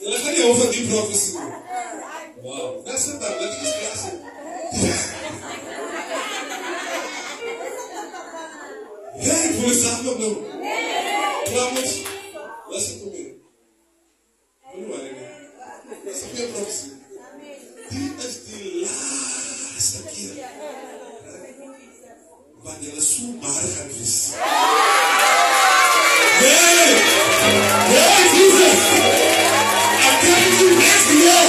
Jullie 0.00 0.18
gaan 0.18 0.32
niet 0.32 0.42
over 0.42 0.70
die 0.70 0.86
profetie. 0.86 1.38
Wauw, 2.42 2.82
dat 2.84 2.94
is 2.98 3.04
het 3.04 3.20
dan. 3.20 3.30
Dat 3.38 3.50
is 3.62 3.74
klasse. 3.80 4.10
Hey, 9.18 9.48
ik 9.48 9.54
voel 9.60 9.68
het 9.68 9.78
samen 9.78 10.12
opnieuw. 10.12 10.46
Promise. 11.44 11.96
Listen 12.68 12.98
to 12.98 13.10
me. 13.10 13.36
Essa 16.10 16.26
foi 16.26 16.44
a 16.44 16.48
profecia. 16.52 16.87
Wanneer 22.78 22.94
hulle 22.94 23.06
so 23.06 23.22
maar 23.40 23.50
gaan 23.50 23.90
wees. 23.98 24.18
Nee! 26.40 26.90
Nee, 27.90 28.22
Jesus! 28.34 28.80
Ek 30.08 30.16
kan 30.22 30.42
nie 30.58 30.70
next 30.82 31.08
year. 31.18 31.46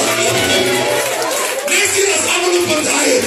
Next 1.69 1.95
year 1.97 2.09
is 2.17 2.25
allemaal 2.31 2.55
op 2.61 2.69
een 2.75 2.83
diet. 2.89 3.25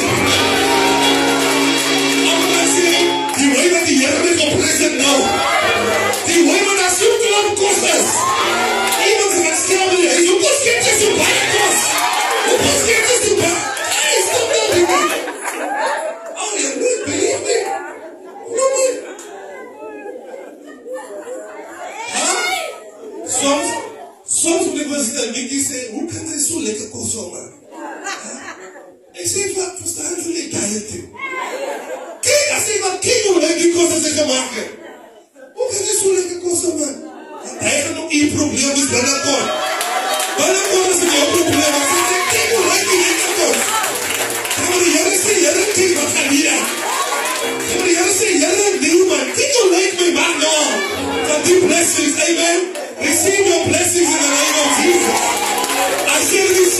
Allemaal 2.30 2.66
sê, 2.74 2.90
die 3.38 3.50
way 3.54 3.70
wat 3.70 3.86
die 3.86 3.98
Heer 4.02 4.18
my 4.24 4.34
geprees 4.40 4.78
het 4.86 4.98
nou. 5.04 5.18
Die 6.26 6.42
way 6.48 6.60
wat 6.66 6.76
daar 6.82 6.94
so 6.98 7.08
klomp 7.22 7.56
kost 7.62 7.86
is. 7.94 8.10
Iemand 9.10 9.32
is 9.32 9.42
wat 9.46 9.58
stel 9.64 9.86
met 9.86 9.96
die, 10.02 10.28
hoe 10.28 10.42
Kijk, 32.22 32.48
as 32.56 32.68
ek 32.74 32.80
wat 32.84 32.98
kyk 33.02 33.24
hoe 33.26 33.40
lekker 33.40 33.62
die 33.62 33.72
kost 33.74 33.96
as 33.96 34.06
ek 34.10 34.14
gemaakt 34.20 34.54
het. 34.58 34.70
Hoe 35.56 35.66
kan 35.70 35.82
jy 35.88 35.96
so 35.98 36.12
lekker 36.16 36.38
kost 36.44 36.62
sommer? 36.66 36.92
Hy 37.62 37.74
gaan 37.82 37.98
ook 38.02 38.10
die 38.10 38.28
probleem 38.34 38.76
is 38.82 38.88
binnenkort. 38.92 39.48
Binnenkort 40.38 40.92
is 40.94 41.00
het 41.02 41.10
jou 41.16 41.26
probleem. 41.32 41.74
As 41.80 41.90
jy 41.92 42.02
sê, 42.10 42.18
kijk 42.34 42.48
hoe 42.54 42.64
lekker 42.68 42.92
die 42.92 43.00
lekker 43.06 43.32
kost. 43.40 43.64
Gaan 44.54 44.70
we 44.72 44.84
die 44.84 44.94
Heere 44.96 45.16
sê, 45.24 45.34
Heere, 45.42 45.64
kijk 45.78 45.94
wat 45.98 46.14
gaan 46.16 46.30
hier 46.36 46.48
aan. 46.54 46.66
Gaan 47.42 47.80
we 47.80 47.88
die 47.88 47.96
Heere 47.98 48.14
sê, 48.20 48.30
Heere, 48.44 48.70
nee 48.86 49.02
man, 49.10 49.26
kijk 49.40 49.58
hoe 49.58 49.68
lekker 49.74 49.98
my 50.06 50.12
man 50.20 50.38
nou. 50.46 50.64
Van 51.28 51.42
die 51.48 51.58
blessings, 51.66 52.22
amen. 52.28 52.60
Receive 53.02 53.46
your 53.50 53.64
blessings 53.68 54.14
in 54.14 54.20
the 54.22 54.31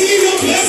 said, 0.06 0.42
receive 0.42 0.61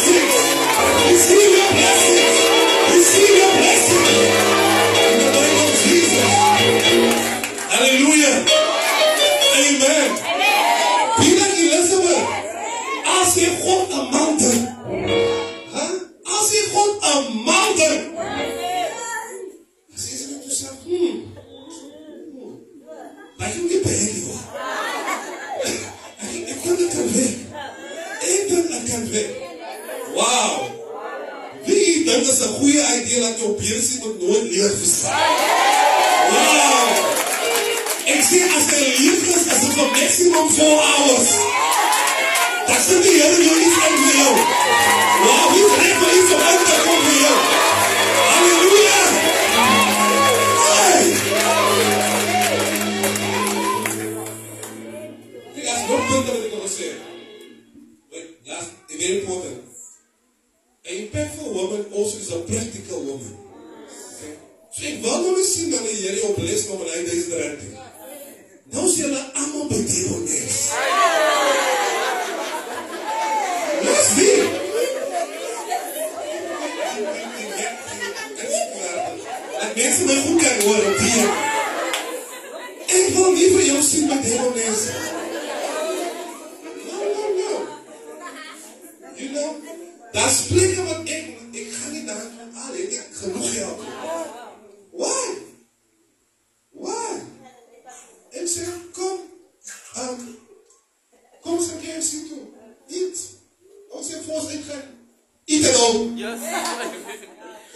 Hello. 105.84 106.15
Yes. 106.15 106.39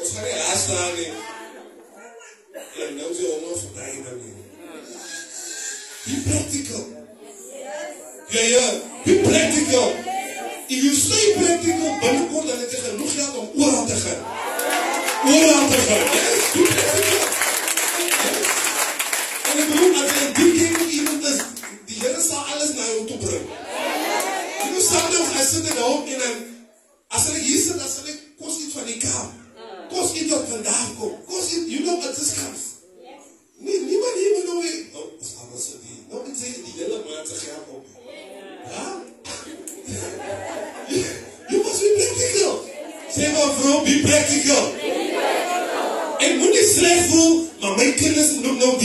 Usare 0.01 0.31
asani. 0.53 1.07
Yeah, 2.77 2.89
now 2.95 3.09
we 3.11 3.23
are 3.27 3.41
not 3.43 3.59
dying 3.75 4.07
again. 4.07 4.39
Be 6.05 6.13
practical. 6.23 6.83
Yeah, 8.31 8.47
yeah. 8.55 8.71
Be 9.03 9.13
practical. 9.27 9.87
If 10.71 10.83
you 10.87 10.93
say 10.95 11.35
practical, 11.35 11.91
binnenkort 11.99 12.47
dan 12.47 12.59
het 12.63 12.71
jy 12.71 12.79
genoeg 12.87 13.11
geld 13.11 13.35
om 13.43 13.47
oral 13.63 13.85
te 13.91 13.95
gaan. 14.03 14.21
Oral 15.27 15.67
te 15.67 15.79
gaan. 15.87 16.05
Yes, 16.15 16.43
be 16.55 16.63
practical. 16.63 17.27
Yes. 18.23 18.49
En 19.51 19.57
ek 19.57 19.67
bedoel, 19.67 19.95
as 20.03 20.11
jy 20.15 20.27
in 20.27 20.35
die 20.39 20.51
kerk 20.63 20.91
iemand 20.99 21.31
is, 21.33 21.41
die 21.91 21.99
Here 22.05 22.21
sal 22.23 22.53
alles 22.53 22.71
na 22.77 22.87
jou 22.87 23.07
toe 23.11 23.19
bring. 23.25 23.47
You 24.63 24.71
know, 24.71 24.79
sometimes 24.91 25.35
I 25.35 25.49
sit 25.51 25.71
at 25.71 25.83
home 25.83 26.07
and 26.07 26.23
I'm 26.23 26.56
kos 30.47 30.55
iets 30.55 30.65
wat 30.65 30.73
vandaag 30.73 30.99
kom, 30.99 31.13
kos 31.25 31.53
iets, 31.53 31.69
you 31.69 31.83
know 31.83 31.97
what 31.97 32.15
this 32.15 32.33
comes. 32.33 32.75
Niemand 33.59 34.13
hier 34.15 34.43
nou 34.45 34.61
weer, 34.61 34.85
oh, 34.93 35.21
is 35.21 35.33
alles 35.41 35.63
so 35.65 35.77
die, 35.81 36.05
nou 36.09 36.21
moet 36.25 36.37
sê, 36.37 36.51
die 36.63 36.73
hele 36.77 37.01
maand 37.09 37.27
sy 37.27 37.35
geld 37.41 37.67
op. 37.67 37.85
Ja? 38.71 39.01
You 41.49 41.63
must 41.63 41.81
be 41.81 41.89
practical. 41.97 42.55
Sê 43.15 43.31
maar 43.33 43.53
vrou, 43.59 43.83
be 43.83 43.99
practical. 44.05 44.65
Moet 46.37 46.53
nie 46.53 46.67
sleg 46.69 47.05
voel, 47.09 47.47
maar 47.61 47.75
my 47.77 47.91
kinders 47.97 48.31
moet 48.37 48.57
nou 48.59 48.76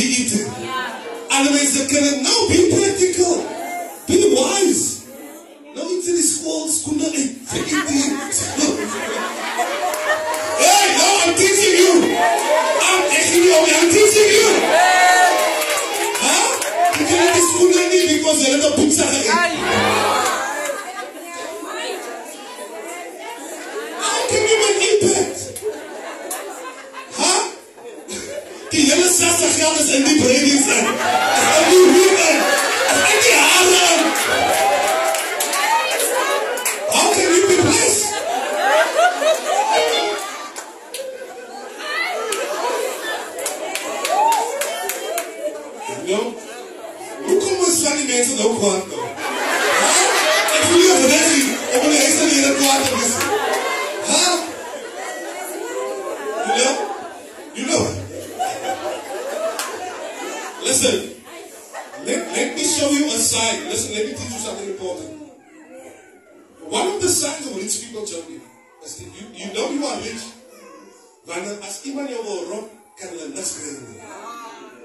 kry 73.51 73.73
nie. 73.87 73.99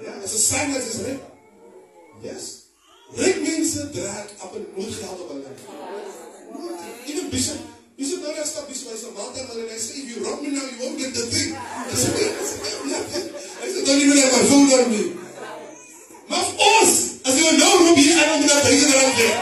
Ja, 0.05 0.11
it's 0.23 0.33
a 0.33 0.37
sign 0.37 0.73
that 0.73 0.83
is 0.83 0.97
rich. 1.05 1.21
Yes. 2.21 2.43
Rijk 3.15 3.41
mensen 3.41 3.91
dragen 3.91 4.29
op 4.43 4.55
een 4.55 4.67
nooit 4.75 4.93
geld 4.93 5.21
op 5.21 5.29
hulle. 5.29 5.51
Nooit. 6.53 6.79
Even 7.05 7.29
bishop, 7.29 7.59
bishop 7.95 8.21
nou 8.21 8.35
net 8.35 8.47
stap 8.47 8.67
bishop, 8.67 8.91
hy 8.91 8.97
sê, 8.97 9.07
Walter, 9.15 9.45
hy 9.47 9.79
sê, 9.79 9.91
if 10.01 10.05
you 10.11 10.23
rob 10.25 10.41
me 10.41 10.49
now, 10.49 10.65
you 10.71 10.77
won't 10.81 10.99
get 10.99 11.13
the 11.13 11.25
thing. 11.33 11.55
I 11.55 11.95
said, 11.95 12.13
hy 13.61 13.67
sê, 13.73 13.85
don't 13.85 14.01
even 14.01 14.17
have 14.17 14.33
my 14.37 14.43
phone 14.49 14.69
on 14.79 14.89
me. 14.91 15.03
Maar 16.27 16.43
vir 16.43 16.65
ons, 16.67 16.93
as 17.23 17.39
jy 17.39 17.53
nou 17.61 17.73
rob 17.85 17.97
hier 18.01 18.17
aan 18.23 18.33
om 18.35 18.45
na 18.45 18.61
duizend 18.65 18.93
rand 18.93 19.13
gee. 19.21 19.33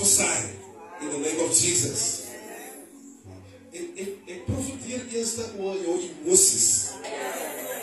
Prophesy 0.00 0.56
in 1.02 1.08
the 1.12 1.18
name 1.18 1.44
of 1.44 1.52
Jesus. 1.52 2.32
Ek, 3.70 4.16
ek 4.26 4.46
profiteer 4.48 5.02
eers 5.12 5.34
oor 5.60 5.76
jou 5.76 5.96
emosies. 6.00 6.96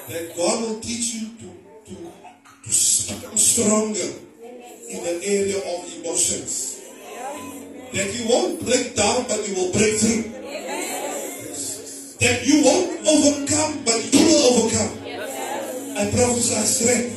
That 0.09 0.33
God 0.33 0.63
will 0.63 0.79
teach 0.81 1.13
you 1.13 1.29
to, 1.37 1.47
to, 1.85 1.93
to 1.93 3.13
become 3.13 3.37
stronger 3.37 4.09
in 4.89 5.03
the 5.05 5.15
area 5.21 5.61
of 5.61 5.85
emotions. 5.99 6.81
That 7.93 8.09
you 8.17 8.25
won't 8.27 8.65
break 8.65 8.95
down, 8.95 9.29
but 9.29 9.47
you 9.47 9.53
will 9.53 9.71
break 9.77 10.01
through. 10.01 10.33
That 12.17 12.47
you 12.49 12.65
won't 12.65 12.97
overcome, 13.05 13.85
but 13.85 14.01
you 14.09 14.25
will 14.25 14.43
overcome. 14.57 14.93
I 16.01 16.09
prophesy 16.09 16.65
strength. 16.65 17.13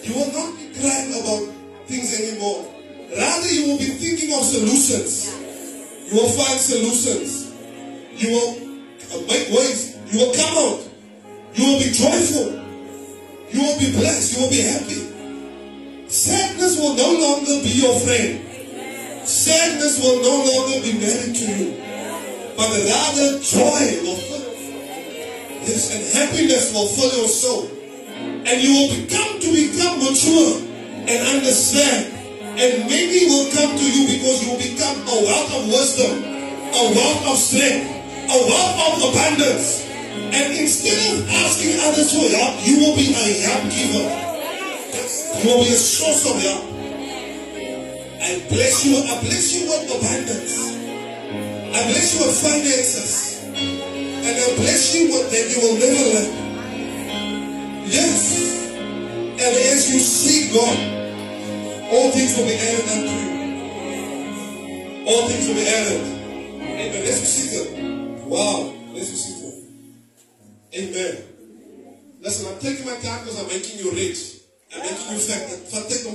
You 0.00 0.14
will 0.16 0.32
not 0.32 0.56
be 0.56 0.72
crying 0.80 1.12
about 1.12 1.44
things 1.84 2.16
anymore. 2.16 2.75
Rather, 3.16 3.48
you 3.52 3.72
will 3.72 3.78
be 3.78 3.96
thinking 3.96 4.32
of 4.36 4.44
solutions. 4.44 5.32
You 6.10 6.20
will 6.20 6.28
find 6.28 6.60
solutions. 6.60 7.50
You 8.12 8.30
will 8.30 8.52
make 9.26 9.48
ways. 9.48 9.96
You 10.12 10.20
will 10.20 10.34
come 10.34 10.56
out. 10.58 10.84
You 11.54 11.64
will 11.64 11.78
be 11.80 11.90
joyful. 11.92 12.52
You 13.50 13.60
will 13.62 13.78
be 13.78 13.92
blessed. 13.92 14.36
You 14.36 14.42
will 14.44 14.50
be 14.50 14.60
happy. 14.60 16.08
Sadness 16.08 16.78
will 16.78 16.94
no 16.94 17.08
longer 17.18 17.62
be 17.62 17.70
your 17.80 17.98
friend. 18.00 19.26
Sadness 19.26 19.98
will 20.00 20.20
no 20.22 20.36
longer 20.44 20.80
be 20.84 20.92
married 21.00 21.34
to 21.34 21.46
you. 21.56 21.82
But 22.56 22.68
rather 22.68 23.40
joy 23.40 24.02
will 24.04 24.16
fill 24.16 24.44
you. 24.60 24.76
Yes, 25.64 25.90
and 25.90 26.04
happiness 26.14 26.72
will 26.72 26.86
fill 26.88 27.18
your 27.18 27.28
soul. 27.28 27.66
And 28.46 28.62
you 28.62 28.72
will 28.72 28.90
become 28.94 29.40
to 29.40 29.48
become 29.50 29.98
mature 29.98 30.60
and 31.08 31.36
understand. 31.36 32.15
And 32.56 32.88
many 32.88 33.28
will 33.28 33.52
come 33.52 33.76
to 33.76 33.84
you 33.84 34.16
because 34.16 34.40
you 34.40 34.56
will 34.56 34.64
become 34.64 34.96
a 35.04 35.16
wealth 35.28 35.52
of 35.60 35.68
wisdom, 35.68 36.24
a 36.24 36.82
wealth 36.88 37.22
of 37.28 37.36
strength, 37.36 37.84
a 37.84 38.38
wealth 38.48 38.76
of 38.80 39.12
abundance. 39.12 39.84
And 40.32 40.56
instead 40.56 40.96
of 41.12 41.28
asking 41.28 41.76
others 41.84 42.16
for 42.16 42.24
help, 42.32 42.56
you 42.64 42.80
will 42.80 42.96
be 42.96 43.12
a 43.12 43.28
help 43.44 43.60
giver. 43.68 44.08
You 45.36 45.52
will 45.52 45.64
be 45.68 45.68
a 45.68 45.76
source 45.76 46.24
of 46.32 46.40
help. 46.40 46.64
I 48.24 48.40
bless 48.48 48.86
you. 48.86 49.04
I 49.04 49.20
bless 49.20 49.52
you 49.52 49.68
with 49.68 49.92
abundance. 49.92 50.56
I 51.76 51.80
bless 51.92 52.08
you 52.16 52.24
with 52.24 52.40
finances. 52.40 53.44
And 53.52 54.32
I 54.32 54.56
bless 54.56 54.94
you 54.96 55.12
with 55.12 55.28
that 55.28 55.44
you 55.52 55.60
will 55.60 55.76
never 55.76 56.04
lack. 56.16 56.32
Yes. 57.84 58.72
And 58.72 59.40
as 59.40 59.92
you 59.92 60.00
seek 60.00 60.54
God, 60.54 60.95
all 61.92 62.10
things 62.10 62.36
will 62.36 62.46
be 62.46 62.54
added 62.54 62.88
unto 62.90 63.10
you. 63.14 63.30
All 65.06 65.28
things 65.28 65.46
will 65.48 65.54
be 65.54 65.66
added. 65.68 66.02
Amen. 66.60 67.04
Let's 67.04 67.20
be 67.20 67.26
seated. 67.26 68.26
Wow. 68.26 68.74
Let's 68.92 69.10
be 69.10 69.16
seated. 69.16 69.54
Amen. 70.74 71.14
Listen, 72.20 72.52
I'm 72.52 72.58
taking 72.58 72.86
my 72.86 72.96
time 72.96 73.20
because 73.24 73.40
I'm 73.40 73.48
making 73.48 73.78
you 73.78 73.92
rich. 73.92 74.40
I'm 74.74 74.80
making 74.80 75.12
you 75.12 75.18
fat. 75.18 75.46
Vat 75.70 75.88
tyd 75.88 76.06
om. 76.06 76.14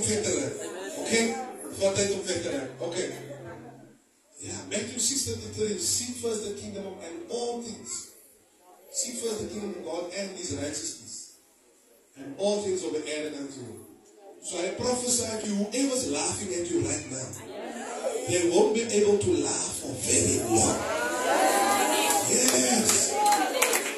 Okay? 1.02 1.34
Vat 1.78 1.94
tyd 1.96 2.12
om 2.12 2.22
vet 2.22 2.42
te 2.42 2.50
raak. 2.52 2.68
Okay. 2.80 3.08
Yeah, 4.42 4.58
Matthew 4.68 4.98
6 4.98 5.22
33. 5.56 5.78
Seek 5.78 6.16
first 6.16 6.44
the 6.44 6.60
kingdom 6.60 6.86
of 6.86 6.98
and 7.04 7.30
all 7.30 7.62
things. 7.62 8.10
Seek 8.90 9.22
first 9.22 9.40
the 9.40 9.48
kingdom 9.48 9.70
of 9.78 9.84
God 9.84 10.12
and 10.18 10.36
his 10.36 10.52
righteousness. 10.54 11.38
And 12.18 12.34
all 12.38 12.60
things 12.62 12.82
will 12.82 12.92
be 12.92 13.08
added 13.10 13.34
unto 13.38 13.60
you. 13.60 13.81
So 14.42 14.58
I 14.58 14.74
prophesy 14.74 15.22
to 15.22 15.46
you, 15.46 15.54
whoever's 15.70 16.10
laughing 16.10 16.50
at 16.58 16.66
you 16.66 16.82
right 16.82 17.06
now, 17.14 17.30
they 18.26 18.50
won't 18.50 18.74
be 18.74 18.82
able 18.90 19.14
to 19.14 19.30
laugh 19.38 19.70
for 19.78 19.94
very 20.02 20.42
long. 20.50 20.82
Yes. 22.26 23.14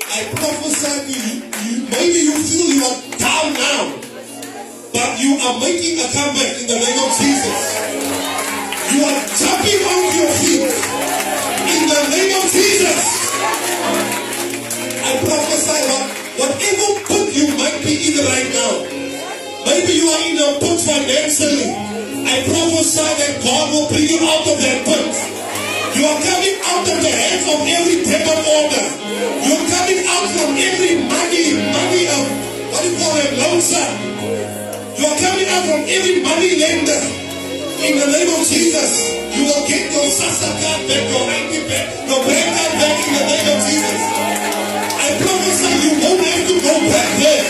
I 0.05 0.21
prophesy 0.37 1.01
to 1.01 1.15
you, 1.17 1.49
you 1.49 1.89
maybe 1.89 2.29
you 2.29 2.37
feel 2.45 2.77
you 2.77 2.85
are 2.85 3.01
down 3.17 3.57
now, 3.57 3.97
but 4.93 5.17
you 5.17 5.33
are 5.41 5.57
making 5.65 5.97
a 6.05 6.13
comeback 6.13 6.61
in 6.61 6.69
the 6.69 6.77
name 6.77 7.01
of 7.01 7.11
Jesus. 7.17 7.61
You 8.93 9.01
are 9.01 9.21
jumping 9.41 9.81
on 9.81 10.03
your 10.13 10.29
feet 10.45 10.69
in 11.73 11.83
the 11.89 12.01
name 12.13 12.33
of 12.37 12.45
Jesus. 12.53 13.01
I 15.09 15.13
prophesy 15.25 15.81
what, 15.89 16.05
whatever 16.37 16.89
put 17.09 17.33
you 17.33 17.49
might 17.57 17.81
be 17.81 18.13
in 18.13 18.21
right 18.29 18.51
now. 18.53 19.04
Maybe 19.65 19.93
you 19.97 20.09
are 20.09 20.25
in 20.29 20.37
a 20.37 20.49
put 20.61 20.79
financially. 20.81 21.71
I 22.25 22.45
prophesy 22.45 23.01
that 23.01 23.35
God 23.45 23.65
will 23.73 23.89
bring 23.89 24.09
you 24.09 24.21
out 24.21 24.45
of 24.45 24.57
that 24.61 24.79
put. 24.85 25.13
You 25.95 26.05
are 26.05 26.21
coming 26.21 26.57
out 26.69 26.85
of 26.85 26.99
the 27.01 27.13
hands 27.13 27.45
of 27.49 27.61
every 27.65 27.99
demon 28.03 28.41
order. 28.45 28.87
You 29.47 29.53
are 29.55 29.69
coming 29.71 30.01
out 30.05 30.27
from 30.35 30.51
every 30.59 30.95
money, 31.07 31.47
money 31.71 32.05
of 32.11 32.25
what 32.75 32.83
do 32.83 32.91
you 32.91 32.99
call 32.99 33.15
it, 33.23 33.31
loan 33.39 33.59
shark. 33.63 33.93
You 34.99 35.05
are 35.07 35.19
coming 35.23 35.49
out 35.49 35.65
from 35.71 35.81
every 35.87 36.19
money 36.21 36.59
lender. 36.59 37.03
In 37.85 37.95
the 38.01 38.09
name 38.11 38.31
of 38.35 38.43
Jesus, 38.49 38.91
you 39.37 39.45
will 39.45 39.65
get 39.69 39.93
your 39.93 40.09
SASSA 40.09 40.51
card 40.61 40.81
back, 40.89 41.05
your 41.09 41.25
ID 41.25 41.53
back, 41.69 41.87
your 42.09 42.21
bank 42.27 42.49
back 42.81 42.97
in 43.07 43.13
the 43.15 43.25
name 43.29 43.49
of 43.55 43.61
Jesus. 43.69 44.44
Go 46.61 46.75
back 46.91 47.09
there 47.19 47.45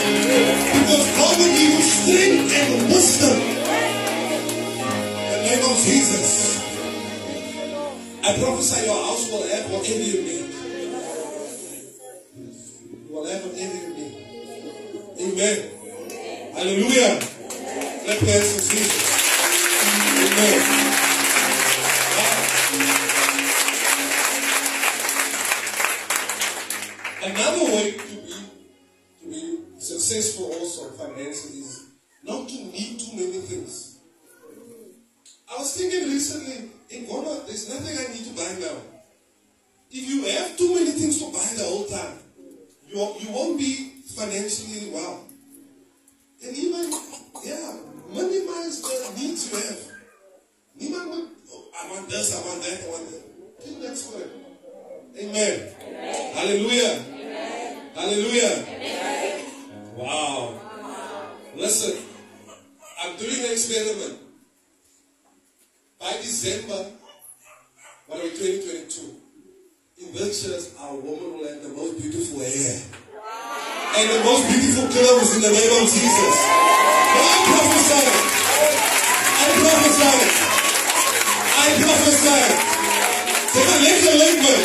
because 0.73 1.05
God 1.17 1.35
will 1.39 1.53
give 1.53 1.73
you 1.75 1.83
strength 1.83 2.53
and 2.55 2.89
wisdom. 2.89 3.37
In 3.41 5.29
the 5.31 5.39
name 5.45 5.65
of 5.65 5.77
Jesus. 5.85 6.55
I 8.25 8.39
prophesy 8.39 8.87
your 8.87 8.97
house 9.05 9.31
will 9.31 9.47
have 9.47 9.71
whatever 9.71 10.01
you 10.01 10.23
need. 10.23 10.49
You 13.05 13.15
will 13.15 13.27
have 13.27 13.45
whatever 13.45 13.77
you 13.77 13.89
need. 13.95 14.15
Amen. 15.21 15.59
Hallelujah. 16.55 17.21
Let 18.07 18.21
hands 18.21 18.49
for 18.55 18.61
Jesus. 18.73 19.05
Amen. 20.25 20.61
Another 27.25 27.65
way 27.65 28.14
successful 30.05 30.53
also 30.53 30.91
financially 30.91 31.61
is 31.61 31.89
not 32.23 32.49
to 32.49 32.55
need 32.55 33.01
too 33.01 33.17
many 33.17 33.41
things. 33.41 33.99
I 35.51 35.59
was 35.59 35.77
thinking 35.77 36.11
recently, 36.11 36.69
in 36.91 37.07
Ghana, 37.07 37.47
there's 37.47 37.69
nothing 37.69 37.97
I 37.97 38.13
need 38.13 38.25
to 38.25 38.35
buy 38.37 38.53
now. 38.61 38.77
If 39.91 40.09
you 40.09 40.25
have 40.27 40.57
too 40.57 40.75
many 40.75 40.91
things 40.91 41.19
to 41.21 41.27
buy 41.33 41.49
the 41.57 41.65
whole 41.65 41.87
time, 41.87 42.19
you, 42.87 42.97
you 43.21 43.33
won't 43.33 43.59
be 43.59 43.93
financially 44.15 44.91
well. 44.93 45.25
And 46.45 46.57
even, 46.57 46.91
yeah, 47.45 47.77
minimize 48.11 48.83
the 48.83 49.13
needs 49.17 49.51
you 49.51 49.57
have. 49.57 49.81
Niemand 50.81 51.29
oh, 51.53 51.69
I 51.81 51.91
want 51.91 52.09
this, 52.11 52.35
I 52.35 52.47
want 52.47 52.63
that, 52.63 52.85
I 52.85 52.91
want 52.91 53.11
that. 53.11 53.63
Think 53.63 53.81
that's. 53.81 54.13
Amen. 55.17 55.75
Amen. 55.81 56.35
Hallelujah. 56.35 57.05
Amen. 57.15 57.91
Hallelujah. 57.95 58.65
Amen. 58.67 59.54
Wow. 59.95 60.59
Listen, 61.55 62.03
I'm 63.01 63.17
doing 63.17 63.47
an 63.47 63.53
experiment. 63.53 64.19
By 66.01 66.19
December, 66.19 66.91
we, 68.11 68.19
2022, 68.35 69.15
in 70.03 70.13
this 70.13 70.75
our 70.81 70.99
woman 70.99 71.39
will 71.39 71.47
have 71.47 71.63
the 71.63 71.69
most 71.69 72.03
beautiful 72.03 72.43
hair. 72.43 72.75
And 73.95 74.11
the 74.11 74.25
most 74.27 74.51
beautiful 74.51 74.91
clothes 74.91 75.39
in 75.39 75.43
the 75.47 75.55
name 75.55 75.73
of 75.79 75.87
Jesus. 75.87 76.37
I 76.43 77.39
prophesy 77.55 78.03
it. 78.03 78.19
I 79.31 79.47
prophesy 79.63 80.11
it. 80.11 80.35
I 81.55 81.67
prophesy 81.87 82.35
it. 82.35 82.59
To 83.47 83.61
the 83.63 83.79
next 83.87 84.05
enlightenment. 84.11 84.65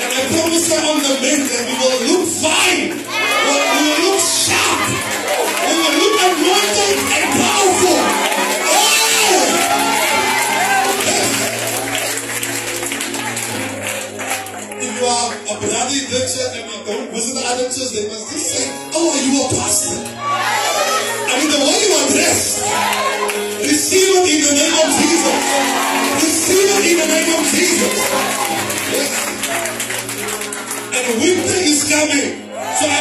And 0.00 0.08
I 0.08 0.22
prophesy 0.32 0.76
on 0.88 0.98
the 1.04 1.14
men 1.20 1.40
that 1.52 1.62
we 1.68 1.74
will 1.76 2.00
look 2.08 2.24
fine. 2.40 3.19
We 3.46 3.80
will 3.86 4.00
look 4.04 4.20
sharp. 4.20 4.80
We 5.66 5.74
will 5.80 5.94
look 6.00 6.14
and 7.16 7.28
powerful. 7.40 8.00
If 14.80 15.00
you 15.00 15.06
are 15.06 15.32
a 15.32 15.54
and 16.56 16.70
you 16.70 17.12
visit 17.12 17.34
the 17.34 17.46
they 17.92 18.08
must 18.08 18.28
say, 18.32 18.64
Oh, 18.94 19.12
are 19.12 19.22
you 19.24 19.32
a 19.40 19.48
pastor? 19.54 19.98
The 21.30 21.36
you 21.40 22.00
receive 23.60 24.12
it 24.14 24.26
in 24.30 24.40
the 24.44 24.52
name 24.54 24.76
of 24.80 24.88
Jesus. 24.98 25.38
Receive 26.22 26.68
it 26.70 26.84
in 26.90 26.96
the 27.00 27.06
name 27.10 27.30
of 27.38 27.42
Jesus. 27.50 27.94
Yes. 28.92 29.10
And 30.94 31.06
winter 31.20 31.58
is 31.64 31.80
coming. 31.90 32.50
So 32.78 32.84
I 32.86 33.00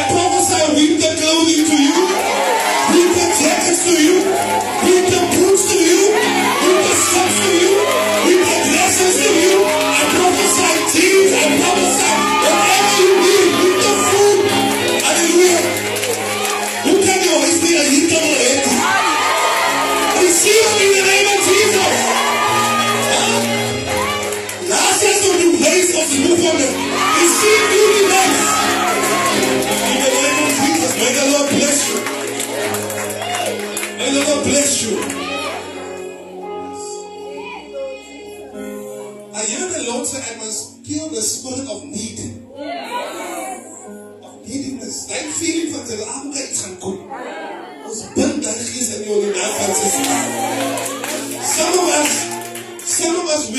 prophesy 1.49 1.65
to 1.65 1.83
you, 1.83 1.88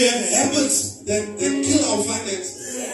we 0.00 0.06
have 0.08 0.24
habits 0.32 1.04
that, 1.04 1.20
that 1.36 1.52
kill 1.60 1.84
our 1.92 2.00
finances. 2.00 2.88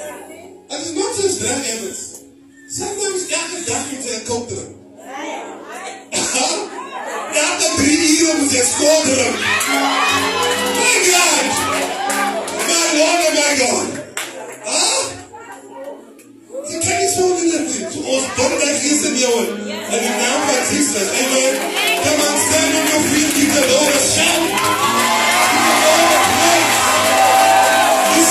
And 0.67 0.79
it's 0.83 0.91
not 0.91 1.15
just 1.15 1.39
bad 1.39 1.63
habits. 1.63 2.27
Sometimes 2.67 3.31
elke 3.31 3.63
dag 3.63 3.83
moet 3.91 4.03
je 4.03 4.23
koperen. 4.27 4.75
elke 7.47 7.69
drie 7.77 8.19
uur 8.19 8.35
moet 8.39 8.51
je 8.51 8.63
scoren. 8.75 9.33
My 10.83 10.97
God! 11.11 11.47
My 12.67 12.85
Lord, 12.99 13.21
oh 13.27 13.35
my 13.39 13.53
God! 13.63 13.89
Huh? 14.67 15.03
Ze 16.71 16.79
kan 16.79 16.97
niet 16.99 17.15
zo 17.17 17.25
in 17.43 17.51
het 17.55 17.67
lied. 17.75 18.05
Ons 18.05 18.27
donderdag 18.37 18.83
is 18.83 19.01
het 19.07 19.21
jongen. 19.21 19.49
En 19.91 20.01
in 20.03 20.17
naam 20.23 20.41
van 20.49 20.63
Christus. 20.71 21.09
Amen. 21.23 21.55
Come 22.05 22.23
on, 22.29 22.37
stand 22.47 22.75
on 22.79 22.87
your 22.91 23.03
feet. 23.11 23.31
Keep 23.35 23.51
the 23.53 23.65
Lord 23.73 23.95
a 23.95 24.03
shout. 24.15 25.16